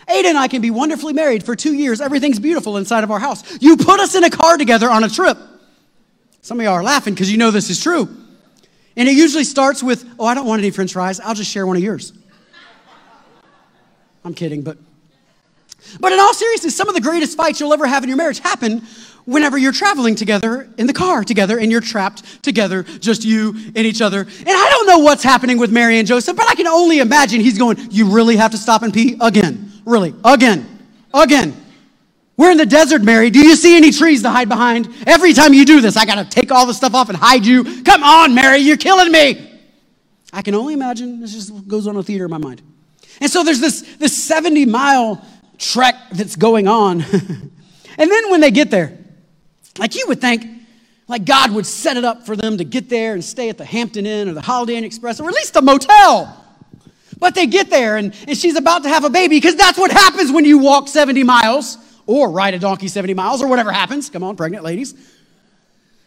Ada 0.09 0.29
and 0.29 0.37
I 0.37 0.47
can 0.47 0.61
be 0.61 0.71
wonderfully 0.71 1.13
married 1.13 1.43
for 1.43 1.55
two 1.55 1.73
years. 1.73 2.01
Everything's 2.01 2.39
beautiful 2.39 2.77
inside 2.77 3.03
of 3.03 3.11
our 3.11 3.19
house. 3.19 3.43
You 3.61 3.77
put 3.77 3.99
us 3.99 4.15
in 4.15 4.23
a 4.23 4.29
car 4.29 4.57
together 4.57 4.89
on 4.89 5.03
a 5.03 5.09
trip. 5.09 5.37
Some 6.41 6.59
of 6.59 6.63
y'all 6.63 6.73
are 6.73 6.83
laughing 6.83 7.13
because 7.13 7.31
you 7.31 7.37
know 7.37 7.51
this 7.51 7.69
is 7.69 7.81
true. 7.81 8.07
And 8.95 9.07
it 9.07 9.15
usually 9.15 9.43
starts 9.43 9.83
with, 9.83 10.03
oh, 10.19 10.25
I 10.25 10.33
don't 10.33 10.47
want 10.47 10.59
any 10.59 10.71
french 10.71 10.93
fries. 10.93 11.19
I'll 11.19 11.35
just 11.35 11.51
share 11.51 11.67
one 11.67 11.77
of 11.77 11.83
yours. 11.83 12.13
I'm 14.25 14.33
kidding, 14.33 14.61
but 14.61 14.77
but 15.99 16.11
in 16.11 16.19
all 16.19 16.33
seriousness, 16.33 16.75
some 16.75 16.89
of 16.89 16.95
the 16.95 17.01
greatest 17.01 17.37
fights 17.37 17.59
you'll 17.59 17.73
ever 17.73 17.87
have 17.87 18.03
in 18.03 18.09
your 18.09 18.17
marriage 18.17 18.39
happen 18.39 18.83
whenever 19.25 19.57
you're 19.57 19.71
traveling 19.71 20.15
together 20.15 20.69
in 20.77 20.87
the 20.87 20.93
car 20.93 21.23
together 21.23 21.57
and 21.57 21.71
you're 21.71 21.81
trapped 21.81 22.43
together, 22.43 22.83
just 22.83 23.23
you 23.23 23.55
and 23.75 23.77
each 23.77 24.01
other. 24.01 24.21
And 24.21 24.49
I 24.49 24.69
don't 24.71 24.87
know 24.87 24.99
what's 24.99 25.23
happening 25.23 25.57
with 25.57 25.71
Mary 25.71 25.97
and 25.97 26.07
Joseph, 26.07 26.35
but 26.35 26.47
I 26.49 26.55
can 26.55 26.67
only 26.67 26.99
imagine 26.99 27.39
he's 27.41 27.57
going, 27.57 27.77
You 27.91 28.11
really 28.11 28.35
have 28.35 28.51
to 28.51 28.57
stop 28.57 28.83
and 28.83 28.93
pee 28.93 29.17
again. 29.21 29.68
Really, 29.89 30.13
again, 30.23 30.87
again. 31.11 31.55
We're 32.37 32.51
in 32.51 32.57
the 32.57 32.65
desert, 32.67 33.01
Mary. 33.01 33.31
Do 33.31 33.39
you 33.39 33.55
see 33.55 33.75
any 33.75 33.91
trees 33.91 34.21
to 34.21 34.29
hide 34.29 34.47
behind? 34.47 34.87
Every 35.07 35.33
time 35.33 35.53
you 35.53 35.65
do 35.65 35.81
this, 35.81 35.97
I 35.97 36.05
got 36.05 36.23
to 36.23 36.29
take 36.29 36.51
all 36.51 36.67
the 36.67 36.75
stuff 36.75 36.93
off 36.93 37.09
and 37.09 37.17
hide 37.17 37.43
you. 37.43 37.81
Come 37.81 38.03
on, 38.03 38.35
Mary, 38.35 38.59
you're 38.59 38.77
killing 38.77 39.11
me. 39.11 39.59
I 40.31 40.43
can 40.43 40.53
only 40.53 40.75
imagine. 40.75 41.19
This 41.19 41.33
just 41.33 41.67
goes 41.67 41.87
on 41.87 41.97
a 41.97 42.03
theater 42.03 42.25
in 42.25 42.31
my 42.31 42.37
mind. 42.37 42.61
And 43.19 43.31
so 43.31 43.43
there's 43.43 43.59
this, 43.59 43.81
this 43.97 44.15
70 44.23 44.67
mile 44.67 45.25
trek 45.57 45.95
that's 46.11 46.35
going 46.35 46.67
on. 46.67 47.01
and 47.11 48.11
then 48.11 48.29
when 48.29 48.41
they 48.41 48.51
get 48.51 48.69
there, 48.69 48.95
like 49.79 49.95
you 49.95 50.05
would 50.07 50.21
think, 50.21 50.45
like 51.07 51.25
God 51.25 51.51
would 51.51 51.65
set 51.65 51.97
it 51.97 52.05
up 52.05 52.27
for 52.27 52.35
them 52.35 52.59
to 52.59 52.63
get 52.63 52.89
there 52.89 53.13
and 53.13 53.25
stay 53.25 53.49
at 53.49 53.57
the 53.57 53.65
Hampton 53.65 54.05
Inn 54.05 54.29
or 54.29 54.33
the 54.33 54.41
Holiday 54.41 54.75
Inn 54.75 54.83
Express 54.83 55.19
or 55.19 55.27
at 55.27 55.33
least 55.33 55.55
a 55.55 55.63
motel. 55.63 56.38
But 57.19 57.35
they 57.35 57.47
get 57.47 57.69
there 57.69 57.97
and, 57.97 58.15
and 58.27 58.37
she's 58.37 58.55
about 58.55 58.83
to 58.83 58.89
have 58.89 59.03
a 59.03 59.09
baby 59.09 59.37
because 59.37 59.55
that's 59.55 59.77
what 59.77 59.91
happens 59.91 60.31
when 60.31 60.45
you 60.45 60.57
walk 60.57 60.87
70 60.87 61.23
miles 61.23 61.77
or 62.05 62.31
ride 62.31 62.53
a 62.53 62.59
donkey 62.59 62.87
70 62.87 63.13
miles 63.13 63.41
or 63.41 63.47
whatever 63.47 63.71
happens. 63.71 64.09
Come 64.09 64.23
on, 64.23 64.35
pregnant 64.35 64.63
ladies. 64.63 64.95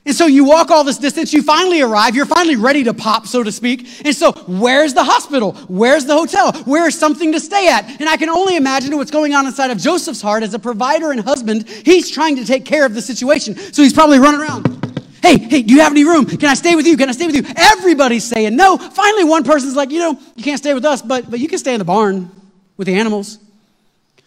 And 0.04 0.16
so 0.16 0.26
you 0.26 0.44
walk 0.44 0.72
all 0.72 0.82
this 0.82 0.98
distance, 0.98 1.32
you 1.32 1.42
finally 1.42 1.80
arrive, 1.80 2.16
you're 2.16 2.26
finally 2.26 2.56
ready 2.56 2.82
to 2.84 2.94
pop, 2.94 3.28
so 3.28 3.44
to 3.44 3.52
speak. 3.52 3.86
And 4.04 4.14
so, 4.14 4.32
where's 4.48 4.94
the 4.94 5.04
hospital? 5.04 5.52
Where's 5.68 6.06
the 6.06 6.14
hotel? 6.14 6.52
Where's 6.64 6.98
something 6.98 7.30
to 7.32 7.38
stay 7.38 7.68
at? 7.68 8.00
And 8.00 8.08
I 8.08 8.16
can 8.16 8.28
only 8.28 8.56
imagine 8.56 8.96
what's 8.96 9.12
going 9.12 9.32
on 9.32 9.46
inside 9.46 9.70
of 9.70 9.78
Joseph's 9.78 10.20
heart 10.20 10.42
as 10.42 10.54
a 10.54 10.58
provider 10.58 11.12
and 11.12 11.20
husband. 11.20 11.68
He's 11.68 12.10
trying 12.10 12.34
to 12.36 12.44
take 12.44 12.64
care 12.64 12.84
of 12.84 12.94
the 12.94 13.02
situation. 13.02 13.54
So 13.54 13.82
he's 13.82 13.92
probably 13.92 14.18
running 14.18 14.40
around. 14.40 14.91
Hey, 15.22 15.38
hey, 15.38 15.62
do 15.62 15.72
you 15.72 15.80
have 15.80 15.92
any 15.92 16.04
room? 16.04 16.26
Can 16.26 16.48
I 16.48 16.54
stay 16.54 16.74
with 16.74 16.86
you? 16.86 16.96
Can 16.96 17.08
I 17.08 17.12
stay 17.12 17.26
with 17.26 17.36
you? 17.36 17.44
Everybody's 17.56 18.24
saying 18.24 18.56
no. 18.56 18.76
Finally, 18.76 19.24
one 19.24 19.44
person's 19.44 19.76
like, 19.76 19.90
you 19.90 20.00
know, 20.00 20.18
you 20.34 20.42
can't 20.42 20.58
stay 20.58 20.74
with 20.74 20.84
us, 20.84 21.00
but, 21.00 21.30
but 21.30 21.38
you 21.38 21.46
can 21.46 21.58
stay 21.58 21.74
in 21.74 21.78
the 21.78 21.84
barn 21.84 22.28
with 22.76 22.88
the 22.88 22.94
animals. 22.94 23.38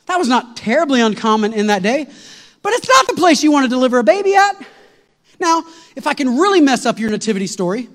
That 0.06 0.18
was 0.18 0.30
not 0.30 0.56
terribly 0.56 1.02
uncommon 1.02 1.54
in 1.54 1.68
that 1.68 1.84
day, 1.84 2.08
but 2.62 2.74
it's 2.74 2.88
not 2.88 3.08
the 3.08 3.16
place 3.16 3.44
you 3.44 3.52
want 3.52 3.66
to 3.66 3.70
deliver 3.70 4.00
a 4.00 4.04
baby 4.04 4.36
at. 4.36 4.54
Now, 5.40 5.64
if 5.98 6.08
I 6.08 6.14
can 6.14 6.38
really 6.38 6.62
mess 6.62 6.86
up 6.86 6.98
your 6.98 7.10
nativity 7.10 7.48
story, 7.48 7.90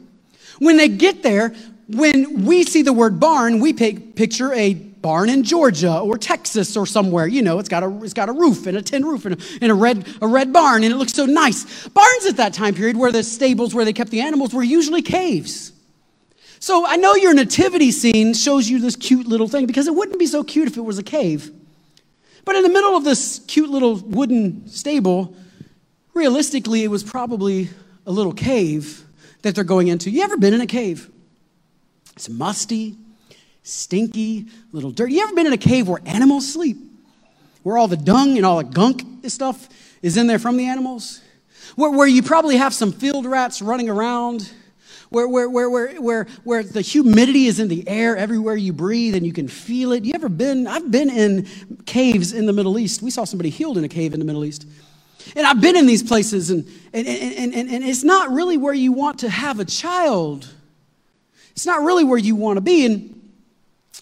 when 0.59 0.77
they 0.77 0.89
get 0.89 1.23
there, 1.23 1.55
when 1.89 2.45
we 2.45 2.65
see 2.65 2.83
the 2.83 2.93
word 2.93 3.19
barn, 3.19 3.61
we 3.61 3.73
picture 3.73 4.53
a 4.53 4.75
barn 5.03 5.31
in 5.31 5.43
Georgia 5.43 5.99
or 5.99 6.19
Texas 6.19 6.77
or 6.77 6.87
somewhere. 6.87 7.27
You 7.27 7.43
know, 7.43 7.59
it's 7.59 7.69
got 7.69 7.83
a, 7.83 8.05
it's 8.05 8.15
got 8.15 8.29
a 8.29 8.33
roof 8.33 8.67
and 8.67 8.77
a 8.77 8.83
tin 8.83 9.05
roof 9.05 9.25
and, 9.27 9.41
a, 9.41 9.45
and 9.63 9.73
a, 9.73 9.75
red, 9.75 10.07
a 10.21 10.27
red 10.27 10.53
barn, 10.53 10.85
and 10.85 10.93
it 10.93 10.97
looks 10.97 11.13
so 11.13 11.27
nice. 11.27 11.89
Barns 11.89 12.27
at 12.27 12.37
that 12.37 12.53
time 12.53 12.75
period, 12.75 12.97
where 12.97 13.13
the 13.13 13.23
stables 13.23 13.75
where 13.75 13.85
they 13.85 13.93
kept 13.93 14.11
the 14.11 14.21
animals, 14.21 14.53
were 14.53 14.63
usually 14.63 15.03
caves. 15.03 15.73
So 16.59 16.85
I 16.87 16.97
know 16.97 17.15
your 17.15 17.33
nativity 17.33 17.91
scene 17.91 18.35
shows 18.35 18.69
you 18.69 18.81
this 18.81 18.97
cute 18.97 19.27
little 19.27 19.49
thing 19.49 19.67
because 19.67 19.87
it 19.87 19.95
wouldn't 19.95 20.19
be 20.19 20.27
so 20.27 20.45
cute 20.45 20.69
if 20.69 20.77
it 20.77 20.83
was 20.83 20.99
a 20.99 21.03
cave. 21.03 21.51
But 22.45 22.57
in 22.57 22.63
the 22.63 22.69
middle 22.69 22.97
of 22.97 23.05
this 23.05 23.41
cute 23.47 23.71
little 23.71 23.97
wooden 23.97 24.69
stable, 24.69 25.35
realistically, 26.13 26.85
it 26.85 26.89
was 26.89 27.03
probably 27.03 27.71
a 28.07 28.13
little 28.13 28.33
cave 28.33 29.05
that 29.43 29.55
they're 29.55 29.65
going 29.65 29.89
into. 29.89 30.11
You 30.11 30.23
ever 30.23 30.37
been 30.37 30.53
in 30.53 30.61
a 30.61 30.67
cave? 30.67 31.11
It's 32.15 32.29
musty, 32.29 32.97
stinky, 33.63 34.47
little 34.73 34.91
dirty. 34.91 35.15
You 35.15 35.23
ever 35.23 35.35
been 35.35 35.47
in 35.47 35.53
a 35.53 35.59
cave 35.59 35.89
where 35.89 36.01
animals 36.07 36.53
sleep? 36.53 36.77
Where 37.63 37.77
all 37.77 37.89
the 37.89 37.97
dung 37.97 38.37
and 38.37 38.47
all 38.47 38.59
the 38.59 38.65
gunk 38.65 39.05
stuff 39.29 39.69
is 40.03 40.17
in 40.17 40.27
there 40.27 40.39
from 40.39 40.57
the 40.57 40.67
animals? 40.67 41.21
where, 41.77 41.91
where 41.91 42.07
you 42.07 42.23
probably 42.23 42.57
have 42.57 42.75
some 42.75 42.93
field 42.93 43.27
rats 43.27 43.63
running 43.63 43.89
around, 43.89 44.51
where, 45.09 45.29
where, 45.29 45.49
where, 45.49 45.69
where, 45.69 46.01
where, 46.01 46.27
where 46.45 46.63
the 46.63 46.81
humidity 46.81 47.47
is 47.47 47.59
in 47.59 47.69
the 47.69 47.87
air 47.89 48.17
everywhere 48.17 48.57
you 48.57 48.73
breathe 48.73 49.15
and 49.15 49.27
you 49.27 49.33
can 49.33 49.49
feel 49.49 49.93
it. 49.93 50.05
You 50.05 50.13
ever 50.15 50.29
been? 50.29 50.67
I've 50.67 50.91
been 50.91 51.11
in 51.11 51.49
caves 51.87 52.33
in 52.33 52.47
the 52.47 52.53
Middle 52.53 52.79
East. 52.79 53.03
We 53.03 53.11
saw 53.11 53.25
somebody 53.25 53.51
healed 53.51 53.79
in 53.79 53.85
a 53.85 53.89
cave 53.89 54.15
in 54.15 54.21
the 54.21 54.27
Middle 54.27 54.45
East. 54.45 54.67
And 55.37 55.47
I've 55.47 55.61
been 55.61 55.77
in 55.77 55.87
these 55.87 56.03
places, 56.03 56.51
and, 56.51 56.67
and, 56.93 57.07
and, 57.07 57.55
and, 57.55 57.69
and 57.69 57.85
it's 57.85 58.03
not 58.03 58.31
really 58.31 58.57
where 58.57 58.75
you 58.75 58.93
want 58.93 59.19
to 59.21 59.29
have 59.29 59.61
a 59.61 59.65
child. 59.65 60.49
It's 61.53 61.67
not 61.67 61.83
really 61.83 62.05
where 62.05 62.19
you 62.19 62.37
want 62.37 62.57
to 62.57 62.61
be. 62.63 62.87
And 62.87 63.20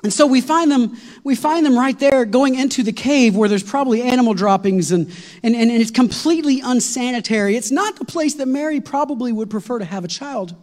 and 0.04 0.12
so 0.12 0.26
we 0.26 0.40
find 0.40 0.70
them, 0.70 0.96
we 1.24 1.34
find 1.34 1.66
them 1.66 1.76
right 1.76 1.98
there 1.98 2.24
going 2.24 2.54
into 2.54 2.84
the 2.84 2.92
cave 2.92 3.34
where 3.34 3.48
there's 3.48 3.64
probably 3.64 4.02
animal 4.02 4.32
droppings 4.32 4.92
and, 4.92 5.10
and, 5.42 5.56
and, 5.56 5.70
it's 5.72 5.90
completely 5.90 6.60
unsanitary. 6.60 7.56
It's 7.56 7.72
not 7.72 7.96
the 7.96 8.04
place 8.04 8.34
that 8.34 8.46
Mary 8.46 8.80
probably 8.80 9.32
would 9.32 9.50
prefer 9.50 9.80
to 9.80 9.84
have 9.84 10.04
a 10.04 10.08
child. 10.08 10.54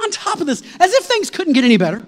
On 0.00 0.10
top 0.12 0.40
of 0.40 0.46
this, 0.46 0.62
as 0.78 0.92
if 0.92 1.04
things 1.04 1.30
couldn't 1.30 1.54
get 1.54 1.64
any 1.64 1.78
better. 1.78 2.06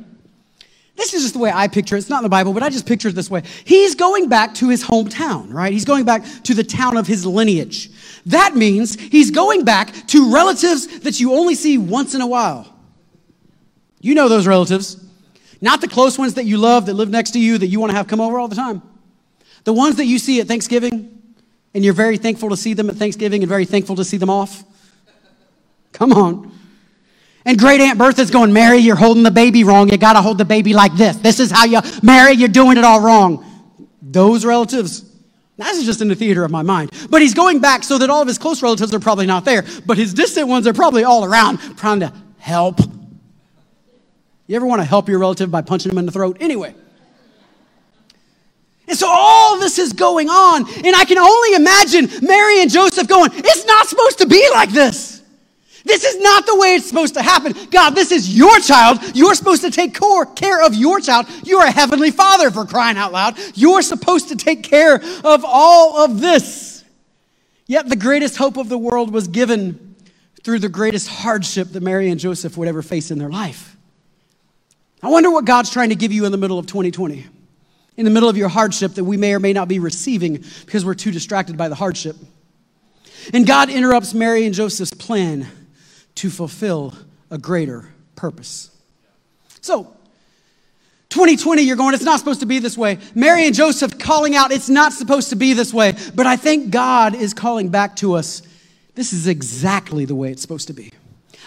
This 0.94 1.14
is 1.14 1.22
just 1.22 1.34
the 1.34 1.40
way 1.40 1.50
I 1.52 1.68
picture 1.68 1.96
it. 1.96 2.00
It's 2.00 2.10
not 2.10 2.18
in 2.18 2.22
the 2.24 2.28
Bible, 2.28 2.52
but 2.52 2.62
I 2.62 2.70
just 2.70 2.86
picture 2.86 3.08
it 3.08 3.14
this 3.14 3.30
way. 3.30 3.42
He's 3.64 3.94
going 3.94 4.28
back 4.28 4.54
to 4.54 4.68
his 4.68 4.84
hometown, 4.84 5.52
right? 5.52 5.72
He's 5.72 5.84
going 5.84 6.04
back 6.04 6.24
to 6.44 6.54
the 6.54 6.64
town 6.64 6.96
of 6.96 7.06
his 7.06 7.24
lineage. 7.24 7.90
That 8.26 8.54
means 8.54 9.00
he's 9.00 9.30
going 9.30 9.64
back 9.64 9.92
to 10.08 10.32
relatives 10.32 11.00
that 11.00 11.18
you 11.18 11.32
only 11.34 11.54
see 11.54 11.78
once 11.78 12.14
in 12.14 12.20
a 12.20 12.26
while. 12.26 12.72
You 14.00 14.14
know 14.14 14.28
those 14.28 14.46
relatives. 14.46 15.07
Not 15.60 15.80
the 15.80 15.88
close 15.88 16.18
ones 16.18 16.34
that 16.34 16.44
you 16.44 16.58
love 16.58 16.86
that 16.86 16.94
live 16.94 17.10
next 17.10 17.32
to 17.32 17.40
you 17.40 17.58
that 17.58 17.66
you 17.66 17.80
want 17.80 17.90
to 17.90 17.96
have 17.96 18.06
come 18.06 18.20
over 18.20 18.38
all 18.38 18.48
the 18.48 18.56
time. 18.56 18.82
The 19.64 19.72
ones 19.72 19.96
that 19.96 20.06
you 20.06 20.18
see 20.18 20.40
at 20.40 20.46
Thanksgiving 20.46 21.18
and 21.74 21.84
you're 21.84 21.94
very 21.94 22.16
thankful 22.16 22.48
to 22.50 22.56
see 22.56 22.74
them 22.74 22.90
at 22.90 22.96
Thanksgiving 22.96 23.42
and 23.42 23.48
very 23.48 23.64
thankful 23.64 23.96
to 23.96 24.04
see 24.04 24.16
them 24.16 24.30
off. 24.30 24.64
Come 25.92 26.12
on. 26.12 26.52
And 27.44 27.58
great 27.58 27.80
Aunt 27.80 27.98
Bertha's 27.98 28.30
going, 28.30 28.52
Mary, 28.52 28.78
you're 28.78 28.96
holding 28.96 29.22
the 29.22 29.30
baby 29.30 29.64
wrong. 29.64 29.88
You 29.88 29.96
got 29.96 30.14
to 30.14 30.22
hold 30.22 30.38
the 30.38 30.44
baby 30.44 30.74
like 30.74 30.94
this. 30.94 31.16
This 31.16 31.40
is 31.40 31.50
how 31.50 31.64
you, 31.64 31.80
Mary, 32.02 32.32
you're 32.32 32.48
doing 32.48 32.76
it 32.78 32.84
all 32.84 33.00
wrong. 33.00 33.44
Those 34.02 34.44
relatives. 34.44 35.04
This 35.56 35.78
is 35.78 35.86
just 35.86 36.00
in 36.00 36.08
the 36.08 36.14
theater 36.14 36.44
of 36.44 36.50
my 36.50 36.62
mind. 36.62 36.92
But 37.10 37.22
he's 37.22 37.34
going 37.34 37.60
back 37.60 37.84
so 37.84 37.98
that 37.98 38.10
all 38.10 38.22
of 38.22 38.28
his 38.28 38.38
close 38.38 38.62
relatives 38.62 38.94
are 38.94 39.00
probably 39.00 39.26
not 39.26 39.44
there, 39.44 39.64
but 39.86 39.96
his 39.96 40.14
distant 40.14 40.48
ones 40.48 40.66
are 40.66 40.72
probably 40.72 41.04
all 41.04 41.24
around 41.24 41.58
trying 41.76 42.00
to 42.00 42.12
help 42.38 42.80
you 44.48 44.56
ever 44.56 44.66
want 44.66 44.80
to 44.80 44.84
help 44.84 45.08
your 45.08 45.20
relative 45.20 45.50
by 45.50 45.62
punching 45.62 45.92
him 45.92 45.98
in 45.98 46.06
the 46.06 46.12
throat? 46.12 46.38
Anyway. 46.40 46.74
And 48.88 48.96
so 48.96 49.06
all 49.08 49.60
this 49.60 49.78
is 49.78 49.92
going 49.92 50.30
on, 50.30 50.66
and 50.84 50.96
I 50.96 51.04
can 51.04 51.18
only 51.18 51.54
imagine 51.54 52.26
Mary 52.26 52.62
and 52.62 52.70
Joseph 52.70 53.06
going, 53.06 53.30
It's 53.34 53.66
not 53.66 53.86
supposed 53.86 54.18
to 54.18 54.26
be 54.26 54.48
like 54.50 54.70
this. 54.70 55.22
This 55.84 56.04
is 56.04 56.20
not 56.20 56.44
the 56.46 56.56
way 56.56 56.74
it's 56.74 56.86
supposed 56.86 57.14
to 57.14 57.22
happen. 57.22 57.54
God, 57.70 57.90
this 57.90 58.10
is 58.10 58.36
your 58.36 58.58
child. 58.60 58.98
You're 59.14 59.34
supposed 59.34 59.62
to 59.62 59.70
take 59.70 59.94
care 59.94 60.62
of 60.62 60.74
your 60.74 61.00
child. 61.00 61.26
You're 61.44 61.64
a 61.64 61.70
heavenly 61.70 62.10
father 62.10 62.50
for 62.50 62.66
crying 62.66 62.98
out 62.98 63.12
loud. 63.12 63.38
You're 63.54 63.80
supposed 63.80 64.28
to 64.28 64.36
take 64.36 64.62
care 64.62 64.96
of 65.24 65.44
all 65.46 65.98
of 66.04 66.20
this. 66.20 66.84
Yet 67.66 67.88
the 67.88 67.96
greatest 67.96 68.36
hope 68.36 68.56
of 68.56 68.68
the 68.68 68.76
world 68.76 69.12
was 69.12 69.28
given 69.28 69.94
through 70.42 70.58
the 70.58 70.68
greatest 70.68 71.08
hardship 71.08 71.68
that 71.68 71.82
Mary 71.82 72.10
and 72.10 72.20
Joseph 72.20 72.56
would 72.56 72.68
ever 72.68 72.82
face 72.82 73.10
in 73.10 73.18
their 73.18 73.30
life. 73.30 73.77
I 75.02 75.08
wonder 75.08 75.30
what 75.30 75.44
God's 75.44 75.70
trying 75.70 75.90
to 75.90 75.94
give 75.94 76.12
you 76.12 76.24
in 76.24 76.32
the 76.32 76.38
middle 76.38 76.58
of 76.58 76.66
2020, 76.66 77.26
in 77.96 78.04
the 78.04 78.10
middle 78.10 78.28
of 78.28 78.36
your 78.36 78.48
hardship 78.48 78.94
that 78.94 79.04
we 79.04 79.16
may 79.16 79.34
or 79.34 79.40
may 79.40 79.52
not 79.52 79.68
be 79.68 79.78
receiving 79.78 80.44
because 80.64 80.84
we're 80.84 80.94
too 80.94 81.10
distracted 81.10 81.56
by 81.56 81.68
the 81.68 81.74
hardship. 81.74 82.16
And 83.32 83.46
God 83.46 83.70
interrupts 83.70 84.14
Mary 84.14 84.44
and 84.46 84.54
Joseph's 84.54 84.92
plan 84.92 85.46
to 86.16 86.30
fulfill 86.30 86.94
a 87.30 87.38
greater 87.38 87.88
purpose. 88.16 88.70
So, 89.60 89.94
2020, 91.10 91.62
you're 91.62 91.76
going, 91.76 91.94
it's 91.94 92.04
not 92.04 92.18
supposed 92.18 92.40
to 92.40 92.46
be 92.46 92.58
this 92.58 92.76
way. 92.76 92.98
Mary 93.14 93.46
and 93.46 93.54
Joseph 93.54 93.98
calling 93.98 94.34
out, 94.34 94.52
it's 94.52 94.68
not 94.68 94.92
supposed 94.92 95.30
to 95.30 95.36
be 95.36 95.54
this 95.54 95.72
way. 95.72 95.94
But 96.14 96.26
I 96.26 96.36
think 96.36 96.70
God 96.70 97.14
is 97.14 97.32
calling 97.32 97.70
back 97.70 97.96
to 97.96 98.14
us, 98.14 98.42
this 98.94 99.12
is 99.12 99.26
exactly 99.26 100.04
the 100.04 100.14
way 100.14 100.32
it's 100.32 100.42
supposed 100.42 100.66
to 100.66 100.74
be. 100.74 100.92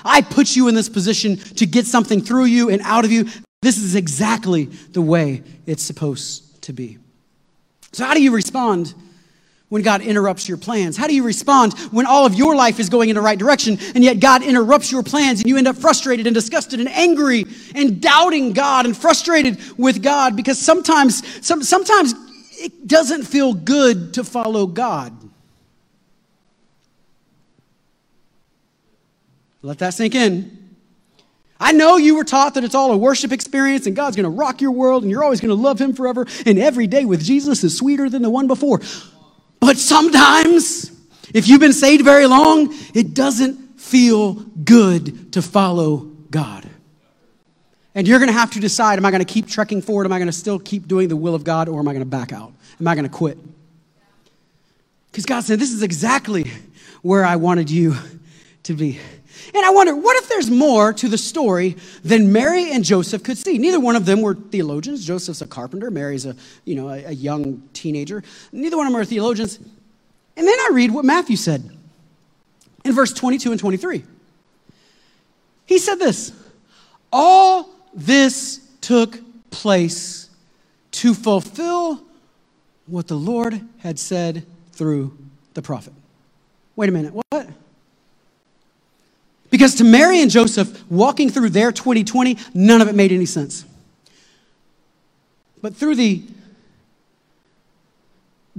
I 0.03 0.21
put 0.21 0.55
you 0.55 0.67
in 0.67 0.75
this 0.75 0.89
position 0.89 1.37
to 1.37 1.65
get 1.65 1.85
something 1.85 2.21
through 2.21 2.45
you 2.45 2.69
and 2.69 2.81
out 2.83 3.05
of 3.05 3.11
you. 3.11 3.27
This 3.61 3.77
is 3.77 3.95
exactly 3.95 4.65
the 4.65 5.01
way 5.01 5.43
it's 5.65 5.83
supposed 5.83 6.61
to 6.63 6.73
be. 6.73 6.97
So, 7.91 8.05
how 8.05 8.13
do 8.13 8.21
you 8.21 8.33
respond 8.33 8.93
when 9.69 9.83
God 9.83 10.01
interrupts 10.01 10.49
your 10.49 10.57
plans? 10.57 10.97
How 10.97 11.07
do 11.07 11.13
you 11.13 11.23
respond 11.23 11.77
when 11.91 12.05
all 12.05 12.25
of 12.25 12.33
your 12.33 12.55
life 12.55 12.79
is 12.79 12.89
going 12.89 13.09
in 13.09 13.15
the 13.15 13.21
right 13.21 13.37
direction 13.37 13.77
and 13.95 14.03
yet 14.03 14.19
God 14.19 14.43
interrupts 14.43 14.91
your 14.91 15.03
plans 15.03 15.41
and 15.41 15.47
you 15.47 15.57
end 15.57 15.67
up 15.67 15.75
frustrated 15.75 16.27
and 16.27 16.33
disgusted 16.33 16.79
and 16.79 16.89
angry 16.89 17.45
and 17.75 18.01
doubting 18.01 18.53
God 18.53 18.85
and 18.85 18.95
frustrated 18.95 19.59
with 19.77 20.01
God 20.01 20.35
because 20.35 20.57
sometimes, 20.57 21.45
some, 21.45 21.63
sometimes 21.63 22.13
it 22.53 22.87
doesn't 22.87 23.23
feel 23.23 23.53
good 23.53 24.13
to 24.15 24.23
follow 24.23 24.67
God. 24.67 25.13
Let 29.61 29.79
that 29.79 29.93
sink 29.93 30.15
in. 30.15 30.57
I 31.59 31.73
know 31.73 31.97
you 31.97 32.15
were 32.15 32.23
taught 32.23 32.55
that 32.55 32.63
it's 32.63 32.73
all 32.73 32.91
a 32.91 32.97
worship 32.97 33.31
experience 33.31 33.85
and 33.85 33.95
God's 33.95 34.15
going 34.15 34.23
to 34.23 34.31
rock 34.31 34.61
your 34.61 34.71
world 34.71 35.03
and 35.03 35.11
you're 35.11 35.23
always 35.23 35.39
going 35.39 35.55
to 35.55 35.61
love 35.61 35.79
Him 35.79 35.93
forever 35.93 36.25
and 36.45 36.57
every 36.57 36.87
day 36.87 37.05
with 37.05 37.23
Jesus 37.23 37.63
is 37.63 37.77
sweeter 37.77 38.09
than 38.09 38.23
the 38.23 38.31
one 38.31 38.47
before. 38.47 38.81
But 39.59 39.77
sometimes, 39.77 40.91
if 41.35 41.47
you've 41.47 41.59
been 41.59 41.73
saved 41.73 42.03
very 42.03 42.25
long, 42.25 42.73
it 42.95 43.13
doesn't 43.13 43.79
feel 43.79 44.33
good 44.33 45.33
to 45.33 45.43
follow 45.43 46.09
God. 46.31 46.67
And 47.93 48.07
you're 48.07 48.19
going 48.19 48.29
to 48.29 48.33
have 48.33 48.51
to 48.51 48.59
decide 48.59 48.97
am 48.97 49.05
I 49.05 49.11
going 49.11 49.23
to 49.23 49.31
keep 49.31 49.47
trekking 49.47 49.83
forward? 49.83 50.05
Am 50.05 50.13
I 50.13 50.17
going 50.17 50.27
to 50.27 50.33
still 50.33 50.57
keep 50.57 50.87
doing 50.87 51.09
the 51.09 51.15
will 51.15 51.35
of 51.35 51.43
God 51.43 51.69
or 51.69 51.79
am 51.79 51.87
I 51.87 51.91
going 51.91 52.03
to 52.03 52.09
back 52.09 52.33
out? 52.33 52.53
Am 52.79 52.87
I 52.87 52.95
going 52.95 53.07
to 53.07 53.15
quit? 53.15 53.37
Because 55.11 55.25
God 55.25 55.43
said, 55.43 55.59
This 55.59 55.71
is 55.71 55.83
exactly 55.83 56.49
where 57.03 57.23
I 57.23 57.35
wanted 57.35 57.69
you 57.69 57.95
to 58.63 58.73
be. 58.73 58.99
And 59.53 59.65
I 59.65 59.69
wonder, 59.71 59.95
what 59.95 60.15
if 60.17 60.29
there's 60.29 60.49
more 60.49 60.93
to 60.93 61.09
the 61.09 61.17
story 61.17 61.75
than 62.03 62.31
Mary 62.31 62.71
and 62.71 62.83
Joseph 62.83 63.23
could 63.23 63.37
see? 63.37 63.57
Neither 63.57 63.79
one 63.79 63.95
of 63.95 64.05
them 64.05 64.21
were 64.21 64.35
theologians. 64.35 65.05
Joseph's 65.05 65.41
a 65.41 65.47
carpenter. 65.47 65.91
Mary's 65.91 66.25
a, 66.25 66.35
you 66.63 66.75
know, 66.75 66.89
a, 66.89 67.03
a 67.05 67.11
young 67.11 67.61
teenager. 67.73 68.23
Neither 68.51 68.77
one 68.77 68.87
of 68.87 68.93
them 68.93 69.01
are 69.01 69.05
theologians. 69.05 69.57
And 70.37 70.47
then 70.47 70.59
I 70.59 70.69
read 70.71 70.91
what 70.91 71.03
Matthew 71.03 71.35
said 71.35 71.69
in 72.85 72.93
verse 72.93 73.13
22 73.13 73.51
and 73.51 73.59
23. 73.59 74.03
He 75.65 75.77
said 75.77 75.95
this 75.95 76.31
All 77.11 77.69
this 77.93 78.61
took 78.79 79.19
place 79.51 80.29
to 80.91 81.13
fulfill 81.13 82.03
what 82.87 83.07
the 83.07 83.15
Lord 83.15 83.61
had 83.79 83.99
said 83.99 84.45
through 84.71 85.17
the 85.53 85.61
prophet. 85.61 85.93
Wait 86.75 86.89
a 86.89 86.91
minute, 86.91 87.13
what? 87.13 87.47
Because 89.51 89.75
to 89.75 89.83
Mary 89.83 90.21
and 90.21 90.31
Joseph, 90.31 90.89
walking 90.89 91.29
through 91.29 91.49
their 91.49 91.71
2020, 91.71 92.37
none 92.55 92.81
of 92.81 92.87
it 92.87 92.95
made 92.95 93.11
any 93.11 93.27
sense. 93.27 93.65
But 95.61 95.75
through 95.75 95.95
the 95.95 96.23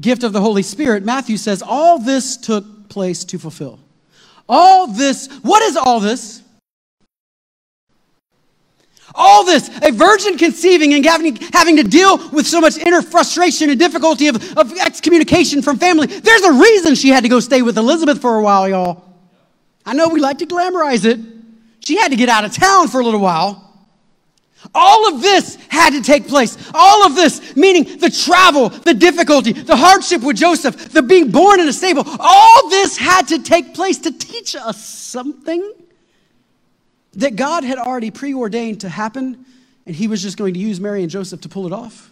gift 0.01 0.23
of 0.23 0.33
the 0.33 0.41
Holy 0.41 0.63
Spirit, 0.63 1.03
Matthew 1.03 1.39
says, 1.39 1.63
all 1.63 1.99
this 1.99 2.37
took 2.37 2.89
place 2.89 3.25
to 3.25 3.39
fulfill. 3.39 3.81
All 4.49 4.87
this, 4.87 5.29
what 5.43 5.63
is 5.63 5.77
all 5.77 5.99
this? 5.99 6.43
All 9.15 9.45
this, 9.45 9.69
a 9.83 9.93
virgin 9.93 10.39
conceiving 10.39 10.95
and 10.95 11.05
having, 11.05 11.37
having 11.53 11.77
to 11.77 11.83
deal 11.83 12.17
with 12.31 12.47
so 12.47 12.61
much 12.61 12.79
inner 12.79 13.03
frustration 13.03 13.71
and 13.71 13.79
difficulty 13.79 14.29
of, 14.29 14.59
of 14.59 14.73
excommunication 14.79 15.63
from 15.63 15.79
family. 15.79 16.07
There's 16.07 16.43
a 16.43 16.53
reason 16.53 16.95
she 16.95 17.09
had 17.09 17.23
to 17.23 17.29
go 17.29 17.41
stay 17.41 17.63
with 17.63 17.77
Elizabeth 17.77 18.21
for 18.21 18.37
a 18.37 18.43
while, 18.43 18.69
y'all. 18.69 19.12
I 19.85 19.95
know 19.95 20.09
we 20.09 20.21
like 20.21 20.39
to 20.39 20.47
glamorize 20.47 21.05
it. 21.05 21.19
She 21.81 21.97
had 21.97 22.11
to 22.13 22.17
get 22.17 22.29
out 22.29 22.45
of 22.45 22.53
town 22.53 22.89
for 22.89 23.01
a 23.01 23.05
little 23.05 23.21
while. 23.21 23.59
All 24.75 25.13
of 25.13 25.21
this 25.21 25.57
had 25.69 25.91
to 25.91 26.03
take 26.03 26.29
place. 26.29 26.57
All 26.73 27.05
of 27.05 27.17
this, 27.17 27.57
meaning 27.57 27.99
the 27.99 28.11
travel, 28.11 28.69
the 28.69 28.95
difficulty, 28.95 29.53
the 29.53 29.75
hardship 29.75 30.23
with 30.23 30.37
Joseph, 30.37 30.91
the 30.93 31.03
being 31.03 31.33
born 31.33 31.59
in 31.59 31.67
a 31.67 31.73
stable, 31.73 32.05
all 32.21 32.69
this 32.69 32.97
had 32.97 33.27
to 33.29 33.43
take 33.43 33.75
place 33.75 33.99
to 33.99 34.13
teach 34.13 34.55
us 34.55 34.85
something 34.85 35.73
that 37.15 37.35
God 37.35 37.65
had 37.65 37.79
already 37.79 38.13
preordained 38.13 38.83
to 38.83 38.89
happen, 38.89 39.45
and 39.85 39.97
He 39.97 40.07
was 40.07 40.23
just 40.23 40.37
going 40.37 40.55
to 40.55 40.61
use 40.61 40.81
Mary 40.81 41.03
and 41.03 41.11
Joseph 41.11 41.41
to 41.41 41.49
pull 41.49 41.67
it 41.67 41.73
off. 41.73 42.11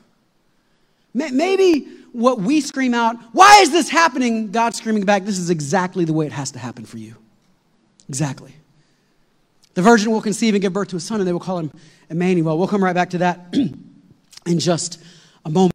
Maybe 1.15 1.89
what 2.13 2.41
we 2.41 2.61
scream 2.61 2.95
out, 2.95 3.17
why 3.33 3.61
is 3.63 3.71
this 3.71 3.89
happening? 3.89 4.51
God's 4.51 4.79
screaming 4.79 5.05
back, 5.05 5.25
this 5.25 5.39
is 5.39 5.51
exactly 5.51 6.05
the 6.05 6.13
way 6.13 6.27
it 6.27 6.33
has 6.33 6.51
to 6.51 6.59
happen 6.59 6.85
for 6.85 6.99
you. 6.99 7.17
Exactly. 8.11 8.53
The 9.75 9.83
virgin 9.83 10.11
will 10.11 10.21
conceive 10.21 10.55
and 10.55 10.61
give 10.61 10.73
birth 10.73 10.89
to 10.89 10.97
a 10.97 11.01
son, 11.01 11.21
and 11.21 11.29
they 11.29 11.33
will 11.33 11.39
call 11.39 11.61
him 11.61 11.71
Emmanuel. 12.09 12.59
We'll 12.59 12.67
come 12.67 12.83
right 12.83 12.93
back 12.93 13.11
to 13.11 13.19
that 13.19 13.55
in 14.47 14.59
just 14.59 15.01
a 15.45 15.49
moment. 15.49 15.73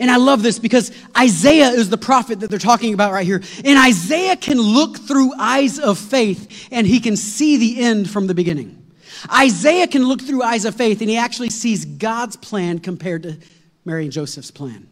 And 0.00 0.10
I 0.10 0.16
love 0.16 0.42
this 0.42 0.58
because 0.58 0.90
Isaiah 1.16 1.68
is 1.68 1.88
the 1.88 1.96
prophet 1.96 2.40
that 2.40 2.50
they're 2.50 2.58
talking 2.58 2.92
about 2.92 3.12
right 3.12 3.24
here. 3.24 3.40
And 3.64 3.78
Isaiah 3.78 4.34
can 4.34 4.58
look 4.58 4.98
through 4.98 5.30
eyes 5.38 5.78
of 5.78 5.96
faith 5.96 6.66
and 6.72 6.88
he 6.88 6.98
can 6.98 7.16
see 7.16 7.56
the 7.56 7.80
end 7.84 8.10
from 8.10 8.26
the 8.26 8.34
beginning. 8.34 8.84
Isaiah 9.32 9.86
can 9.86 10.08
look 10.08 10.20
through 10.20 10.42
eyes 10.42 10.64
of 10.64 10.74
faith 10.74 11.02
and 11.02 11.08
he 11.08 11.16
actually 11.16 11.50
sees 11.50 11.84
God's 11.84 12.34
plan 12.34 12.80
compared 12.80 13.22
to 13.22 13.36
Mary 13.84 14.02
and 14.02 14.12
Joseph's 14.12 14.50
plan. 14.50 14.88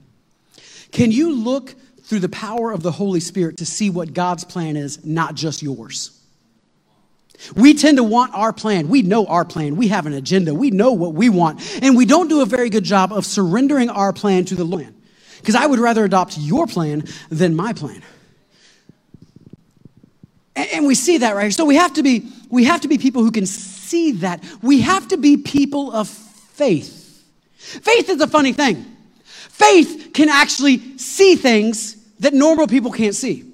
Can 0.92 1.10
you 1.10 1.34
look 1.34 1.74
through 2.02 2.20
the 2.20 2.28
power 2.28 2.70
of 2.70 2.84
the 2.84 2.92
Holy 2.92 3.18
Spirit 3.18 3.56
to 3.56 3.66
see 3.66 3.90
what 3.90 4.14
God's 4.14 4.44
plan 4.44 4.76
is, 4.76 5.04
not 5.04 5.34
just 5.34 5.60
yours? 5.60 6.13
We 7.56 7.74
tend 7.74 7.98
to 7.98 8.04
want 8.04 8.32
our 8.34 8.52
plan. 8.52 8.88
We 8.88 9.02
know 9.02 9.26
our 9.26 9.44
plan. 9.44 9.76
We 9.76 9.88
have 9.88 10.06
an 10.06 10.12
agenda. 10.12 10.54
We 10.54 10.70
know 10.70 10.92
what 10.92 11.14
we 11.14 11.28
want. 11.28 11.60
And 11.82 11.96
we 11.96 12.06
don't 12.06 12.28
do 12.28 12.40
a 12.40 12.46
very 12.46 12.70
good 12.70 12.84
job 12.84 13.12
of 13.12 13.26
surrendering 13.26 13.90
our 13.90 14.12
plan 14.12 14.44
to 14.46 14.54
the 14.54 14.64
Lord. 14.64 14.94
Because 15.38 15.54
I 15.54 15.66
would 15.66 15.78
rather 15.78 16.04
adopt 16.04 16.38
your 16.38 16.66
plan 16.66 17.04
than 17.28 17.54
my 17.54 17.72
plan. 17.72 18.02
And 20.56 20.86
we 20.86 20.94
see 20.94 21.18
that 21.18 21.34
right 21.34 21.42
here. 21.42 21.50
So 21.50 21.64
we 21.64 21.76
have 21.76 21.94
to 21.94 22.02
be 22.02 22.30
we 22.48 22.64
have 22.64 22.82
to 22.82 22.88
be 22.88 22.98
people 22.98 23.22
who 23.22 23.32
can 23.32 23.46
see 23.46 24.12
that. 24.12 24.42
We 24.62 24.80
have 24.82 25.08
to 25.08 25.16
be 25.16 25.36
people 25.36 25.92
of 25.92 26.08
faith. 26.08 27.24
Faith 27.56 28.08
is 28.08 28.20
a 28.20 28.28
funny 28.28 28.52
thing. 28.52 28.84
Faith 29.24 30.10
can 30.14 30.28
actually 30.28 30.96
see 30.96 31.34
things 31.34 31.96
that 32.20 32.32
normal 32.32 32.68
people 32.68 32.92
can't 32.92 33.14
see. 33.14 33.53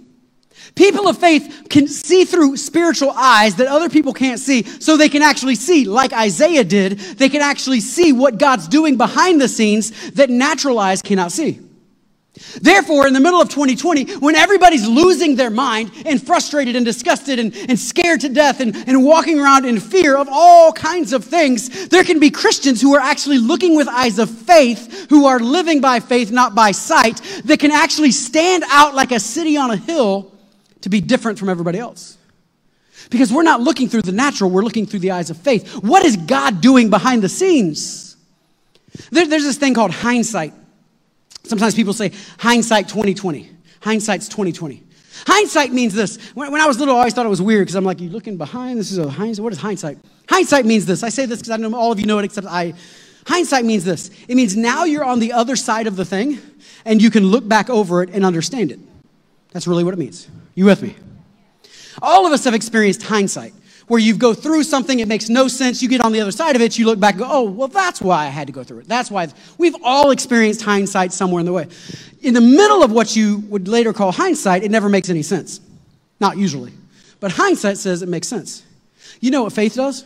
People 0.75 1.09
of 1.09 1.19
faith 1.19 1.67
can 1.69 1.89
see 1.89 2.25
through 2.25 2.57
spiritual 2.57 3.11
eyes 3.11 3.57
that 3.57 3.67
other 3.67 3.89
people 3.89 4.13
can't 4.13 4.39
see, 4.39 4.63
so 4.63 4.97
they 4.97 5.09
can 5.09 5.23
actually 5.23 5.55
see, 5.55 5.85
like 5.85 6.13
Isaiah 6.13 6.65
did, 6.65 6.99
they 6.99 7.29
can 7.29 7.43
actually 7.43 7.81
see 7.81 8.13
what 8.13 8.39
God's 8.39 8.69
doing 8.69 8.97
behind 8.97 9.41
the 9.41 9.49
scenes 9.49 10.11
that 10.13 10.31
natural 10.31 10.79
eyes 10.79 11.03
cannot 11.03 11.33
see. 11.33 11.61
Therefore, 12.61 13.07
in 13.07 13.13
the 13.13 13.21
middle 13.21 13.41
of 13.41 13.49
2020, 13.49 14.17
when 14.17 14.35
everybody's 14.35 14.89
losing 14.89 15.35
their 15.37 15.51
mind 15.51 15.91
and 16.07 16.25
frustrated 16.25 16.77
and 16.77 16.87
disgusted 16.87 17.39
and, 17.39 17.55
and 17.55 17.79
scared 17.79 18.21
to 18.21 18.29
death 18.29 18.61
and, 18.61 18.75
and 18.89 19.05
walking 19.05 19.39
around 19.39 19.67
in 19.67 19.79
fear 19.79 20.17
of 20.17 20.29
all 20.31 20.73
kinds 20.73 21.13
of 21.13 21.25
things, 21.25 21.89
there 21.89 22.05
can 22.05 22.19
be 22.19 22.31
Christians 22.31 22.81
who 22.81 22.95
are 22.95 23.01
actually 23.01 23.39
looking 23.39 23.77
with 23.77 23.89
eyes 23.89 24.19
of 24.19 24.31
faith, 24.31 25.09
who 25.11 25.27
are 25.27 25.39
living 25.41 25.81
by 25.81 26.01
faith, 26.01 26.31
not 26.31 26.55
by 26.55 26.71
sight, 26.71 27.21
that 27.45 27.59
can 27.59 27.73
actually 27.73 28.13
stand 28.13 28.65
out 28.69 28.95
like 28.95 29.13
a 29.13 29.21
city 29.21 29.57
on 29.57 29.71
a 29.71 29.77
hill 29.77 30.33
to 30.83 30.89
be 30.89 31.01
different 31.01 31.39
from 31.39 31.49
everybody 31.49 31.79
else. 31.79 32.17
Because 33.11 33.33
we're 33.33 33.43
not 33.43 33.61
looking 33.61 33.89
through 33.89 34.03
the 34.03 34.13
natural, 34.13 34.51
we're 34.51 34.63
looking 34.63 34.87
through 34.87 35.01
the 35.01 35.13
eyes 35.13 35.31
of 35.31 35.37
faith. 35.37 35.73
What 35.83 36.05
is 36.05 36.17
God 36.17 36.61
doing 36.61 36.91
behind 36.91 37.23
the 37.23 37.29
scenes? 37.29 38.17
There, 39.11 39.27
there's 39.27 39.45
this 39.45 39.57
thing 39.57 39.75
called 39.75 39.91
hindsight. 39.91 40.53
Sometimes 41.45 41.75
people 41.75 41.93
say 41.93 42.13
hindsight 42.39 42.89
2020. 42.89 43.51
Hindsight's 43.81 44.29
2020. 44.29 44.83
Hindsight 45.27 45.73
means 45.73 45.95
this. 45.95 46.19
When, 46.33 46.53
when 46.53 46.61
I 46.61 46.67
was 46.67 46.79
little, 46.79 46.95
I 46.95 46.99
always 46.99 47.15
thought 47.15 47.27
it 47.27 47.31
was 47.31 47.43
weird 47.43 47.63
because 47.63 47.75
I'm 47.75 47.85
like, 47.85 48.01
you're 48.01 48.11
looking 48.11 48.37
behind? 48.37 48.79
This 48.79 48.93
is 48.93 48.99
a 48.99 49.09
hindsight. 49.09 49.43
What 49.43 49.53
is 49.53 49.59
hindsight? 49.59 49.99
Hindsight 50.29 50.67
means 50.67 50.87
this. 50.87 51.03
I 51.03 51.09
say 51.09 51.27
this 51.27 51.41
because 51.41 51.51
I 51.51 51.57
know 51.57 51.75
all 51.75 51.93
of 51.93 51.99
you 51.99 52.07
know 52.07 52.19
it 52.19 52.25
except 52.25 52.47
I. 52.47 52.75
Hindsight 53.27 53.65
means 53.65 53.85
this. 53.85 54.11
It 54.29 54.35
means 54.35 54.57
now 54.57 54.85
you're 54.85 55.05
on 55.05 55.19
the 55.19 55.33
other 55.33 55.57
side 55.57 55.87
of 55.87 55.97
the 55.97 56.05
thing 56.05 56.39
and 56.85 57.03
you 57.03 57.11
can 57.11 57.27
look 57.27 57.47
back 57.47 57.69
over 57.69 58.03
it 58.03 58.11
and 58.11 58.25
understand 58.25 58.71
it. 58.71 58.81
That's 59.53 59.67
really 59.67 59.85
what 59.85 59.95
it 59.95 59.99
means. 59.99 60.29
You 60.55 60.65
with 60.67 60.83
me? 60.83 60.97
All 62.03 62.27
of 62.27 62.33
us 62.33 62.45
have 62.45 62.55
experienced 62.55 63.03
hindsight 63.03 63.55
where 63.91 64.01
you 64.01 64.17
go 64.17 64.33
through 64.33 64.63
something, 64.63 65.01
it 65.01 65.09
makes 65.09 65.29
no 65.29 65.49
sense, 65.49 65.83
you 65.83 65.89
get 65.89 66.01
on 66.01 66.13
the 66.13 66.21
other 66.21 66.31
side 66.31 66.55
of 66.55 66.63
it, 66.63 66.79
you 66.79 66.87
look 66.87 67.01
back 67.01 67.15
and 67.15 67.25
go, 67.25 67.29
oh, 67.29 67.43
well, 67.43 67.67
that's 67.67 68.01
why 68.01 68.25
I 68.25 68.29
had 68.29 68.47
to 68.47 68.53
go 68.53 68.63
through 68.63 68.79
it. 68.79 68.87
That's 68.89 69.11
why. 69.11 69.27
We've 69.59 69.75
all 69.83 70.13
experienced 70.13 70.63
hindsight 70.63 71.13
somewhere 71.13 71.41
in 71.41 71.47
the 71.47 71.53
way. 71.53 71.67
In 72.23 72.33
the 72.33 72.41
middle 72.41 72.85
of 72.85 72.93
what 72.93 73.17
you 73.17 73.39
would 73.49 73.67
later 73.67 73.93
call 73.93 74.13
hindsight, 74.13 74.63
it 74.63 74.71
never 74.71 74.89
makes 74.89 75.11
any 75.11 75.23
sense. 75.23 75.61
Not 76.21 76.37
usually. 76.37 76.73
But 77.19 77.33
hindsight 77.33 77.79
says 77.79 78.03
it 78.03 78.09
makes 78.09 78.29
sense. 78.29 78.63
You 79.19 79.33
know 79.33 79.43
what 79.43 79.53
faith 79.53 79.75
does? 79.75 80.05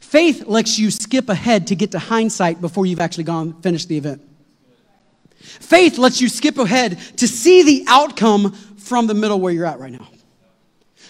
Faith 0.00 0.46
lets 0.46 0.78
you 0.78 0.92
skip 0.92 1.28
ahead 1.28 1.66
to 1.66 1.74
get 1.74 1.90
to 1.90 1.98
hindsight 1.98 2.60
before 2.60 2.86
you've 2.86 3.00
actually 3.00 3.24
gone 3.24 3.60
finished 3.62 3.88
the 3.88 3.98
event. 3.98 4.22
Faith 5.40 5.98
lets 5.98 6.20
you 6.20 6.28
skip 6.28 6.58
ahead 6.58 6.98
to 7.16 7.26
see 7.26 7.64
the 7.64 7.84
outcome 7.88 8.56
from 8.86 9.06
the 9.06 9.14
middle 9.14 9.40
where 9.40 9.52
you're 9.52 9.66
at 9.66 9.80
right 9.80 9.92
now. 9.92 10.06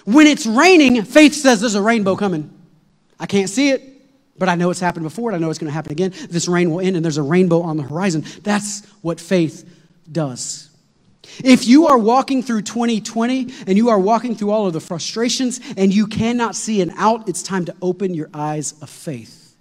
When 0.04 0.26
it's 0.26 0.46
raining, 0.46 1.02
faith 1.04 1.34
says 1.34 1.60
there's 1.60 1.74
a 1.74 1.82
rainbow 1.82 2.16
coming. 2.16 2.50
I 3.20 3.26
can't 3.26 3.50
see 3.50 3.70
it, 3.70 3.82
but 4.38 4.48
I 4.48 4.54
know 4.54 4.70
it's 4.70 4.80
happened 4.80 5.04
before 5.04 5.30
and 5.30 5.36
I 5.36 5.38
know 5.38 5.50
it's 5.50 5.58
going 5.58 5.68
to 5.68 5.74
happen 5.74 5.92
again. 5.92 6.12
This 6.30 6.48
rain 6.48 6.70
will 6.70 6.80
end 6.80 6.96
and 6.96 7.04
there's 7.04 7.18
a 7.18 7.22
rainbow 7.22 7.62
on 7.62 7.76
the 7.76 7.82
horizon. 7.82 8.24
That's 8.42 8.86
what 9.02 9.20
faith 9.20 9.68
does. 10.10 10.70
If 11.44 11.66
you 11.66 11.88
are 11.88 11.98
walking 11.98 12.42
through 12.42 12.62
2020 12.62 13.52
and 13.66 13.76
you 13.76 13.90
are 13.90 13.98
walking 13.98 14.34
through 14.34 14.50
all 14.50 14.66
of 14.66 14.72
the 14.72 14.80
frustrations 14.80 15.60
and 15.76 15.92
you 15.92 16.06
cannot 16.06 16.54
see 16.54 16.80
an 16.80 16.92
out, 16.96 17.28
it's 17.28 17.42
time 17.42 17.64
to 17.66 17.74
open 17.82 18.14
your 18.14 18.30
eyes 18.32 18.74
of 18.80 18.88
faith. 18.88 19.54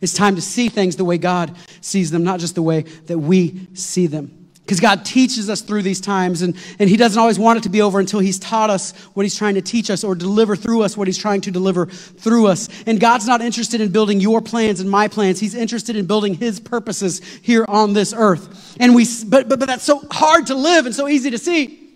It's 0.00 0.14
time 0.14 0.34
to 0.34 0.42
see 0.42 0.68
things 0.68 0.96
the 0.96 1.04
way 1.04 1.18
God 1.18 1.56
sees 1.80 2.10
them, 2.10 2.24
not 2.24 2.40
just 2.40 2.56
the 2.56 2.62
way 2.62 2.82
that 2.82 3.18
we 3.18 3.68
see 3.74 4.06
them. 4.06 4.43
Because 4.64 4.80
God 4.80 5.04
teaches 5.04 5.50
us 5.50 5.60
through 5.60 5.82
these 5.82 6.00
times, 6.00 6.40
and, 6.40 6.56
and 6.78 6.88
He 6.88 6.96
doesn't 6.96 7.20
always 7.20 7.38
want 7.38 7.58
it 7.58 7.62
to 7.64 7.68
be 7.68 7.82
over 7.82 8.00
until 8.00 8.20
He's 8.20 8.38
taught 8.38 8.70
us 8.70 8.92
what 9.12 9.24
He's 9.24 9.36
trying 9.36 9.56
to 9.56 9.60
teach 9.60 9.90
us 9.90 10.02
or 10.02 10.14
deliver 10.14 10.56
through 10.56 10.82
us 10.82 10.96
what 10.96 11.06
He's 11.06 11.18
trying 11.18 11.42
to 11.42 11.50
deliver 11.50 11.84
through 11.84 12.46
us. 12.46 12.70
And 12.86 12.98
God's 12.98 13.26
not 13.26 13.42
interested 13.42 13.82
in 13.82 13.90
building 13.90 14.20
your 14.20 14.40
plans 14.40 14.80
and 14.80 14.90
my 14.90 15.06
plans. 15.06 15.38
He's 15.38 15.54
interested 15.54 15.96
in 15.96 16.06
building 16.06 16.32
His 16.32 16.60
purposes 16.60 17.20
here 17.42 17.66
on 17.68 17.92
this 17.92 18.14
earth. 18.16 18.76
And 18.80 18.94
we, 18.94 19.06
but, 19.26 19.50
but, 19.50 19.58
but 19.58 19.66
that's 19.66 19.84
so 19.84 20.02
hard 20.10 20.46
to 20.46 20.54
live 20.54 20.86
and 20.86 20.94
so 20.94 21.08
easy 21.08 21.30
to 21.30 21.38
see. 21.38 21.90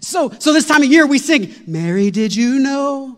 So, 0.00 0.30
so 0.40 0.52
this 0.52 0.66
time 0.66 0.82
of 0.82 0.90
year 0.90 1.06
we 1.06 1.18
sing, 1.18 1.54
Mary, 1.68 2.10
did 2.10 2.34
you 2.34 2.58
know? 2.58 3.16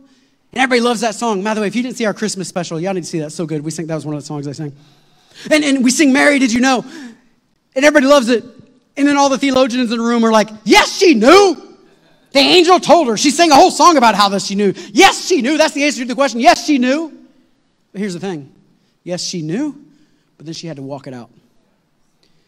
And 0.53 0.61
everybody 0.61 0.83
loves 0.83 1.01
that 1.01 1.15
song. 1.15 1.43
By 1.43 1.55
the 1.55 1.63
way, 1.63 1.69
if 1.69 1.75
you 1.75 1.83
didn't 1.83 1.97
see 1.97 2.05
our 2.05 2.13
Christmas 2.13 2.49
special, 2.49 2.79
y'all 2.79 2.93
need 2.93 3.05
to 3.05 3.07
see 3.07 3.21
that. 3.21 3.27
It's 3.27 3.35
so 3.35 3.47
good. 3.47 3.65
We 3.65 3.71
sing, 3.71 3.87
that 3.87 3.95
was 3.95 4.05
one 4.05 4.15
of 4.15 4.21
the 4.21 4.27
songs 4.27 4.47
I 4.47 4.53
sang. 4.53 4.77
And, 5.51 5.65
and 5.65 5.83
we 5.83 5.91
sing, 5.91 6.13
Mary, 6.13 6.39
did 6.39 6.53
you 6.53 6.61
know? 6.61 6.85
And 7.75 7.85
everybody 7.85 8.07
loves 8.07 8.29
it. 8.29 8.45
And 8.97 9.07
then 9.07 9.17
all 9.17 9.29
the 9.29 9.39
theologians 9.39 9.91
in 9.91 9.99
the 9.99 10.05
room 10.05 10.25
are 10.25 10.33
like, 10.33 10.49
yes, 10.65 10.97
she 10.97 11.15
knew. 11.15 11.77
The 12.33 12.39
angel 12.39 12.81
told 12.81 13.09
her. 13.09 13.17
She 13.17 13.31
sang 13.31 13.51
a 13.51 13.55
whole 13.55 13.71
song 13.71 13.97
about 13.97 14.15
how 14.15 14.29
this 14.29 14.47
she 14.47 14.55
knew. 14.55 14.73
Yes, 14.93 15.27
she 15.27 15.43
knew. 15.43 15.57
That's 15.59 15.75
the 15.75 15.85
answer 15.85 16.03
to 16.03 16.09
the 16.09 16.15
question. 16.15 16.41
Yes, 16.41 16.65
she 16.65 16.79
knew. 16.79 17.13
But 17.93 18.01
here's 18.01 18.15
the 18.15 18.21
thing. 18.21 18.53
Yes, 19.05 19.23
she 19.23 19.43
knew, 19.43 19.85
but 20.37 20.47
then 20.47 20.55
she 20.55 20.67
had 20.67 20.77
to 20.77 20.83
walk 20.83 21.07
it 21.07 21.15
out. 21.15 21.31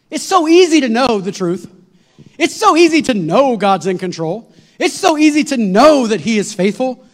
It's 0.09 0.23
so 0.23 0.47
easy 0.47 0.81
to 0.81 0.89
know 0.89 1.19
the 1.19 1.31
truth. 1.31 1.71
It's 2.37 2.55
so 2.55 2.75
easy 2.75 3.01
to 3.03 3.13
know 3.13 3.57
God's 3.57 3.87
in 3.87 3.97
control. 3.97 4.51
It's 4.79 4.93
so 4.93 5.17
easy 5.17 5.43
to 5.45 5.57
know 5.57 6.07
that 6.07 6.21
He 6.21 6.37
is 6.37 6.53
faithful. 6.53 7.04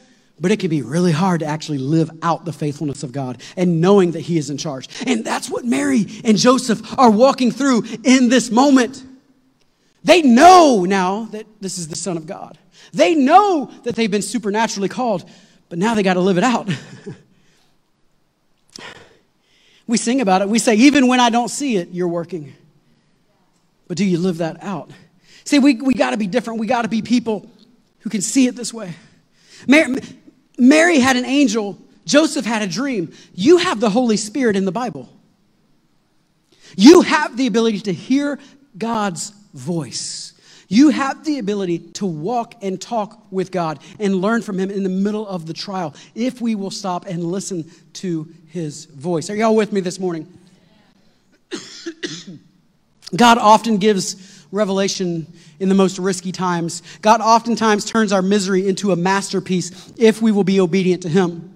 But 0.41 0.49
it 0.51 0.59
can 0.59 0.71
be 0.71 0.81
really 0.81 1.11
hard 1.11 1.41
to 1.41 1.45
actually 1.45 1.77
live 1.77 2.09
out 2.23 2.45
the 2.45 2.51
faithfulness 2.51 3.03
of 3.03 3.11
God 3.11 3.39
and 3.55 3.79
knowing 3.79 4.11
that 4.13 4.21
He 4.21 4.39
is 4.39 4.49
in 4.49 4.57
charge. 4.57 4.89
And 5.05 5.23
that's 5.23 5.49
what 5.49 5.63
Mary 5.63 6.07
and 6.23 6.35
Joseph 6.35 6.97
are 6.97 7.11
walking 7.11 7.51
through 7.51 7.83
in 8.03 8.27
this 8.27 8.49
moment. 8.49 9.03
They 10.03 10.23
know 10.23 10.83
now 10.83 11.25
that 11.25 11.45
this 11.61 11.77
is 11.77 11.87
the 11.89 11.95
Son 11.95 12.17
of 12.17 12.25
God. 12.25 12.57
They 12.91 13.13
know 13.13 13.71
that 13.83 13.95
they've 13.95 14.09
been 14.09 14.23
supernaturally 14.23 14.89
called, 14.89 15.29
but 15.69 15.77
now 15.77 15.93
they 15.93 16.01
got 16.01 16.15
to 16.15 16.19
live 16.19 16.39
it 16.39 16.43
out. 16.43 16.67
we 19.87 19.97
sing 19.97 20.21
about 20.21 20.41
it. 20.41 20.49
We 20.49 20.57
say, 20.57 20.73
even 20.75 21.07
when 21.07 21.19
I 21.19 21.29
don't 21.29 21.49
see 21.49 21.77
it, 21.77 21.89
you're 21.91 22.07
working. 22.07 22.53
But 23.87 23.97
do 23.97 24.05
you 24.05 24.17
live 24.17 24.39
that 24.39 24.63
out? 24.63 24.89
See, 25.43 25.59
we, 25.59 25.75
we 25.75 25.93
got 25.93 26.11
to 26.11 26.17
be 26.17 26.27
different. 26.27 26.59
We 26.59 26.67
got 26.67 26.81
to 26.81 26.87
be 26.87 27.03
people 27.03 27.49
who 27.99 28.09
can 28.09 28.21
see 28.21 28.47
it 28.47 28.55
this 28.55 28.73
way. 28.73 28.95
Mary, 29.67 29.97
Mary 30.61 30.99
had 30.99 31.17
an 31.17 31.25
angel, 31.25 31.75
Joseph 32.05 32.45
had 32.45 32.61
a 32.61 32.67
dream. 32.67 33.11
You 33.33 33.57
have 33.57 33.79
the 33.79 33.89
Holy 33.89 34.15
Spirit 34.15 34.55
in 34.55 34.63
the 34.63 34.71
Bible. 34.71 35.09
You 36.77 37.01
have 37.01 37.35
the 37.35 37.47
ability 37.47 37.79
to 37.79 37.91
hear 37.91 38.37
God's 38.77 39.31
voice. 39.55 40.33
You 40.67 40.89
have 40.89 41.25
the 41.25 41.39
ability 41.39 41.79
to 41.93 42.05
walk 42.05 42.53
and 42.61 42.79
talk 42.79 43.25
with 43.31 43.51
God 43.51 43.79
and 43.99 44.21
learn 44.21 44.43
from 44.43 44.59
Him 44.59 44.69
in 44.69 44.83
the 44.83 44.89
middle 44.89 45.27
of 45.27 45.47
the 45.47 45.53
trial 45.53 45.95
if 46.13 46.41
we 46.41 46.53
will 46.53 46.69
stop 46.69 47.07
and 47.07 47.23
listen 47.23 47.65
to 47.93 48.27
His 48.49 48.85
voice. 48.85 49.31
Are 49.31 49.35
y'all 49.35 49.55
with 49.55 49.73
me 49.73 49.81
this 49.81 49.99
morning? 49.99 50.31
God 53.15 53.39
often 53.39 53.77
gives 53.77 54.30
revelation 54.51 55.25
in 55.59 55.69
the 55.69 55.75
most 55.75 55.97
risky 55.97 56.31
times. 56.31 56.83
God 57.01 57.21
oftentimes 57.21 57.85
turns 57.85 58.11
our 58.11 58.21
misery 58.21 58.67
into 58.67 58.91
a 58.91 58.95
masterpiece 58.95 59.93
if 59.97 60.21
we 60.21 60.31
will 60.31 60.43
be 60.43 60.59
obedient 60.59 61.03
to 61.03 61.09
Him. 61.09 61.47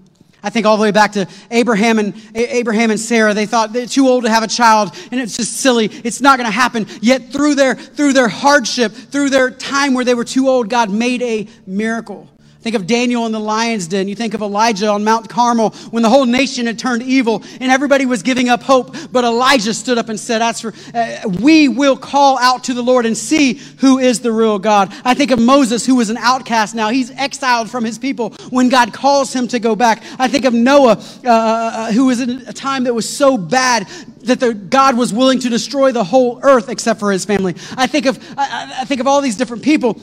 I 0.45 0.51
think 0.51 0.67
all 0.67 0.77
the 0.77 0.83
way 0.83 0.91
back 0.91 1.13
to 1.13 1.27
Abraham 1.49 1.97
and 1.97 2.13
Abraham 2.35 2.91
and 2.91 2.99
Sarah. 2.99 3.33
They 3.33 3.47
thought 3.47 3.73
they're 3.73 3.87
too 3.87 4.07
old 4.07 4.25
to 4.25 4.29
have 4.29 4.43
a 4.43 4.47
child, 4.47 4.95
and 5.11 5.19
it's 5.19 5.35
just 5.35 5.53
silly. 5.53 5.85
It's 5.85 6.21
not 6.21 6.37
going 6.37 6.45
to 6.45 6.51
happen. 6.51 6.85
Yet 7.01 7.31
through 7.31 7.55
their 7.55 7.73
through 7.73 8.13
their 8.13 8.27
hardship, 8.27 8.91
through 8.91 9.31
their 9.31 9.49
time 9.49 9.95
where 9.95 10.05
they 10.05 10.13
were 10.13 10.23
too 10.23 10.47
old, 10.47 10.69
God 10.69 10.91
made 10.91 11.23
a 11.23 11.47
miracle. 11.65 12.29
Think 12.65 12.75
of 12.75 12.87
Daniel 12.87 13.27
in 13.27 13.31
the 13.31 13.39
lion's 13.39 13.85
den. 13.85 14.07
You 14.07 14.15
think 14.15 14.33
of 14.33 14.41
Elijah 14.41 14.87
on 14.87 15.03
Mount 15.03 15.29
Carmel 15.29 15.69
when 15.91 16.01
the 16.01 16.09
whole 16.09 16.25
nation 16.25 16.65
had 16.65 16.79
turned 16.79 17.03
evil 17.03 17.43
and 17.61 17.71
everybody 17.71 18.07
was 18.07 18.23
giving 18.23 18.49
up 18.49 18.63
hope. 18.63 18.95
But 19.11 19.23
Elijah 19.23 19.71
stood 19.71 19.99
up 19.99 20.09
and 20.09 20.19
said, 20.19 20.41
As 20.41 20.61
for, 20.61 20.73
uh, 20.95 21.29
we 21.41 21.67
will 21.67 21.95
call 21.95 22.39
out 22.39 22.63
to 22.63 22.73
the 22.73 22.81
Lord 22.81 23.05
and 23.05 23.15
see 23.15 23.61
who 23.77 23.99
is 23.99 24.21
the 24.21 24.31
real 24.31 24.57
God. 24.57 24.91
I 25.05 25.13
think 25.13 25.29
of 25.29 25.39
Moses, 25.39 25.85
who 25.85 25.93
was 25.93 26.09
an 26.09 26.17
outcast 26.17 26.73
now. 26.73 26.89
He's 26.89 27.11
exiled 27.11 27.69
from 27.69 27.83
his 27.83 27.99
people 27.99 28.31
when 28.49 28.69
God 28.69 28.91
calls 28.93 29.31
him 29.31 29.47
to 29.49 29.59
go 29.59 29.75
back. 29.75 30.03
I 30.17 30.27
think 30.27 30.45
of 30.45 30.55
Noah, 30.55 30.93
uh, 31.23 31.29
uh, 31.29 31.71
uh 31.75 31.91
who 31.91 32.07
was 32.07 32.19
in 32.19 32.47
a 32.47 32.53
time 32.53 32.85
that 32.85 32.95
was 32.95 33.07
so 33.07 33.37
bad 33.37 33.87
that 34.21 34.39
the, 34.39 34.55
God 34.55 34.97
was 34.97 35.13
willing 35.13 35.39
to 35.41 35.49
destroy 35.49 35.91
the 35.91 36.03
whole 36.03 36.39
earth 36.41 36.69
except 36.69 36.99
for 36.99 37.11
his 37.11 37.25
family. 37.25 37.53
I 37.77 37.85
think 37.85 38.07
of, 38.07 38.17
I, 38.35 38.77
I 38.79 38.85
think 38.85 39.01
of 39.01 39.05
all 39.05 39.21
these 39.21 39.37
different 39.37 39.61
people 39.61 40.01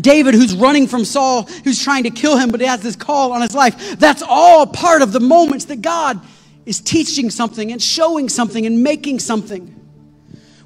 David, 0.00 0.34
who's 0.34 0.54
running 0.54 0.86
from 0.86 1.04
Saul, 1.04 1.44
who's 1.64 1.82
trying 1.82 2.04
to 2.04 2.10
kill 2.10 2.36
him, 2.36 2.50
but 2.50 2.60
he 2.60 2.66
has 2.66 2.80
this 2.80 2.96
call 2.96 3.32
on 3.32 3.42
his 3.42 3.54
life. 3.54 3.98
That's 3.98 4.22
all 4.22 4.66
part 4.66 5.02
of 5.02 5.12
the 5.12 5.20
moments 5.20 5.66
that 5.66 5.82
God 5.82 6.20
is 6.64 6.80
teaching 6.80 7.30
something 7.30 7.72
and 7.72 7.80
showing 7.80 8.28
something 8.28 8.66
and 8.66 8.82
making 8.82 9.20
something. 9.20 9.72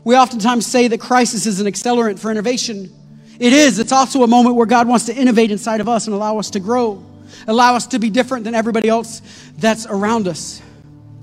We 0.02 0.16
oftentimes 0.16 0.66
say 0.66 0.88
that 0.88 1.00
crisis 1.00 1.46
is 1.46 1.60
an 1.60 1.66
accelerant 1.66 2.18
for 2.18 2.30
innovation. 2.30 2.90
It 3.38 3.52
is. 3.52 3.78
It's 3.78 3.92
also 3.92 4.22
a 4.22 4.26
moment 4.26 4.56
where 4.56 4.66
God 4.66 4.88
wants 4.88 5.06
to 5.06 5.14
innovate 5.14 5.50
inside 5.50 5.80
of 5.80 5.88
us 5.88 6.06
and 6.06 6.14
allow 6.14 6.38
us 6.38 6.50
to 6.50 6.60
grow, 6.60 7.04
allow 7.46 7.74
us 7.74 7.86
to 7.88 7.98
be 7.98 8.10
different 8.10 8.44
than 8.44 8.54
everybody 8.54 8.88
else 8.88 9.20
that's 9.58 9.86
around 9.86 10.26
us. 10.26 10.62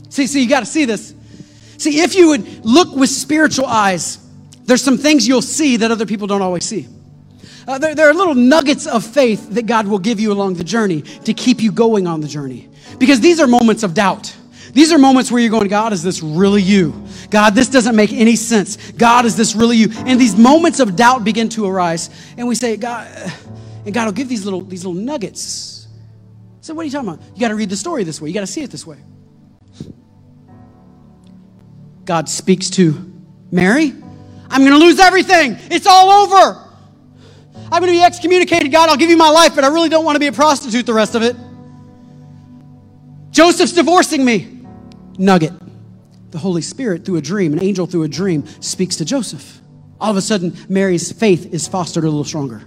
See, 0.09 0.27
see, 0.27 0.41
you 0.41 0.49
got 0.49 0.61
to 0.61 0.65
see 0.65 0.85
this. 0.85 1.13
See, 1.77 2.01
if 2.01 2.15
you 2.15 2.29
would 2.29 2.65
look 2.65 2.95
with 2.95 3.09
spiritual 3.09 3.65
eyes, 3.65 4.19
there's 4.65 4.81
some 4.81 4.97
things 4.97 5.27
you'll 5.27 5.41
see 5.41 5.77
that 5.77 5.91
other 5.91 6.05
people 6.05 6.27
don't 6.27 6.41
always 6.41 6.65
see. 6.65 6.87
Uh, 7.67 7.77
there, 7.77 7.93
there 7.93 8.09
are 8.09 8.13
little 8.13 8.33
nuggets 8.33 8.87
of 8.87 9.05
faith 9.05 9.49
that 9.49 9.65
God 9.65 9.87
will 9.87 9.99
give 9.99 10.21
you 10.21 10.31
along 10.31 10.53
the 10.53 10.63
journey 10.63 11.01
to 11.01 11.33
keep 11.33 11.61
you 11.61 11.71
going 11.71 12.07
on 12.07 12.21
the 12.21 12.27
journey. 12.27 12.69
Because 12.97 13.19
these 13.19 13.41
are 13.41 13.47
moments 13.47 13.83
of 13.83 13.93
doubt. 13.93 14.33
These 14.71 14.93
are 14.93 14.97
moments 14.97 15.31
where 15.31 15.41
you're 15.41 15.51
going, 15.51 15.67
God, 15.67 15.91
is 15.91 16.01
this 16.01 16.21
really 16.23 16.61
you? 16.61 16.93
God, 17.29 17.55
this 17.55 17.67
doesn't 17.67 17.95
make 17.95 18.13
any 18.13 18.37
sense. 18.37 18.91
God, 18.93 19.25
is 19.25 19.35
this 19.35 19.53
really 19.53 19.75
you? 19.75 19.89
And 20.05 20.19
these 20.19 20.37
moments 20.37 20.79
of 20.79 20.95
doubt 20.95 21.25
begin 21.25 21.49
to 21.49 21.65
arise. 21.65 22.09
And 22.37 22.47
we 22.47 22.55
say, 22.55 22.77
God, 22.77 23.07
and 23.85 23.93
God 23.93 24.05
will 24.05 24.13
give 24.13 24.29
these 24.29 24.45
little, 24.45 24.61
these 24.61 24.85
little 24.85 25.01
nuggets. 25.01 25.87
So, 26.61 26.73
what 26.73 26.83
are 26.83 26.85
you 26.85 26.91
talking 26.91 27.09
about? 27.09 27.25
You 27.33 27.41
got 27.41 27.49
to 27.49 27.55
read 27.55 27.69
the 27.69 27.75
story 27.75 28.03
this 28.03 28.21
way, 28.21 28.29
you 28.29 28.33
got 28.33 28.41
to 28.41 28.47
see 28.47 28.61
it 28.61 28.71
this 28.71 28.85
way. 28.85 28.97
God 32.05 32.29
speaks 32.29 32.69
to 32.71 33.13
Mary. 33.51 33.93
I'm 34.49 34.61
going 34.61 34.71
to 34.71 34.85
lose 34.85 34.99
everything. 34.99 35.57
It's 35.69 35.87
all 35.87 36.09
over. 36.09 36.66
I'm 37.71 37.81
going 37.81 37.91
to 37.91 37.99
be 37.99 38.03
excommunicated. 38.03 38.71
God, 38.71 38.89
I'll 38.89 38.97
give 38.97 39.09
you 39.09 39.17
my 39.17 39.29
life, 39.29 39.53
but 39.55 39.63
I 39.63 39.67
really 39.67 39.89
don't 39.89 40.05
want 40.05 40.15
to 40.15 40.19
be 40.19 40.27
a 40.27 40.31
prostitute 40.31 40.85
the 40.85 40.93
rest 40.93 41.15
of 41.15 41.21
it. 41.21 41.35
Joseph's 43.31 43.73
divorcing 43.73 44.23
me. 44.23 44.61
Nugget. 45.17 45.53
The 46.31 46.37
Holy 46.37 46.61
Spirit, 46.61 47.05
through 47.05 47.17
a 47.17 47.21
dream, 47.21 47.53
an 47.53 47.61
angel 47.61 47.85
through 47.85 48.03
a 48.03 48.07
dream, 48.07 48.45
speaks 48.61 48.95
to 48.97 49.05
Joseph. 49.05 49.61
All 49.99 50.11
of 50.11 50.17
a 50.17 50.21
sudden, 50.21 50.55
Mary's 50.69 51.11
faith 51.11 51.53
is 51.53 51.67
fostered 51.67 52.03
a 52.03 52.07
little 52.07 52.23
stronger. 52.23 52.61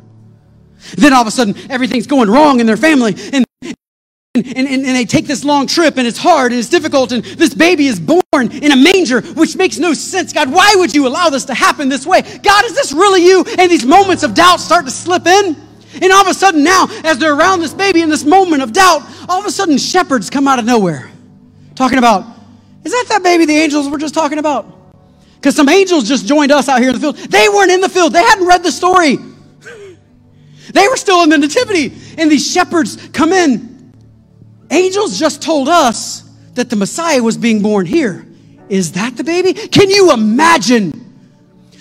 Then 0.97 1.13
all 1.13 1.23
of 1.23 1.27
a 1.27 1.31
sudden, 1.31 1.55
everything's 1.71 2.07
going 2.07 2.31
wrong 2.31 2.61
in 2.61 2.67
their 2.67 2.77
family, 2.77 3.15
and 3.33 3.45
and, 4.37 4.47
and, 4.47 4.69
and, 4.69 4.85
they 4.85 5.05
take 5.05 5.27
this 5.27 5.45
long 5.45 5.67
trip 5.67 5.97
and 5.97 6.07
it's 6.07 6.19
hard 6.19 6.53
and 6.53 6.61
it's 6.61 6.69
difficult 6.69 7.11
and 7.11 7.25
this 7.25 7.53
baby 7.53 7.89
is 7.89 7.99
born 7.99 8.23
in 8.33 8.71
a 8.71 8.77
manger 8.77 9.23
which 9.23 9.57
makes 9.57 9.77
no 9.77 9.93
sense. 9.93 10.33
God 10.33 10.53
why 10.53 10.73
would 10.77 10.95
you 10.95 11.09
allow 11.09 11.31
this 11.31 11.47
to 11.47 11.55
happen 11.55 11.89
this 11.89 12.07
way? 12.07 12.23
God 12.41 12.65
is 12.65 12.73
this 12.73 12.93
really 12.93 13.25
you? 13.25 13.45
And 13.59 13.69
these 13.69 13.85
moments 13.85 14.23
of 14.23 14.35
doubt 14.35 14.61
start 14.61 14.85
to 14.85 14.93
slip 14.93 15.27
in. 15.27 15.57
And 16.01 16.13
all 16.13 16.21
of 16.21 16.29
a 16.29 16.35
sudden 16.35 16.63
now 16.63 16.87
as 17.03 17.19
they're 17.19 17.35
around 17.35 17.59
this 17.59 17.75
baby 17.75 18.03
in 18.03 18.09
this 18.09 18.25
moment 18.25 18.63
of 18.63 18.73
doubt 18.73 19.03
all 19.29 19.41
of 19.41 19.47
a 19.47 19.51
sudden 19.51 19.77
shepherds 19.77 20.31
come 20.31 20.47
out 20.47 20.61
of 20.61 20.65
nowhere. 20.65 21.11
Talking 21.75 21.99
about 21.99 22.25
is 22.85 22.93
that 22.93 23.07
that 23.09 23.25
baby 23.25 23.47
the 23.47 23.57
angels 23.57 23.89
were 23.89 23.99
just 23.99 24.15
talking 24.15 24.39
about? 24.39 24.73
Because 25.35 25.57
some 25.57 25.69
angels 25.69 26.07
just 26.07 26.29
joined 26.29 26.53
us 26.53 26.69
out 26.69 26.79
here 26.79 26.91
in 26.91 26.95
the 26.95 27.01
field. 27.01 27.17
They 27.17 27.49
weren't 27.49 27.73
in 27.73 27.81
the 27.81 27.89
field. 27.89 28.13
They 28.13 28.23
hadn't 28.23 28.47
read 28.47 28.63
the 28.63 28.71
story. 28.71 29.19
They 30.73 30.87
were 30.87 30.97
still 30.97 31.25
in 31.25 31.31
the 31.31 31.39
nativity. 31.39 31.93
And 32.17 32.31
these 32.31 32.49
shepherds 32.49 33.09
come 33.09 33.33
in 33.33 33.70
Angels 34.71 35.19
just 35.19 35.43
told 35.43 35.69
us 35.69 36.23
that 36.55 36.71
the 36.71 36.77
Messiah 36.77 37.23
was 37.23 37.37
being 37.37 37.63
born 37.63 37.87
here. 37.87 38.27
Is 38.69 38.93
that 38.93 39.17
the 39.17 39.25
baby? 39.25 39.53
Can 39.53 39.91
you 39.91 40.13
imagine 40.13 41.10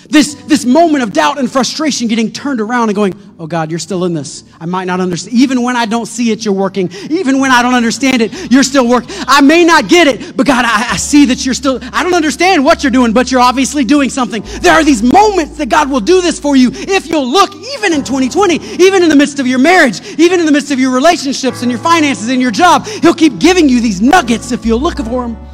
this, 0.10 0.34
this 0.34 0.66
moment 0.66 1.04
of 1.04 1.14
doubt 1.14 1.38
and 1.38 1.50
frustration 1.50 2.08
getting 2.08 2.32
turned 2.32 2.60
around 2.60 2.90
and 2.90 2.96
going, 2.96 3.14
Oh 3.38 3.48
God, 3.48 3.70
you're 3.70 3.80
still 3.80 4.04
in 4.04 4.14
this. 4.14 4.44
I 4.60 4.66
might 4.66 4.84
not 4.84 5.00
understand. 5.00 5.38
Even 5.38 5.62
when 5.62 5.78
I 5.78 5.86
don't 5.86 6.08
see 6.08 6.32
it, 6.32 6.44
you're 6.44 6.54
working. 6.54 6.92
Even 7.10 7.40
when 7.40 7.52
I 7.52 7.62
don't 7.62 7.74
understand 7.74 8.22
it, 8.22 8.52
you're 8.52 8.64
still 8.64 8.86
working. 8.86 9.12
I 9.28 9.40
may 9.40 9.64
not 9.64 9.88
get 9.88 10.08
it, 10.08 10.36
but 10.36 10.46
God, 10.46 10.66
I, 10.66 10.92
I 10.92 10.98
see 10.98 11.26
that 11.28 11.46
you're 11.46 11.54
still, 11.54 11.80
I 11.94 12.04
don't 12.04 12.16
understand 12.16 12.66
what 12.66 12.84
you're 12.84 12.92
doing, 12.92 13.14
but 13.14 13.32
you're 13.32 13.40
obviously 13.40 13.86
doing 13.86 14.10
something. 14.10 14.44
There 14.60 14.74
are 14.74 14.84
these 14.84 15.02
moments 15.02 15.58
that 15.58 15.70
God 15.70 15.90
will 15.90 16.02
do 16.02 16.22
this 16.22 16.38
for 16.38 16.58
you 16.58 16.70
if 16.74 17.08
you'll 17.08 17.32
look, 17.32 17.56
even 17.56 17.94
in 17.94 18.04
2020, 18.04 18.56
even 18.84 19.04
in 19.04 19.10
the 19.10 19.16
midst 19.16 19.40
of 19.40 19.48
your 19.48 19.60
marriage, 19.60 20.02
even 20.20 20.42
in 20.42 20.46
the 20.46 20.52
midst 20.52 20.72
of 20.72 20.80
your 20.80 20.92
relationships 20.92 21.62
and 21.62 21.72
your 21.72 21.80
finances 21.80 22.28
and 22.28 22.42
your 22.42 22.52
job. 22.52 22.86
He'll 22.88 23.14
keep 23.14 23.40
giving 23.40 23.70
you 23.70 23.80
these 23.80 24.02
nuggets 24.02 24.52
if 24.52 24.66
you'll 24.66 24.82
look 24.82 24.98
for 24.98 25.28
them. 25.28 25.49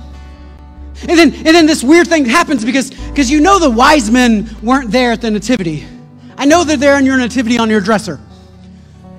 And 1.01 1.19
then, 1.19 1.33
and 1.33 1.47
then 1.47 1.65
this 1.65 1.83
weird 1.83 2.07
thing 2.07 2.25
happens 2.25 2.63
because, 2.63 2.89
because 2.91 3.29
you 3.29 3.41
know 3.41 3.59
the 3.59 3.69
wise 3.69 4.09
men 4.09 4.49
weren't 4.63 4.91
there 4.91 5.11
at 5.11 5.21
the 5.21 5.29
nativity. 5.29 5.85
I 6.37 6.45
know 6.45 6.63
they're 6.63 6.77
there 6.77 6.97
in 6.97 7.05
your 7.05 7.17
nativity 7.17 7.57
on 7.57 7.69
your 7.69 7.81
dresser. 7.81 8.19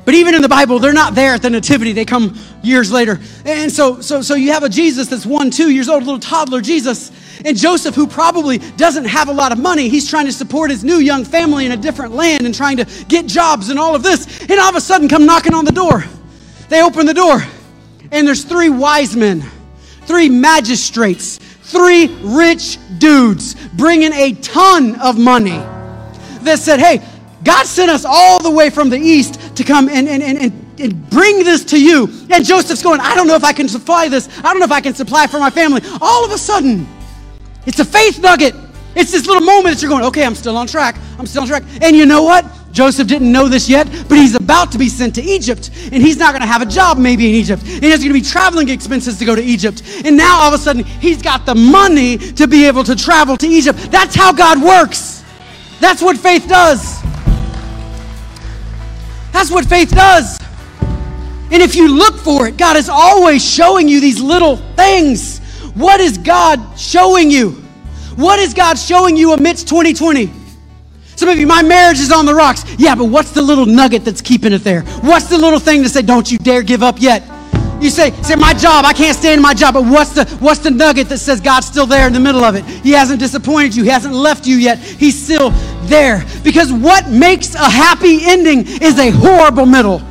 But 0.05 0.14
even 0.14 0.35
in 0.35 0.43
the 0.43 0.49
Bible, 0.49 0.79
they're 0.79 0.93
not 0.93 1.14
there 1.14 1.35
at 1.35 1.43
the 1.43 1.51
nativity. 1.51 1.93
They 1.93 2.05
come 2.05 2.39
years 2.62 2.93
later. 2.93 3.20
And 3.45 3.70
so, 3.70 4.01
so, 4.01 4.22
so 4.22 4.37
you 4.37 4.53
have 4.53 4.62
a 4.62 4.68
Jesus 4.68 5.09
that's 5.09 5.27
one, 5.27 5.51
two 5.51 5.70
years 5.70 5.89
old, 5.89 6.05
little 6.05 6.20
toddler 6.20 6.61
Jesus. 6.61 7.11
And 7.45 7.57
Joseph, 7.57 7.95
who 7.95 8.07
probably 8.07 8.59
doesn't 8.59 9.05
have 9.05 9.29
a 9.29 9.33
lot 9.33 9.51
of 9.51 9.59
money, 9.59 9.89
he's 9.89 10.09
trying 10.09 10.27
to 10.27 10.33
support 10.33 10.70
his 10.70 10.85
new 10.85 10.99
young 10.99 11.24
family 11.24 11.66
in 11.66 11.72
a 11.72 11.77
different 11.77 12.14
land 12.14 12.47
and 12.47 12.55
trying 12.55 12.77
to 12.77 12.87
get 13.09 13.27
jobs 13.27 13.68
and 13.68 13.79
all 13.79 13.97
of 13.97 14.03
this. 14.05 14.43
And 14.43 14.61
all 14.61 14.70
of 14.70 14.77
a 14.77 14.81
sudden 14.81 15.09
come 15.09 15.27
knocking 15.27 15.55
on 15.55 15.64
the 15.64 15.72
door. 15.72 16.05
They 16.68 16.83
open 16.83 17.07
the 17.07 17.14
door, 17.14 17.45
and 18.11 18.27
there's 18.27 18.43
three 18.43 18.70
wise 18.70 19.14
men, 19.14 19.45
three 20.03 20.29
magistrates, 20.29 21.39
three 21.67 22.07
rich 22.23 22.79
dudes 22.99 23.55
bringing 23.75 24.12
a 24.12 24.35
ton 24.35 24.95
of 25.01 25.19
money 25.19 25.59
that 26.43 26.59
said, 26.59 26.79
Hey, 26.79 27.05
God 27.43 27.67
sent 27.67 27.91
us 27.91 28.05
all 28.05 28.41
the 28.41 28.51
way 28.51 28.71
from 28.71 28.89
the 28.89 28.99
east 28.99 29.57
to 29.57 29.64
come 29.64 29.89
and, 29.89 30.09
and, 30.09 30.23
and, 30.23 30.39
and, 30.39 30.81
and 30.81 31.11
bring 31.11 31.39
this 31.39 31.64
to 31.67 31.83
you. 31.83 32.09
And 32.31 32.45
Joseph's 32.45 32.83
going, 32.83 33.01
I 33.01 33.14
don't 33.14 33.27
know 33.27 33.35
if 33.35 33.45
I 33.45 33.53
can 33.53 33.69
supply 33.69 34.09
this. 34.09 34.29
I 34.39 34.43
don't 34.43 34.61
know 34.61 34.64
if 34.64 34.73
I 34.73 34.81
can 34.81 34.95
supply 34.95 35.27
for 35.27 35.39
my 35.39 35.51
family. 35.51 35.81
All 36.01 36.25
of 36.25 36.31
a 36.31 36.39
sudden, 36.39 36.87
it's 37.67 37.81
a 37.81 37.85
faith 37.85 38.21
nugget. 38.21 38.55
It's 38.95 39.12
this 39.12 39.27
little 39.27 39.43
moment 39.43 39.75
that 39.75 39.83
you're 39.83 39.91
going, 39.91 40.05
okay, 40.05 40.25
I'm 40.25 40.35
still 40.35 40.57
on 40.57 40.67
track. 40.67 40.97
I'm 41.19 41.27
still 41.27 41.43
on 41.43 41.49
track. 41.49 41.64
And 41.83 41.95
you 41.97 42.07
know 42.07 42.23
what? 42.23 42.45
Joseph 42.77 43.09
didn't 43.09 43.33
know 43.33 43.49
this 43.49 43.70
yet, 43.70 43.89
but 44.07 44.18
he's 44.18 44.35
about 44.35 44.70
to 44.72 44.77
be 44.77 44.91
sent 44.91 45.14
to 45.14 45.22
Egypt, 45.22 45.70
and 45.91 46.03
he's 46.03 46.18
not 46.18 46.33
going 46.33 46.43
to 46.43 46.47
have 46.47 46.61
a 46.61 46.66
job 46.66 46.99
maybe 46.99 47.27
in 47.27 47.35
Egypt. 47.35 47.62
And 47.62 47.83
there's 47.83 48.01
going 48.01 48.12
to 48.12 48.12
be 48.12 48.20
traveling 48.20 48.68
expenses 48.68 49.18
to 49.18 49.24
go 49.24 49.35
to 49.35 49.43
Egypt. 49.43 49.83
And 50.05 50.14
now 50.14 50.41
all 50.43 50.53
of 50.53 50.61
a 50.61 50.62
sudden, 50.62 50.85
he's 50.85 51.22
got 51.22 51.47
the 51.47 51.55
money 51.55 52.18
to 52.18 52.47
be 52.47 52.66
able 52.66 52.85
to 52.85 52.95
travel 52.95 53.39
to 53.39 53.47
Egypt. 53.47 53.79
That's 53.91 54.14
how 54.14 54.31
God 54.31 54.62
works. 54.62 55.24
That's 55.81 56.03
what 56.03 56.18
faith 56.18 56.47
does. 56.47 57.01
That's 59.33 59.51
what 59.51 59.64
faith 59.64 59.91
does. 59.93 60.39
And 61.51 61.62
if 61.62 61.77
you 61.77 61.89
look 61.89 62.16
for 62.16 62.47
it, 62.47 62.59
God 62.59 62.77
is 62.77 62.91
always 62.91 63.43
showing 63.43 63.89
you 63.89 64.03
these 64.03 64.20
little 64.20 64.59
things. 64.77 65.39
What 65.72 66.01
is 66.01 66.18
God 66.18 66.79
showing 66.79 67.31
you? 67.31 67.53
What 68.16 68.39
is 68.39 68.53
God 68.53 68.74
showing 68.79 69.16
you 69.16 69.33
amidst 69.33 69.66
2020? 69.66 70.45
Some 71.17 71.31
of 71.31 71.39
you, 71.39 71.47
my 71.47 71.62
marriage 71.62 71.99
is 71.99 72.12
on 72.12 72.27
the 72.27 72.35
rocks. 72.35 72.62
Yeah, 72.79 72.95
but 72.95 73.07
what's 73.07 73.33
the 73.33 73.41
little 73.41 73.64
nugget 73.64 74.05
that's 74.05 74.21
keeping 74.21 74.53
it 74.53 74.59
there? 74.59 74.83
What's 75.01 75.29
the 75.29 75.39
little 75.39 75.59
thing 75.59 75.83
to 75.83 75.89
say, 75.89 76.03
don't 76.03 76.31
you 76.31 76.37
dare 76.37 76.62
give 76.62 76.83
up 76.83 76.97
yet? 77.01 77.25
You 77.81 77.89
say, 77.91 78.11
say, 78.23 78.37
my 78.37 78.53
job, 78.53 78.85
I 78.85 78.93
can't 78.93 79.17
stand 79.17 79.41
my 79.41 79.55
job, 79.55 79.75
but 79.75 79.85
what's 79.85 80.11
the 80.11 80.25
what's 80.41 80.61
the 80.61 80.71
nugget 80.71 81.09
that 81.09 81.19
says 81.19 81.41
God's 81.41 81.67
still 81.67 81.87
there 81.87 82.07
in 82.07 82.12
the 82.12 82.21
middle 82.21 82.43
of 82.43 82.55
it? 82.55 82.64
He 82.64 82.93
hasn't 82.93 83.21
disappointed 83.21 83.75
you, 83.75 83.83
He 83.83 83.91
hasn't 83.91 84.14
left 84.14 84.47
you 84.47 84.57
yet. 84.57 84.79
He's 84.79 85.21
still 85.21 85.51
there. 85.89 86.25
Because 86.43 86.73
what 86.73 87.09
makes 87.09 87.55
a 87.55 87.59
happy 87.71 88.21
ending 88.23 88.67
is 88.67 88.99
a 88.99 89.11
horrible 89.11 89.67
middle. 89.67 90.03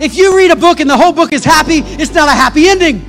If 0.00 0.16
you 0.16 0.36
read 0.36 0.50
a 0.50 0.56
book 0.56 0.80
and 0.80 0.88
the 0.88 0.96
whole 0.96 1.12
book 1.12 1.32
is 1.32 1.44
happy, 1.44 1.78
it's 1.78 2.14
not 2.14 2.28
a 2.28 2.32
happy 2.32 2.68
ending. 2.68 3.00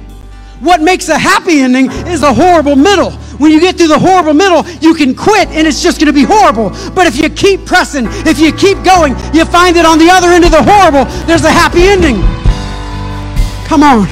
What 0.62 0.82
makes 0.82 1.08
a 1.08 1.18
happy 1.18 1.60
ending 1.60 1.92
is 2.08 2.24
a 2.24 2.34
horrible 2.34 2.76
middle. 2.76 3.12
When 3.40 3.52
you 3.52 3.60
get 3.60 3.78
through 3.78 3.88
the 3.88 3.98
horrible 3.98 4.34
middle, 4.34 4.68
you 4.82 4.94
can 4.94 5.16
quit 5.16 5.48
and 5.50 5.66
it's 5.66 5.82
just 5.82 5.98
going 5.98 6.08
to 6.08 6.14
be 6.14 6.24
horrible. 6.24 6.70
But 6.94 7.08
if 7.08 7.16
you 7.16 7.30
keep 7.30 7.66
pressing, 7.66 8.06
if 8.28 8.38
you 8.38 8.52
keep 8.52 8.84
going, 8.84 9.14
you 9.34 9.46
find 9.46 9.76
that 9.78 9.86
on 9.86 9.98
the 9.98 10.10
other 10.12 10.28
end 10.28 10.44
of 10.44 10.52
the 10.52 10.62
horrible, 10.62 11.06
there's 11.26 11.46
a 11.46 11.52
happy 11.52 11.84
ending. 11.84 12.22
Come 13.66 13.82
on. 13.82 14.08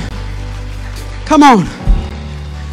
Come 1.26 1.44
on. 1.44 1.66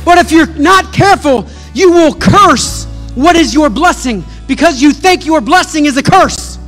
But 0.05 0.19
if 0.19 0.31
you're 0.31 0.47
not 0.55 0.93
careful, 0.93 1.47
you 1.75 1.91
will 1.91 2.15
curse 2.15 2.85
what 3.17 3.35
is 3.35 3.53
your 3.53 3.69
blessing 3.69 4.25
because 4.47 4.81
you 4.81 4.93
think 4.93 5.27
your 5.27 5.41
blessing 5.41 5.87
is 5.87 5.97
a 5.97 6.03
curse. 6.03 6.59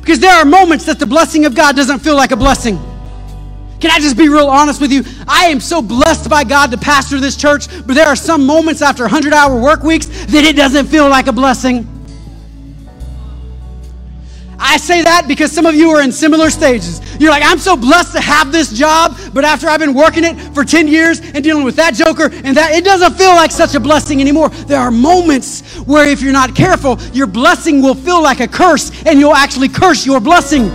Because 0.00 0.18
there 0.18 0.32
are 0.32 0.44
moments 0.44 0.84
that 0.86 0.98
the 0.98 1.06
blessing 1.06 1.44
of 1.44 1.54
God 1.54 1.76
doesn't 1.76 2.00
feel 2.00 2.16
like 2.16 2.32
a 2.32 2.36
blessing. 2.36 2.76
Can 3.82 3.90
I 3.90 3.98
just 3.98 4.16
be 4.16 4.28
real 4.28 4.46
honest 4.46 4.80
with 4.80 4.92
you? 4.92 5.02
I 5.26 5.46
am 5.46 5.58
so 5.58 5.82
blessed 5.82 6.30
by 6.30 6.44
God 6.44 6.70
to 6.70 6.78
pastor 6.78 7.18
this 7.18 7.34
church, 7.34 7.66
but 7.84 7.94
there 7.94 8.06
are 8.06 8.14
some 8.14 8.46
moments 8.46 8.80
after 8.80 9.02
100 9.02 9.32
hour 9.32 9.60
work 9.60 9.82
weeks 9.82 10.06
that 10.26 10.44
it 10.44 10.54
doesn't 10.54 10.86
feel 10.86 11.08
like 11.08 11.26
a 11.26 11.32
blessing. 11.32 11.88
I 14.56 14.76
say 14.76 15.02
that 15.02 15.24
because 15.26 15.50
some 15.50 15.66
of 15.66 15.74
you 15.74 15.90
are 15.90 16.00
in 16.00 16.12
similar 16.12 16.48
stages. 16.48 17.00
You're 17.20 17.32
like, 17.32 17.42
I'm 17.44 17.58
so 17.58 17.76
blessed 17.76 18.12
to 18.12 18.20
have 18.20 18.52
this 18.52 18.72
job, 18.72 19.18
but 19.34 19.44
after 19.44 19.66
I've 19.66 19.80
been 19.80 19.94
working 19.94 20.22
it 20.22 20.36
for 20.54 20.64
10 20.64 20.86
years 20.86 21.18
and 21.18 21.42
dealing 21.42 21.64
with 21.64 21.74
that 21.74 21.94
joker 21.94 22.30
and 22.32 22.56
that, 22.56 22.76
it 22.76 22.84
doesn't 22.84 23.14
feel 23.14 23.30
like 23.30 23.50
such 23.50 23.74
a 23.74 23.80
blessing 23.80 24.20
anymore. 24.20 24.50
There 24.50 24.78
are 24.78 24.92
moments 24.92 25.76
where, 25.78 26.08
if 26.08 26.22
you're 26.22 26.32
not 26.32 26.54
careful, 26.54 27.00
your 27.12 27.26
blessing 27.26 27.82
will 27.82 27.96
feel 27.96 28.22
like 28.22 28.38
a 28.38 28.46
curse 28.46 28.92
and 29.06 29.18
you'll 29.18 29.34
actually 29.34 29.70
curse 29.70 30.06
your 30.06 30.20
blessing 30.20 30.70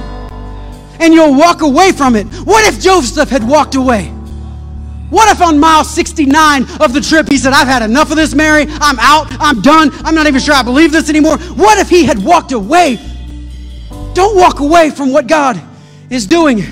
and 0.99 1.13
you'll 1.13 1.35
walk 1.35 1.61
away 1.61 1.91
from 1.91 2.15
it. 2.15 2.25
What 2.45 2.65
if 2.71 2.81
Joseph 2.81 3.29
had 3.29 3.47
walked 3.47 3.75
away? 3.75 4.07
What 5.09 5.33
if 5.33 5.41
on 5.41 5.57
mile 5.57 5.85
69 5.85 6.63
of 6.81 6.93
the 6.93 6.99
trip 7.01 7.29
he 7.29 7.37
said, 7.37 7.53
I've 7.53 7.67
had 7.67 7.81
enough 7.81 8.11
of 8.11 8.17
this, 8.17 8.35
Mary. 8.35 8.65
I'm 8.67 8.99
out. 8.99 9.27
I'm 9.39 9.61
done. 9.61 9.89
I'm 10.05 10.15
not 10.15 10.27
even 10.27 10.41
sure 10.41 10.53
I 10.53 10.63
believe 10.63 10.91
this 10.91 11.09
anymore. 11.09 11.37
What 11.37 11.77
if 11.77 11.89
he 11.89 12.03
had 12.03 12.21
walked 12.21 12.51
away 12.51 12.97
don't 14.17 14.35
walk 14.35 14.61
away 14.61 14.89
from 14.89 15.11
what 15.11 15.27
God 15.27 15.61
is 16.09 16.25
doing. 16.25 16.63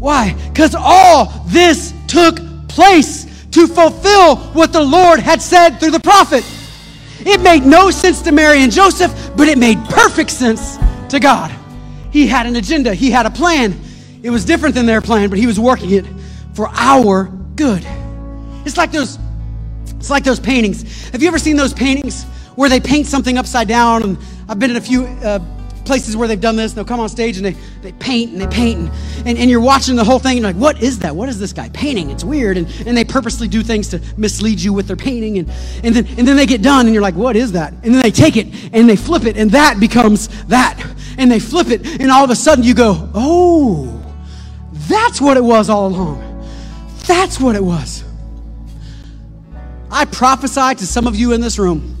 Why? 0.00 0.34
Because 0.48 0.74
all 0.76 1.44
this 1.46 1.94
took 2.08 2.36
place 2.66 3.46
to 3.52 3.68
fulfill 3.68 4.38
what 4.54 4.72
the 4.72 4.82
Lord 4.82 5.20
had 5.20 5.40
said 5.40 5.78
through 5.78 5.92
the 5.92 6.00
prophet. 6.00 6.44
It 7.20 7.42
made 7.42 7.62
no 7.64 7.92
sense 7.92 8.22
to 8.22 8.32
Mary 8.32 8.62
and 8.62 8.72
Joseph, 8.72 9.14
but 9.36 9.46
it 9.46 9.56
made 9.56 9.78
perfect 9.84 10.30
sense 10.30 10.78
to 11.10 11.20
God. 11.20 11.54
He 12.10 12.26
had 12.26 12.46
an 12.46 12.56
agenda, 12.56 12.94
He 12.94 13.10
had 13.10 13.26
a 13.26 13.30
plan. 13.30 13.78
It 14.22 14.30
was 14.30 14.44
different 14.44 14.74
than 14.74 14.86
their 14.86 15.00
plan, 15.00 15.30
but 15.30 15.38
He 15.38 15.46
was 15.46 15.58
working 15.58 15.90
it 15.90 16.04
for 16.54 16.68
our 16.72 17.24
good. 17.56 17.86
It's 18.64 18.76
like 18.76 18.92
those, 18.92 19.18
it's 19.96 20.10
like 20.10 20.24
those 20.24 20.40
paintings. 20.40 21.08
Have 21.10 21.22
you 21.22 21.28
ever 21.28 21.38
seen 21.38 21.56
those 21.56 21.72
paintings 21.72 22.24
where 22.56 22.68
they 22.68 22.80
paint 22.80 23.06
something 23.06 23.38
upside 23.38 23.68
down? 23.68 24.02
And 24.02 24.18
I've 24.48 24.58
been 24.58 24.70
in 24.70 24.76
a 24.76 24.80
few 24.80 25.04
uh, 25.04 25.38
places 25.90 26.16
where 26.16 26.28
they've 26.28 26.40
done 26.40 26.54
this. 26.54 26.72
They'll 26.72 26.84
come 26.84 27.00
on 27.00 27.08
stage 27.08 27.36
and 27.36 27.44
they, 27.44 27.56
they 27.82 27.90
paint 27.90 28.30
and 28.30 28.40
they 28.40 28.46
paint. 28.46 28.78
And, 28.78 29.26
and, 29.26 29.38
and 29.38 29.50
you're 29.50 29.60
watching 29.60 29.96
the 29.96 30.04
whole 30.04 30.20
thing 30.20 30.36
and 30.36 30.42
you're 30.42 30.52
like, 30.52 30.62
what 30.62 30.80
is 30.80 31.00
that? 31.00 31.16
What 31.16 31.28
is 31.28 31.40
this 31.40 31.52
guy 31.52 31.68
painting? 31.70 32.10
It's 32.10 32.22
weird. 32.22 32.56
And, 32.58 32.68
and 32.86 32.96
they 32.96 33.02
purposely 33.02 33.48
do 33.48 33.60
things 33.64 33.88
to 33.88 34.00
mislead 34.16 34.60
you 34.60 34.72
with 34.72 34.86
their 34.86 34.94
painting. 34.94 35.38
And, 35.38 35.50
and, 35.82 35.92
then, 35.92 36.06
and 36.16 36.28
then 36.28 36.36
they 36.36 36.46
get 36.46 36.62
done 36.62 36.86
and 36.86 36.94
you're 36.94 37.02
like, 37.02 37.16
what 37.16 37.34
is 37.34 37.50
that? 37.52 37.72
And 37.72 37.92
then 37.92 38.02
they 38.02 38.12
take 38.12 38.36
it 38.36 38.46
and 38.72 38.88
they 38.88 38.94
flip 38.94 39.24
it 39.24 39.36
and 39.36 39.50
that 39.50 39.80
becomes 39.80 40.28
that. 40.44 40.80
And 41.18 41.28
they 41.28 41.40
flip 41.40 41.70
it 41.70 41.84
and 42.00 42.08
all 42.08 42.22
of 42.22 42.30
a 42.30 42.36
sudden 42.36 42.62
you 42.62 42.72
go, 42.72 43.10
oh, 43.12 44.00
that's 44.88 45.20
what 45.20 45.36
it 45.36 45.42
was 45.42 45.68
all 45.68 45.88
along. 45.88 46.46
That's 47.08 47.40
what 47.40 47.56
it 47.56 47.64
was. 47.64 48.04
I 49.90 50.04
prophesy 50.04 50.76
to 50.76 50.86
some 50.86 51.08
of 51.08 51.16
you 51.16 51.32
in 51.32 51.40
this 51.40 51.58
room. 51.58 51.96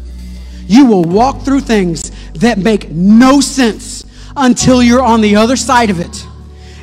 You 0.68 0.86
will 0.86 1.02
walk 1.02 1.42
through 1.42 1.62
things 1.62 2.12
that 2.34 2.58
make 2.58 2.90
no 2.90 3.40
sense 3.40 4.04
until 4.36 4.82
you're 4.82 5.02
on 5.02 5.20
the 5.20 5.36
other 5.36 5.56
side 5.56 5.90
of 5.90 6.00
it. 6.00 6.26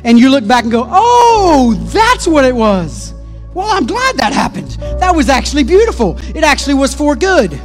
And 0.04 0.18
you 0.18 0.30
look 0.30 0.46
back 0.46 0.62
and 0.64 0.72
go, 0.72 0.86
oh, 0.88 1.74
that's 1.92 2.26
what 2.26 2.44
it 2.44 2.54
was. 2.54 3.14
Well, 3.54 3.66
I'm 3.68 3.86
glad 3.86 4.16
that 4.18 4.32
happened. 4.32 4.70
That 5.00 5.14
was 5.14 5.28
actually 5.28 5.64
beautiful. 5.64 6.16
It 6.34 6.44
actually 6.44 6.74
was 6.74 6.94
for 6.94 7.16
good. 7.16 7.60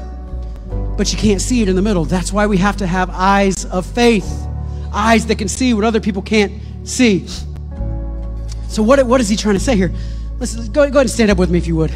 But 0.98 1.12
you 1.12 1.20
can't 1.20 1.42
see 1.42 1.62
it 1.62 1.70
in 1.70 1.76
the 1.76 1.82
middle. 1.82 2.06
That's 2.06 2.34
why 2.34 2.48
we 2.48 2.58
have 2.58 2.78
to 2.78 2.88
have 2.88 3.10
eyes 3.12 3.66
of 3.66 3.86
faith, 3.86 4.48
eyes 4.92 5.26
that 5.28 5.38
can 5.38 5.48
see 5.48 5.74
what 5.74 5.84
other 5.84 6.00
people 6.00 6.22
can't 6.22 6.54
see. 6.84 7.28
So, 8.68 8.82
what, 8.82 9.06
what 9.06 9.22
is 9.22 9.30
he 9.30 9.36
trying 9.36 9.56
to 9.56 9.60
say 9.60 9.76
here? 9.76 9.92
Let's 10.40 10.56
go, 10.70 10.72
go 10.74 10.82
ahead 10.82 11.02
and 11.02 11.10
stand 11.10 11.30
up 11.30 11.38
with 11.38 11.52
me 11.52 11.58
if 11.58 11.68
you 11.68 11.76
would. 11.76 11.92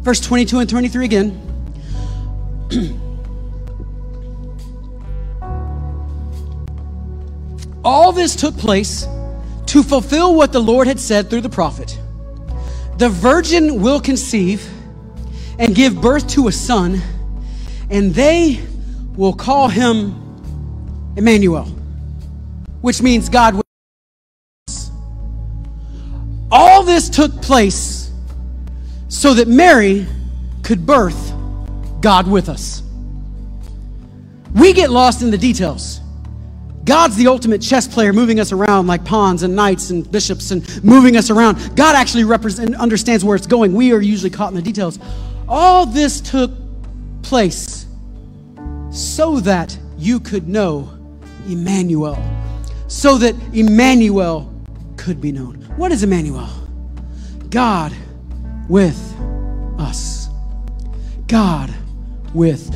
Verse 0.00 0.20
22 0.20 0.58
and 0.60 0.70
23 0.70 1.04
again. 1.04 1.40
All 7.84 8.12
this 8.12 8.34
took 8.34 8.56
place 8.56 9.06
to 9.66 9.82
fulfill 9.82 10.34
what 10.34 10.52
the 10.52 10.60
Lord 10.60 10.86
had 10.86 10.98
said 10.98 11.28
through 11.28 11.42
the 11.42 11.48
prophet. 11.50 11.98
The 12.98 13.08
virgin 13.08 13.82
will 13.82 14.00
conceive 14.00 14.66
and 15.58 15.74
give 15.74 16.00
birth 16.00 16.28
to 16.28 16.48
a 16.48 16.52
son, 16.52 17.02
and 17.90 18.14
they 18.14 18.60
will 19.16 19.32
call 19.32 19.68
him 19.68 20.14
Emmanuel, 21.16 21.64
which 22.80 23.02
means 23.02 23.28
God 23.28 23.54
with 23.54 23.66
us. 24.68 24.90
All 26.50 26.82
this 26.82 27.08
took 27.08 27.42
place 27.42 28.10
so 29.08 29.34
that 29.34 29.48
Mary 29.48 30.06
could 30.62 30.86
birth 30.86 31.32
God 32.00 32.28
with 32.28 32.48
us. 32.48 32.82
We 34.54 34.72
get 34.72 34.90
lost 34.90 35.22
in 35.22 35.30
the 35.30 35.38
details. 35.38 36.00
God's 36.84 37.16
the 37.16 37.26
ultimate 37.28 37.62
chess 37.62 37.88
player, 37.88 38.12
moving 38.12 38.40
us 38.40 38.52
around 38.52 38.86
like 38.86 39.04
pawns 39.04 39.42
and 39.42 39.56
knights 39.56 39.90
and 39.90 40.10
bishops 40.10 40.50
and 40.50 40.84
moving 40.84 41.16
us 41.16 41.30
around. 41.30 41.76
God 41.76 41.94
actually 41.96 42.24
represent, 42.24 42.74
understands 42.76 43.24
where 43.24 43.36
it's 43.36 43.46
going. 43.46 43.72
We 43.72 43.92
are 43.92 44.00
usually 44.00 44.30
caught 44.30 44.50
in 44.50 44.54
the 44.54 44.62
details. 44.62 44.98
All 45.48 45.86
this 45.86 46.20
took 46.20 46.50
place 47.22 47.86
so 48.90 49.40
that 49.40 49.76
you 49.96 50.20
could 50.20 50.48
know 50.48 50.90
Emmanuel, 51.48 52.22
so 52.88 53.18
that 53.18 53.34
Emmanuel 53.54 54.52
could 54.96 55.20
be 55.20 55.32
known. 55.32 55.54
What 55.76 55.90
is 55.90 56.02
Emmanuel? 56.02 56.48
God 57.50 57.92
with 58.68 58.98
us. 59.78 60.28
God 61.26 61.72
with 62.34 62.74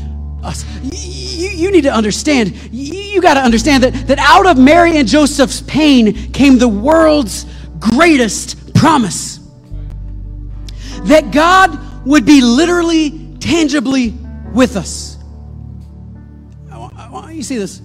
us. 0.49 0.65
You, 0.83 1.51
you 1.51 1.71
need 1.71 1.85
to 1.85 1.93
understand, 1.93 2.57
you, 2.73 2.95
you 2.95 3.23
got 3.23 3.35
to 3.35 3.41
understand 3.41 3.85
that, 3.85 3.93
that 4.09 4.19
out 4.19 4.47
of 4.47 4.59
Mary 4.59 4.97
and 4.97 5.07
Joseph's 5.07 5.61
pain 5.63 6.33
came 6.33 6.59
the 6.59 6.69
world's 6.69 7.47
greatest 7.79 8.75
promise. 8.75 9.39
That 11.05 11.31
God 11.31 12.07
would 12.07 12.27
be 12.27 12.41
literally, 12.41 13.37
tangibly 13.39 14.15
with 14.53 14.77
us. 14.77 15.19
You 17.39 17.45
see 17.45 17.59
this. 17.59 17.81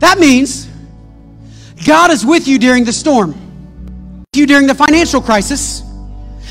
That 0.00 0.18
means 0.18 0.68
God 1.86 2.10
is 2.10 2.26
with 2.26 2.48
you 2.48 2.58
during 2.58 2.84
the 2.84 2.92
storm, 2.92 3.32
you 4.34 4.44
during 4.44 4.66
the 4.66 4.74
financial 4.74 5.20
crisis. 5.20 5.82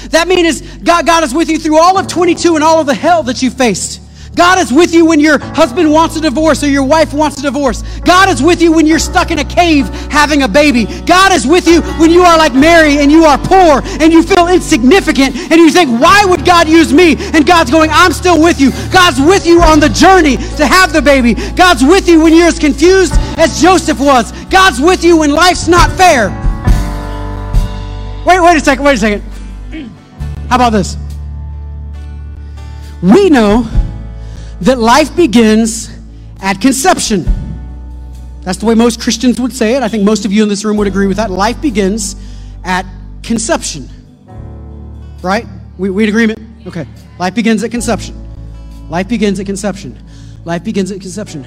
That 0.09 0.29
means 0.29 0.61
God, 0.77 1.05
God 1.05 1.25
is 1.25 1.33
with 1.33 1.49
you 1.49 1.59
through 1.59 1.77
all 1.77 1.97
of 1.97 2.07
22 2.07 2.55
and 2.55 2.63
all 2.63 2.79
of 2.79 2.87
the 2.87 2.93
hell 2.93 3.21
that 3.23 3.41
you 3.41 3.51
faced. 3.51 4.01
God 4.36 4.57
is 4.59 4.73
with 4.73 4.93
you 4.93 5.05
when 5.05 5.19
your 5.19 5.38
husband 5.39 5.91
wants 5.91 6.15
a 6.15 6.21
divorce 6.21 6.63
or 6.63 6.67
your 6.67 6.84
wife 6.84 7.13
wants 7.13 7.38
a 7.39 7.43
divorce. 7.43 7.84
God 7.99 8.29
is 8.29 8.41
with 8.41 8.61
you 8.61 8.71
when 8.71 8.88
you're 8.88 8.99
stuck 8.99 9.29
in 9.29 9.39
a 9.39 9.45
cave 9.45 9.88
having 10.09 10.41
a 10.41 10.47
baby. 10.47 10.86
God 11.05 11.31
is 11.31 11.45
with 11.45 11.67
you 11.67 11.81
when 11.99 12.09
you 12.09 12.21
are 12.21 12.38
like 12.38 12.53
Mary 12.53 12.97
and 12.97 13.11
you 13.11 13.25
are 13.25 13.38
poor 13.38 13.81
and 14.01 14.11
you 14.11 14.23
feel 14.23 14.47
insignificant 14.47 15.36
and 15.36 15.53
you 15.53 15.69
think, 15.69 16.01
why 16.01 16.25
would 16.25 16.45
God 16.45 16.67
use 16.67 16.91
me? 16.91 17.15
And 17.34 17.45
God's 17.45 17.69
going, 17.69 17.91
I'm 17.91 18.11
still 18.11 18.41
with 18.41 18.59
you. 18.59 18.71
God's 18.91 19.19
with 19.19 19.45
you 19.45 19.61
on 19.61 19.79
the 19.79 19.89
journey 19.89 20.38
to 20.57 20.65
have 20.65 20.93
the 20.93 21.01
baby. 21.01 21.36
God's 21.55 21.84
with 21.84 22.07
you 22.07 22.21
when 22.21 22.34
you're 22.34 22.47
as 22.47 22.57
confused 22.57 23.13
as 23.38 23.61
Joseph 23.61 23.99
was. 23.99 24.31
God's 24.45 24.81
with 24.81 25.03
you 25.03 25.17
when 25.17 25.31
life's 25.31 25.67
not 25.67 25.91
fair. 25.91 26.29
Wait, 28.25 28.39
wait 28.39 28.57
a 28.57 28.59
second, 28.59 28.84
wait 28.84 28.95
a 28.95 28.97
second. 28.97 29.21
How 30.49 30.55
about 30.55 30.71
this? 30.71 30.97
We 33.01 33.29
know 33.29 33.69
that 34.64 34.80
life 34.80 35.14
begins 35.16 35.89
at 36.39 36.61
conception. 36.61 37.26
That's 38.41 38.57
the 38.57 38.66
way 38.66 38.76
most 38.76 39.01
Christians 39.01 39.39
would 39.39 39.53
say 39.53 39.76
it. 39.76 39.84
I 39.84 39.89
think 39.89 40.03
most 40.03 40.24
of 40.24 40.32
you 40.32 40.41
in 40.41 40.49
this 40.49 40.64
room 40.64 40.78
would 40.78 40.88
agree 40.88 41.07
with 41.07 41.18
that. 41.18 41.32
Life 41.32 41.61
begins 41.61 42.16
at 42.64 42.86
conception. 43.24 43.89
Right? 45.22 45.45
We, 45.78 45.89
we 45.89 46.03
in 46.03 46.09
agreement? 46.09 46.39
Okay. 46.66 46.86
Life 47.20 47.36
begins 47.36 47.64
at 47.64 47.72
conception. 47.72 48.16
Life 48.89 49.07
begins 49.09 49.39
at 49.39 49.45
conception. 49.45 49.97
Life 50.45 50.64
begins 50.64 50.91
at 50.91 51.01
conception. 51.01 51.45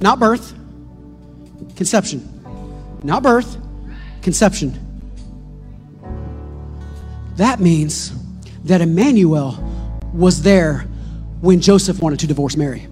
Not 0.00 0.18
birth, 0.18 0.54
conception. 1.76 2.26
Not 3.02 3.22
birth, 3.22 3.56
conception. 4.22 4.78
That 7.36 7.60
means 7.60 8.12
that 8.64 8.80
Emmanuel 8.80 9.62
was 10.12 10.42
there 10.42 10.86
when 11.40 11.60
Joseph 11.60 12.00
wanted 12.00 12.20
to 12.20 12.26
divorce 12.26 12.56
Mary. 12.56 12.86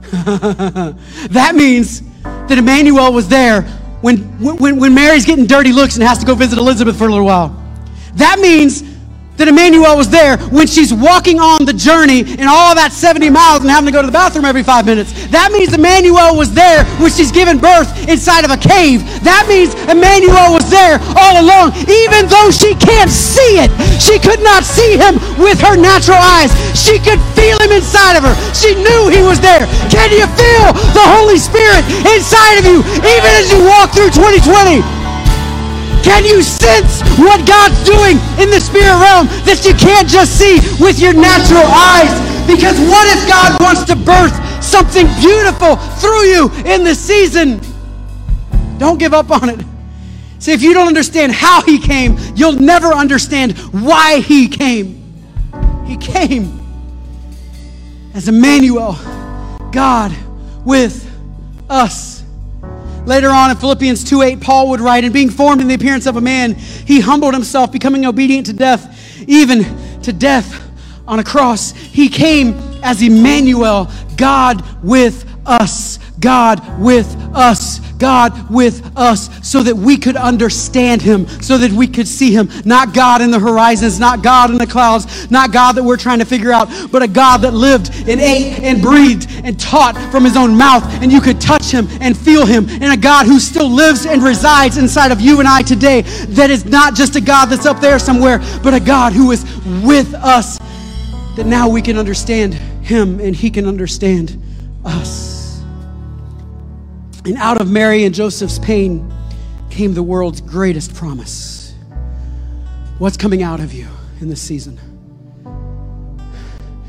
that 0.10 1.52
means 1.54 2.02
that 2.22 2.58
Emmanuel 2.58 3.12
was 3.12 3.28
there 3.28 3.62
when, 4.02 4.18
when, 4.38 4.78
when 4.78 4.94
Mary's 4.94 5.24
getting 5.24 5.46
dirty 5.46 5.72
looks 5.72 5.96
and 5.96 6.04
has 6.04 6.18
to 6.18 6.26
go 6.26 6.34
visit 6.34 6.58
Elizabeth 6.58 6.96
for 6.96 7.06
a 7.06 7.10
little 7.10 7.26
while. 7.26 7.48
That 8.14 8.38
means 8.38 8.82
that 9.36 9.48
Emmanuel 9.48 9.96
was 9.96 10.08
there 10.08 10.36
when 10.48 10.66
she's 10.66 10.92
walking 10.92 11.38
on 11.40 11.64
the 11.64 11.72
journey 11.72 12.24
and 12.24 12.48
all 12.48 12.74
that 12.74 12.92
70 12.92 13.30
miles 13.30 13.60
and 13.60 13.70
having 13.70 13.86
to 13.86 13.92
go 13.92 14.00
to 14.00 14.08
the 14.08 14.14
bathroom 14.14 14.44
every 14.44 14.62
five 14.62 14.86
minutes. 14.86 15.12
That 15.28 15.52
means 15.52 15.72
Emmanuel 15.72 16.36
was 16.36 16.52
there 16.52 16.84
when 16.98 17.12
she's 17.12 17.30
given 17.30 17.58
birth 17.58 17.88
inside 18.08 18.44
of 18.44 18.50
a 18.50 18.56
cave. 18.56 19.04
That 19.22 19.44
means 19.48 19.76
Emmanuel 19.88 20.56
was 20.56 20.68
there 20.72 20.96
all 21.16 21.40
along, 21.40 21.76
even 21.88 22.28
though 22.28 22.48
she 22.50 22.74
can't 22.76 23.12
see 23.12 23.60
it. 23.60 23.70
She 24.00 24.18
could 24.18 24.40
not 24.40 24.64
see 24.64 24.96
him 24.96 25.20
with 25.36 25.60
her 25.60 25.76
natural 25.76 26.20
eyes. 26.20 26.52
She 26.76 26.98
could 26.98 27.20
feel 27.36 27.56
him 27.60 27.72
inside 27.72 28.16
of 28.16 28.24
her. 28.24 28.34
She 28.56 28.74
knew 28.74 29.08
he 29.12 29.22
was 29.22 29.40
there. 29.40 29.64
Can 29.92 30.08
you 30.12 30.26
feel 30.36 30.72
the 30.96 31.06
Holy 31.20 31.38
Spirit 31.38 31.84
inside 32.08 32.60
of 32.60 32.64
you, 32.64 32.80
even 33.04 33.30
as 33.36 33.52
you 33.52 33.60
walk 33.64 33.92
through 33.92 34.10
2020? 34.12 35.05
Can 36.06 36.24
you 36.24 36.40
sense 36.40 37.02
what 37.18 37.44
God's 37.48 37.82
doing 37.82 38.16
in 38.38 38.48
the 38.48 38.60
spirit 38.60 38.94
realm 39.02 39.26
that 39.42 39.66
you 39.66 39.74
can't 39.74 40.06
just 40.06 40.38
see 40.38 40.62
with 40.78 41.00
your 41.00 41.12
natural 41.12 41.66
eyes? 41.66 42.14
Because 42.46 42.78
what 42.78 43.10
if 43.10 43.26
God 43.26 43.60
wants 43.60 43.82
to 43.90 43.96
birth 43.96 44.30
something 44.62 45.08
beautiful 45.18 45.74
through 45.98 46.30
you 46.30 46.48
in 46.62 46.84
this 46.84 47.00
season? 47.00 47.60
Don't 48.78 49.00
give 49.00 49.14
up 49.14 49.32
on 49.32 49.48
it. 49.48 49.60
See, 50.38 50.52
if 50.52 50.62
you 50.62 50.74
don't 50.74 50.86
understand 50.86 51.32
how 51.32 51.62
He 51.62 51.76
came, 51.76 52.16
you'll 52.36 52.52
never 52.52 52.92
understand 52.92 53.58
why 53.74 54.20
He 54.20 54.46
came. 54.46 55.02
He 55.86 55.96
came 55.96 56.60
as 58.14 58.28
Emmanuel, 58.28 58.92
God 59.72 60.14
with 60.64 61.02
us. 61.68 62.15
Later 63.06 63.30
on 63.30 63.52
in 63.52 63.56
Philippians 63.56 64.02
2 64.02 64.22
8, 64.22 64.40
Paul 64.40 64.68
would 64.70 64.80
write, 64.80 65.04
And 65.04 65.12
being 65.12 65.30
formed 65.30 65.60
in 65.60 65.68
the 65.68 65.74
appearance 65.74 66.06
of 66.06 66.16
a 66.16 66.20
man, 66.20 66.54
he 66.54 67.00
humbled 67.00 67.34
himself, 67.34 67.70
becoming 67.70 68.04
obedient 68.04 68.46
to 68.46 68.52
death, 68.52 69.22
even 69.28 70.00
to 70.02 70.12
death 70.12 70.68
on 71.06 71.20
a 71.20 71.24
cross. 71.24 71.70
He 71.70 72.08
came 72.08 72.54
as 72.82 73.00
Emmanuel, 73.02 73.90
God 74.16 74.64
with 74.82 75.24
us. 75.46 76.00
God 76.20 76.80
with 76.80 77.14
us. 77.34 77.80
God 77.98 78.50
with 78.50 78.92
us 78.96 79.30
so 79.46 79.62
that 79.62 79.74
we 79.74 79.96
could 79.96 80.16
understand 80.16 81.02
Him, 81.02 81.26
so 81.40 81.58
that 81.58 81.72
we 81.72 81.86
could 81.86 82.06
see 82.06 82.30
Him. 82.30 82.48
Not 82.64 82.94
God 82.94 83.22
in 83.22 83.30
the 83.30 83.38
horizons, 83.38 83.98
not 83.98 84.22
God 84.22 84.50
in 84.50 84.58
the 84.58 84.66
clouds, 84.66 85.30
not 85.30 85.52
God 85.52 85.72
that 85.76 85.82
we're 85.82 85.96
trying 85.96 86.18
to 86.18 86.24
figure 86.24 86.52
out, 86.52 86.68
but 86.90 87.02
a 87.02 87.08
God 87.08 87.38
that 87.38 87.54
lived 87.54 87.90
and 88.08 88.20
ate 88.20 88.60
and 88.60 88.82
breathed 88.82 89.30
and 89.44 89.58
taught 89.58 89.96
from 90.10 90.24
His 90.24 90.36
own 90.36 90.56
mouth, 90.56 90.84
and 91.02 91.10
you 91.10 91.20
could 91.20 91.40
touch 91.40 91.70
Him 91.70 91.88
and 92.00 92.16
feel 92.16 92.44
Him, 92.44 92.68
and 92.68 92.92
a 92.92 92.96
God 92.96 93.26
who 93.26 93.40
still 93.40 93.68
lives 93.68 94.06
and 94.06 94.22
resides 94.22 94.76
inside 94.76 95.12
of 95.12 95.20
you 95.20 95.38
and 95.38 95.48
I 95.48 95.62
today. 95.62 96.02
That 96.28 96.50
is 96.50 96.64
not 96.64 96.94
just 96.94 97.16
a 97.16 97.20
God 97.20 97.46
that's 97.46 97.66
up 97.66 97.80
there 97.80 97.98
somewhere, 97.98 98.38
but 98.62 98.74
a 98.74 98.80
God 98.80 99.12
who 99.12 99.30
is 99.30 99.44
with 99.82 100.12
us. 100.14 100.58
That 101.36 101.46
now 101.46 101.68
we 101.68 101.82
can 101.82 101.98
understand 101.98 102.54
Him 102.54 103.20
and 103.20 103.34
He 103.34 103.50
can 103.50 103.66
understand 103.66 104.42
us. 104.84 105.35
And 107.26 107.36
out 107.38 107.60
of 107.60 107.68
Mary 107.68 108.04
and 108.04 108.14
Joseph's 108.14 108.60
pain 108.60 109.12
came 109.68 109.94
the 109.94 110.02
world's 110.02 110.40
greatest 110.40 110.94
promise. 110.94 111.74
What's 112.98 113.16
coming 113.16 113.42
out 113.42 113.58
of 113.58 113.72
you 113.72 113.88
in 114.20 114.28
this 114.28 114.40
season? 114.40 114.78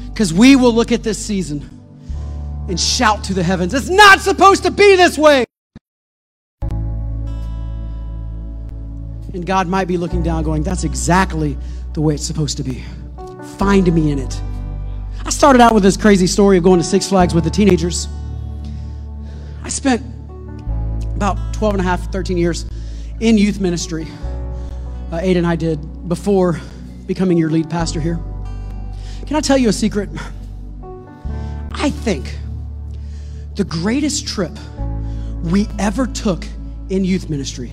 Because 0.09 0.31
we 0.35 0.55
will 0.55 0.71
look 0.71 0.91
at 0.91 1.01
this 1.01 1.17
season 1.17 1.67
and 2.69 2.79
shout 2.79 3.23
to 3.23 3.33
the 3.33 3.41
heavens, 3.41 3.73
it's 3.73 3.89
not 3.89 4.19
supposed 4.19 4.61
to 4.63 4.69
be 4.69 4.95
this 4.95 5.17
way. 5.17 5.43
And 9.33 9.43
God 9.43 9.67
might 9.67 9.88
be 9.88 9.97
looking 9.97 10.21
down, 10.21 10.43
going, 10.43 10.61
that's 10.61 10.83
exactly 10.83 11.57
the 11.93 12.01
way 12.01 12.13
it's 12.13 12.23
supposed 12.23 12.57
to 12.57 12.63
be. 12.63 12.83
Find 13.57 13.91
me 13.91 14.11
in 14.11 14.19
it. 14.19 14.39
I 15.25 15.31
started 15.31 15.63
out 15.63 15.73
with 15.73 15.81
this 15.81 15.97
crazy 15.97 16.27
story 16.27 16.57
of 16.57 16.63
going 16.63 16.79
to 16.79 16.85
Six 16.85 17.09
Flags 17.09 17.33
with 17.33 17.43
the 17.43 17.49
teenagers. 17.49 18.07
I 19.63 19.69
spent 19.69 20.03
about 21.18 21.51
12 21.55 21.74
and 21.74 21.82
a 21.82 21.84
half, 21.84 22.11
13 22.11 22.38
years 22.38 22.68
in 23.20 23.39
youth 23.39 23.59
ministry. 23.59 24.07
Uh, 25.11 25.18
Ada 25.18 25.39
and 25.39 25.47
I 25.47 25.55
did 25.55 26.07
before 26.07 26.61
becoming 27.07 27.39
your 27.39 27.49
lead 27.49 27.72
pastor 27.72 27.99
here. 27.99 28.20
Can 29.26 29.36
I 29.36 29.41
tell 29.41 29.57
you 29.57 29.68
a 29.70 29.74
secret? 29.74 30.09
I 31.72 31.89
think 31.89 32.38
the 33.55 33.63
greatest 33.63 34.28
trip 34.28 34.51
we 35.45 35.68
ever 35.80 36.05
took 36.05 36.45
in 36.89 37.03
youth 37.03 37.32
ministry 37.32 37.72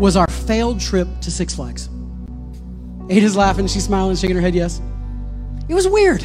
was 0.00 0.16
our 0.16 0.26
failed 0.26 0.80
trip 0.80 1.06
to 1.20 1.30
Six 1.30 1.54
Flags. 1.54 1.88
Ada's 3.08 3.36
laughing, 3.36 3.68
she's 3.68 3.84
smiling, 3.84 4.16
shaking 4.16 4.34
her 4.34 4.42
head, 4.42 4.54
yes. 4.54 4.80
It 5.68 5.74
was 5.74 5.86
weird. 5.86 6.24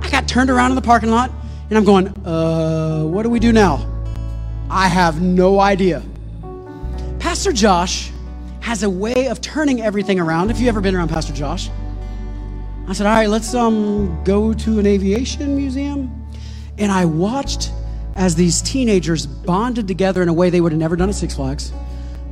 I 0.00 0.10
got 0.10 0.26
turned 0.26 0.50
around 0.50 0.72
in 0.72 0.74
the 0.74 0.82
parking 0.82 1.10
lot, 1.10 1.30
and 1.68 1.78
I'm 1.78 1.84
going, 1.84 2.08
uh, 2.26 3.04
what 3.04 3.22
do 3.22 3.30
we 3.30 3.38
do 3.38 3.52
now? 3.52 3.91
I 4.74 4.88
have 4.88 5.20
no 5.20 5.60
idea. 5.60 6.02
Pastor 7.18 7.52
Josh 7.52 8.10
has 8.60 8.82
a 8.82 8.88
way 8.88 9.28
of 9.28 9.42
turning 9.42 9.82
everything 9.82 10.18
around. 10.18 10.50
If 10.50 10.60
you've 10.60 10.68
ever 10.68 10.80
been 10.80 10.94
around 10.94 11.08
Pastor 11.08 11.34
Josh, 11.34 11.68
I 12.88 12.94
said, 12.94 13.06
"All 13.06 13.14
right, 13.14 13.28
let's 13.28 13.54
um 13.54 14.24
go 14.24 14.54
to 14.54 14.78
an 14.78 14.86
aviation 14.86 15.56
museum." 15.56 16.10
And 16.78 16.90
I 16.90 17.04
watched 17.04 17.70
as 18.16 18.34
these 18.34 18.62
teenagers 18.62 19.26
bonded 19.26 19.86
together 19.86 20.22
in 20.22 20.30
a 20.30 20.32
way 20.32 20.48
they 20.48 20.62
would 20.62 20.72
have 20.72 20.80
never 20.80 20.96
done 20.96 21.10
at 21.10 21.16
Six 21.16 21.34
Flags. 21.34 21.70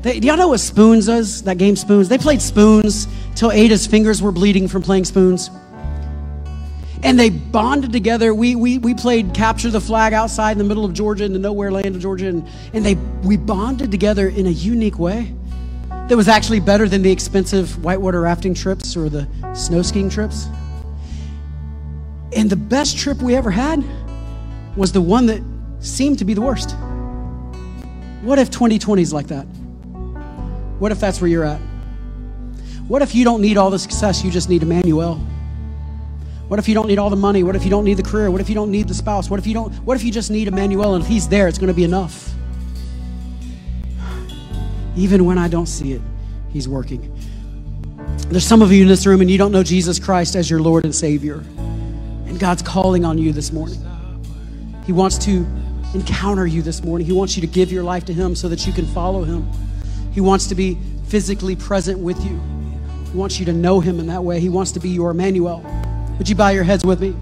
They, 0.00 0.18
do 0.18 0.26
y'all 0.26 0.38
know 0.38 0.48
what 0.48 0.60
Spoons 0.60 1.10
is? 1.10 1.42
That 1.42 1.58
game 1.58 1.76
Spoons? 1.76 2.08
They 2.08 2.16
played 2.16 2.40
Spoons 2.40 3.06
till 3.34 3.52
Ada's 3.52 3.86
fingers 3.86 4.22
were 4.22 4.32
bleeding 4.32 4.66
from 4.66 4.80
playing 4.80 5.04
Spoons 5.04 5.50
and 7.02 7.18
they 7.18 7.30
bonded 7.30 7.92
together. 7.92 8.34
We, 8.34 8.54
we, 8.54 8.78
we 8.78 8.94
played 8.94 9.32
capture 9.34 9.70
the 9.70 9.80
flag 9.80 10.12
outside 10.12 10.52
in 10.52 10.58
the 10.58 10.64
middle 10.64 10.84
of 10.84 10.92
Georgia, 10.92 11.24
in 11.24 11.32
the 11.32 11.38
nowhere 11.38 11.70
land 11.70 11.96
of 11.96 12.02
Georgia, 12.02 12.28
and, 12.28 12.46
and 12.72 12.84
they, 12.84 12.94
we 13.26 13.36
bonded 13.36 13.90
together 13.90 14.28
in 14.28 14.46
a 14.46 14.50
unique 14.50 14.98
way 14.98 15.34
that 16.08 16.16
was 16.16 16.28
actually 16.28 16.60
better 16.60 16.88
than 16.88 17.02
the 17.02 17.10
expensive 17.10 17.82
whitewater 17.84 18.20
rafting 18.20 18.52
trips 18.52 18.96
or 18.96 19.08
the 19.08 19.28
snow 19.54 19.82
skiing 19.82 20.10
trips. 20.10 20.48
And 22.36 22.50
the 22.50 22.56
best 22.56 22.98
trip 22.98 23.22
we 23.22 23.34
ever 23.34 23.50
had 23.50 23.84
was 24.76 24.92
the 24.92 25.00
one 25.00 25.26
that 25.26 25.42
seemed 25.80 26.18
to 26.18 26.24
be 26.24 26.34
the 26.34 26.40
worst. 26.40 26.76
What 28.22 28.38
if 28.38 28.50
2020 28.50 29.02
is 29.02 29.12
like 29.12 29.28
that? 29.28 29.44
What 30.78 30.92
if 30.92 31.00
that's 31.00 31.20
where 31.20 31.28
you're 31.28 31.44
at? 31.44 31.60
What 32.88 33.02
if 33.02 33.14
you 33.14 33.24
don't 33.24 33.40
need 33.40 33.56
all 33.56 33.70
the 33.70 33.78
success, 33.78 34.24
you 34.24 34.30
just 34.30 34.48
need 34.48 34.62
Emmanuel? 34.62 35.24
What 36.50 36.58
if 36.58 36.66
you 36.66 36.74
don't 36.74 36.88
need 36.88 36.98
all 36.98 37.10
the 37.10 37.14
money? 37.14 37.44
What 37.44 37.54
if 37.54 37.62
you 37.62 37.70
don't 37.70 37.84
need 37.84 37.94
the 37.94 38.02
career? 38.02 38.28
What 38.28 38.40
if 38.40 38.48
you 38.48 38.56
don't 38.56 38.72
need 38.72 38.88
the 38.88 38.94
spouse? 38.94 39.30
What 39.30 39.38
if 39.38 39.46
you 39.46 39.54
don't 39.54 39.72
what 39.84 39.96
if 39.96 40.02
you 40.02 40.10
just 40.10 40.32
need 40.32 40.48
Emmanuel 40.48 40.96
and 40.96 41.04
if 41.04 41.08
he's 41.08 41.28
there, 41.28 41.46
it's 41.46 41.58
going 41.58 41.68
to 41.68 41.74
be 41.74 41.84
enough? 41.84 42.34
Even 44.96 45.26
when 45.26 45.38
I 45.38 45.46
don't 45.46 45.68
see 45.68 45.92
it, 45.92 46.02
he's 46.48 46.68
working. 46.68 47.16
There's 48.30 48.44
some 48.44 48.62
of 48.62 48.72
you 48.72 48.82
in 48.82 48.88
this 48.88 49.06
room 49.06 49.20
and 49.20 49.30
you 49.30 49.38
don't 49.38 49.52
know 49.52 49.62
Jesus 49.62 50.00
Christ 50.00 50.34
as 50.34 50.50
your 50.50 50.58
Lord 50.58 50.84
and 50.84 50.92
Savior. 50.92 51.44
And 52.26 52.40
God's 52.40 52.62
calling 52.62 53.04
on 53.04 53.16
you 53.16 53.32
this 53.32 53.52
morning. 53.52 53.78
He 54.86 54.90
wants 54.90 55.18
to 55.18 55.46
encounter 55.94 56.48
you 56.48 56.62
this 56.62 56.82
morning. 56.82 57.06
He 57.06 57.12
wants 57.12 57.36
you 57.36 57.42
to 57.42 57.46
give 57.46 57.70
your 57.70 57.84
life 57.84 58.06
to 58.06 58.12
him 58.12 58.34
so 58.34 58.48
that 58.48 58.66
you 58.66 58.72
can 58.72 58.86
follow 58.86 59.22
him. 59.22 59.48
He 60.10 60.20
wants 60.20 60.48
to 60.48 60.56
be 60.56 60.78
physically 61.06 61.54
present 61.54 62.00
with 62.00 62.20
you. 62.24 62.40
He 63.12 63.16
wants 63.16 63.38
you 63.38 63.46
to 63.46 63.52
know 63.52 63.78
him 63.78 64.00
in 64.00 64.08
that 64.08 64.24
way. 64.24 64.40
He 64.40 64.48
wants 64.48 64.72
to 64.72 64.80
be 64.80 64.88
your 64.88 65.12
Emmanuel. 65.12 65.64
Would 66.20 66.28
you 66.28 66.34
bow 66.34 66.50
your 66.50 66.64
heads 66.64 66.84
with 66.84 67.00
me? 67.00 67.16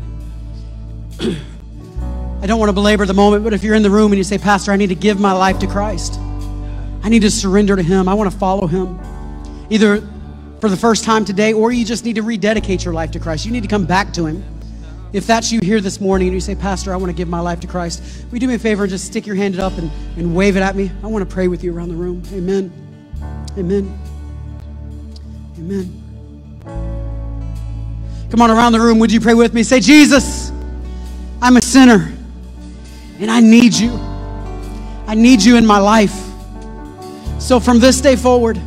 I 2.42 2.46
don't 2.48 2.58
want 2.58 2.68
to 2.68 2.72
belabor 2.72 3.06
the 3.06 3.14
moment, 3.14 3.44
but 3.44 3.52
if 3.52 3.62
you're 3.62 3.76
in 3.76 3.84
the 3.84 3.90
room 3.90 4.10
and 4.10 4.18
you 4.18 4.24
say, 4.24 4.38
Pastor, 4.38 4.72
I 4.72 4.76
need 4.76 4.88
to 4.88 4.96
give 4.96 5.20
my 5.20 5.30
life 5.30 5.60
to 5.60 5.68
Christ, 5.68 6.18
I 7.04 7.08
need 7.08 7.22
to 7.22 7.30
surrender 7.30 7.76
to 7.76 7.82
Him, 7.84 8.08
I 8.08 8.14
want 8.14 8.28
to 8.32 8.36
follow 8.36 8.66
Him, 8.66 8.98
either 9.70 10.00
for 10.60 10.68
the 10.68 10.76
first 10.76 11.04
time 11.04 11.24
today 11.24 11.52
or 11.52 11.70
you 11.70 11.84
just 11.84 12.04
need 12.04 12.16
to 12.16 12.22
rededicate 12.22 12.84
your 12.84 12.92
life 12.92 13.12
to 13.12 13.20
Christ. 13.20 13.46
You 13.46 13.52
need 13.52 13.62
to 13.62 13.68
come 13.68 13.86
back 13.86 14.12
to 14.14 14.26
Him. 14.26 14.42
If 15.12 15.28
that's 15.28 15.52
you 15.52 15.60
here 15.62 15.80
this 15.80 16.00
morning 16.00 16.26
and 16.26 16.34
you 16.34 16.40
say, 16.40 16.56
Pastor, 16.56 16.92
I 16.92 16.96
want 16.96 17.10
to 17.10 17.16
give 17.16 17.28
my 17.28 17.38
life 17.38 17.60
to 17.60 17.68
Christ, 17.68 18.02
will 18.24 18.34
you 18.34 18.40
do 18.40 18.48
me 18.48 18.54
a 18.54 18.58
favor 18.58 18.82
and 18.82 18.90
just 18.90 19.04
stick 19.04 19.28
your 19.28 19.36
hand 19.36 19.60
up 19.60 19.78
and, 19.78 19.92
and 20.16 20.34
wave 20.34 20.56
it 20.56 20.60
at 20.64 20.74
me? 20.74 20.90
I 21.04 21.06
want 21.06 21.22
to 21.22 21.32
pray 21.32 21.46
with 21.46 21.62
you 21.62 21.72
around 21.72 21.90
the 21.90 21.94
room. 21.94 22.20
Amen. 22.32 22.72
Amen. 23.56 23.96
Amen. 25.56 25.97
Come 28.30 28.42
on, 28.42 28.50
around 28.50 28.72
the 28.72 28.80
room, 28.80 28.98
would 28.98 29.10
you 29.10 29.20
pray 29.20 29.34
with 29.34 29.54
me? 29.54 29.62
Say, 29.62 29.80
Jesus, 29.80 30.50
I'm 31.40 31.56
a 31.56 31.62
sinner 31.62 32.12
and 33.18 33.30
I 33.30 33.40
need 33.40 33.74
you. 33.74 33.92
I 35.06 35.14
need 35.14 35.42
you 35.42 35.56
in 35.56 35.64
my 35.64 35.78
life. 35.78 36.14
So 37.38 37.58
from 37.58 37.78
this 37.78 38.00
day 38.00 38.16
forward, 38.16 38.60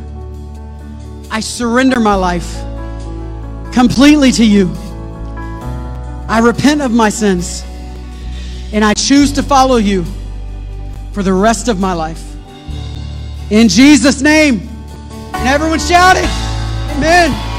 I 1.30 1.40
surrender 1.40 2.00
my 2.00 2.14
life 2.14 2.56
completely 3.72 4.32
to 4.32 4.44
you. 4.44 4.70
I 6.28 6.40
repent 6.42 6.82
of 6.82 6.90
my 6.90 7.08
sins 7.08 7.62
and 8.72 8.84
I 8.84 8.94
choose 8.94 9.32
to 9.32 9.42
follow 9.42 9.76
you 9.76 10.04
for 11.12 11.22
the 11.22 11.32
rest 11.32 11.68
of 11.68 11.78
my 11.78 11.92
life. 11.92 12.22
In 13.50 13.68
Jesus' 13.68 14.22
name. 14.22 14.68
And 15.34 15.48
everyone 15.48 15.78
shouted, 15.78 16.24
Amen. 16.96 17.51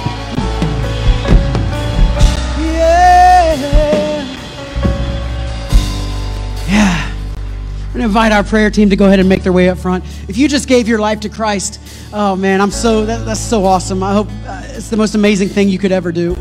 Invite 8.13 8.31
our 8.31 8.43
prayer 8.43 8.69
team 8.69 8.91
to 8.91 8.95
go 8.95 9.07
ahead 9.07 9.19
and 9.19 9.27
make 9.27 9.41
their 9.41 9.51
way 9.51 9.69
up 9.69 9.77
front. 9.79 10.05
If 10.27 10.37
you 10.37 10.47
just 10.47 10.67
gave 10.67 10.87
your 10.87 10.99
life 10.99 11.21
to 11.21 11.29
Christ, 11.29 11.79
oh 12.13 12.35
man, 12.35 12.61
I'm 12.61 12.69
so 12.69 13.07
that, 13.07 13.25
that's 13.25 13.39
so 13.39 13.65
awesome. 13.65 14.03
I 14.03 14.13
hope 14.13 14.27
uh, 14.45 14.61
it's 14.65 14.91
the 14.91 14.97
most 14.97 15.15
amazing 15.15 15.49
thing 15.49 15.67
you 15.67 15.79
could 15.79 15.91
ever 15.91 16.11
do. 16.11 16.37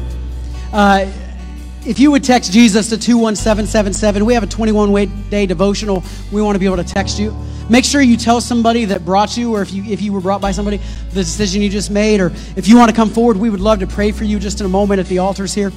Uh, 0.70 1.10
if 1.86 1.98
you 1.98 2.10
would 2.10 2.24
text 2.24 2.52
Jesus 2.52 2.90
to 2.90 2.98
21777, 2.98 4.22
we 4.22 4.34
have 4.34 4.42
a 4.42 4.46
21 4.46 5.30
day 5.30 5.46
devotional. 5.46 6.04
We 6.30 6.42
want 6.42 6.56
to 6.56 6.58
be 6.58 6.66
able 6.66 6.76
to 6.76 6.84
text 6.84 7.18
you. 7.18 7.34
Make 7.70 7.86
sure 7.86 8.02
you 8.02 8.18
tell 8.18 8.42
somebody 8.42 8.84
that 8.84 9.06
brought 9.06 9.38
you, 9.38 9.54
or 9.54 9.62
if 9.62 9.72
you, 9.72 9.82
if 9.84 10.02
you 10.02 10.12
were 10.12 10.20
brought 10.20 10.42
by 10.42 10.52
somebody, 10.52 10.76
the 10.76 11.22
decision 11.22 11.62
you 11.62 11.70
just 11.70 11.90
made, 11.90 12.20
or 12.20 12.32
if 12.54 12.68
you 12.68 12.76
want 12.76 12.90
to 12.90 12.94
come 12.94 13.08
forward, 13.08 13.38
we 13.38 13.48
would 13.48 13.60
love 13.60 13.78
to 13.78 13.86
pray 13.86 14.12
for 14.12 14.24
you 14.24 14.38
just 14.38 14.60
in 14.60 14.66
a 14.66 14.68
moment 14.68 15.00
at 15.00 15.06
the 15.06 15.20
altars 15.20 15.54
here. 15.54 15.72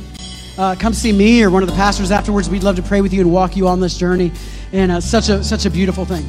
Uh, 0.58 0.76
come 0.78 0.94
see 0.94 1.12
me 1.12 1.44
or 1.44 1.50
one 1.50 1.64
of 1.64 1.70
the 1.70 1.76
pastors 1.76 2.12
afterwards. 2.12 2.50
We'd 2.50 2.64
love 2.64 2.76
to 2.76 2.84
pray 2.84 3.00
with 3.00 3.14
you 3.14 3.22
and 3.22 3.32
walk 3.32 3.56
you 3.56 3.70
on 3.70 3.80
this 3.80 3.98
journey. 3.98 4.34
And 4.76 4.92
uh, 4.92 5.00
such, 5.00 5.30
a, 5.30 5.42
such 5.42 5.66
a 5.66 5.70
beautiful 5.70 6.04
thing. 6.04 6.26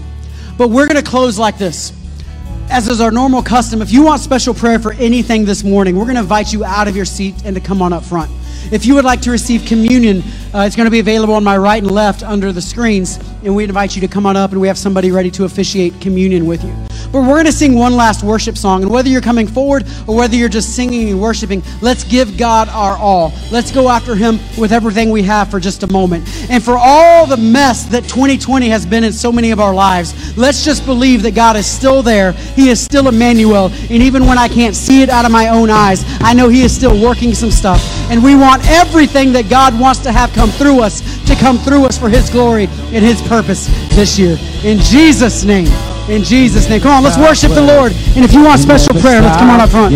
But 0.57 0.71
we're 0.71 0.87
going 0.87 1.03
to 1.03 1.11
close 1.11 1.37
like 1.37 1.59
this. 1.59 1.93
As 2.71 2.87
is 2.87 3.01
our 3.01 3.11
normal 3.11 3.43
custom, 3.43 3.83
if 3.83 3.91
you 3.91 4.05
want 4.05 4.21
special 4.21 4.55
prayer 4.55 4.79
for 4.79 4.93
anything 4.93 5.45
this 5.45 5.65
morning, 5.65 5.97
we're 5.97 6.05
going 6.05 6.15
to 6.15 6.21
invite 6.21 6.53
you 6.53 6.65
out 6.65 6.87
of 6.87 6.95
your 6.95 7.05
seat 7.07 7.35
and 7.45 7.57
to 7.57 7.61
come 7.61 7.83
on 7.83 7.93
up 7.93 8.05
front. 8.05 8.31
If 8.73 8.85
you 8.85 8.95
would 8.95 9.05
like 9.05 9.21
to 9.23 9.31
receive 9.31 9.65
communion, 9.65 10.23
uh, 10.53 10.61
it's 10.61 10.75
going 10.75 10.87
to 10.87 10.91
be 10.91 10.99
available 10.99 11.35
on 11.35 11.45
my 11.45 11.57
right 11.57 11.83
and 11.83 11.91
left 11.91 12.23
under 12.23 12.53
the 12.53 12.63
screens. 12.63 13.19
And 13.45 13.55
we 13.55 13.63
invite 13.63 13.95
you 13.95 14.01
to 14.01 14.09
come 14.09 14.27
on 14.27 14.37
up, 14.37 14.51
and 14.51 14.61
we 14.61 14.67
have 14.67 14.79
somebody 14.79 15.13
ready 15.13 15.31
to 15.33 15.45
officiate 15.45 16.01
communion 16.01 16.47
with 16.47 16.65
you. 16.65 16.75
But 17.13 17.21
we're 17.23 17.35
going 17.35 17.47
to 17.47 17.53
sing 17.53 17.75
one 17.75 17.95
last 17.95 18.23
worship 18.23 18.59
song. 18.59 18.83
And 18.83 18.91
whether 18.91 19.09
you're 19.09 19.21
coming 19.21 19.47
forward 19.47 19.87
or 20.07 20.17
whether 20.17 20.37
you're 20.37 20.49
just 20.49 20.75
singing 20.75 21.11
and 21.11 21.21
worshiping, 21.21 21.63
let's 21.81 22.05
give 22.05 22.37
God 22.37 22.69
our 22.69 22.97
all. 22.97 23.33
Let's 23.51 23.71
go 23.71 23.89
after 23.89 24.15
Him 24.15 24.39
with 24.59 24.73
everything 24.73 25.11
we 25.11 25.23
have 25.23 25.51
for 25.51 25.61
just 25.61 25.83
a 25.83 25.93
moment. 25.93 26.29
And 26.51 26.63
for 26.63 26.77
all 26.77 27.27
the 27.27 27.37
mess 27.37 27.85
that 27.85 28.05
2020 28.05 28.69
has 28.69 28.85
been 28.85 29.05
in 29.05 29.13
so 29.13 29.31
many 29.31 29.51
of 29.51 29.61
our 29.61 29.73
lives, 29.73 30.37
let's 30.37 30.65
just 30.65 30.85
believe 30.85 31.23
that 31.23 31.35
God 31.35 31.57
is 31.57 31.67
still 31.67 32.03
there. 32.03 32.33
He 32.33 32.69
is 32.69 32.81
still 32.81 33.09
Emmanuel. 33.09 33.67
And 33.67 34.03
even 34.03 34.27
when 34.27 34.39
I 34.39 34.49
can't 34.49 34.75
see 34.75 35.03
it 35.03 35.09
out 35.09 35.25
of 35.25 35.31
my 35.31 35.49
own 35.49 35.71
eyes, 35.71 36.05
I 36.21 36.35
know 36.35 36.49
He 36.49 36.63
is 36.63 36.75
still 36.75 37.01
working 37.01 37.35
some 37.35 37.51
stuff. 37.51 37.81
And 38.11 38.23
we 38.23 38.35
want 38.57 38.71
everything 38.71 39.33
that 39.33 39.51
God 39.51 39.79
wants 39.79 40.01
to 40.01 40.13
have 40.13 40.33
come 40.33 40.51
through 40.51 40.81
us 40.81 41.03
to 41.27 41.35
come 41.37 41.59
through 41.59 41.85
us 41.85 41.99
for 41.99 42.09
His 42.09 42.31
glory 42.31 42.67
and 42.93 43.05
His 43.05 43.21
purpose 43.23 43.67
this 43.95 44.19
year. 44.19 44.39
In 44.65 44.79
Jesus' 44.79 45.45
name. 45.45 45.69
In 46.09 46.23
Jesus' 46.23 46.69
name. 46.69 46.81
Come 46.81 46.93
on, 46.93 47.03
let's 47.03 47.19
worship 47.19 47.51
the 47.51 47.63
Lord. 47.63 47.93
And 48.15 48.25
if 48.25 48.33
you 48.33 48.45
want 48.45 48.61
special 48.61 48.95
prayer, 49.01 49.21
let's 49.21 49.37
come 49.37 49.51
on 49.51 49.61
up 49.61 49.71
front. 49.71 49.93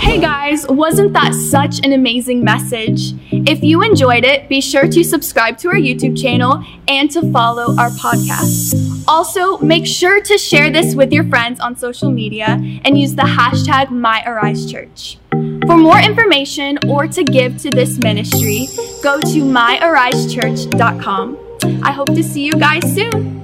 Hey 0.00 0.20
guys, 0.20 0.66
wasn't 0.68 1.12
that 1.12 1.32
such 1.32 1.84
an 1.84 1.92
amazing 1.92 2.42
message? 2.42 3.14
If 3.30 3.62
you 3.62 3.82
enjoyed 3.82 4.24
it, 4.24 4.48
be 4.48 4.60
sure 4.60 4.88
to 4.88 5.04
subscribe 5.04 5.56
to 5.58 5.68
our 5.68 5.76
YouTube 5.76 6.20
channel 6.20 6.64
and 6.88 7.08
to 7.12 7.30
follow 7.30 7.76
our 7.78 7.90
podcast. 7.90 9.04
Also, 9.06 9.58
make 9.58 9.86
sure 9.86 10.20
to 10.20 10.36
share 10.36 10.70
this 10.70 10.96
with 10.96 11.12
your 11.12 11.24
friends 11.24 11.60
on 11.60 11.76
social 11.76 12.10
media 12.10 12.58
and 12.84 12.98
use 12.98 13.14
the 13.14 13.22
hashtag 13.22 13.88
MyAriseChurch. 13.88 15.53
For 15.66 15.76
more 15.78 15.98
information 15.98 16.78
or 16.88 17.06
to 17.06 17.24
give 17.24 17.60
to 17.62 17.70
this 17.70 17.98
ministry, 17.98 18.68
go 19.02 19.18
to 19.20 19.42
myarisechurch.com. 19.42 21.38
I 21.82 21.90
hope 21.92 22.08
to 22.08 22.22
see 22.22 22.44
you 22.44 22.52
guys 22.52 22.82
soon. 22.94 23.43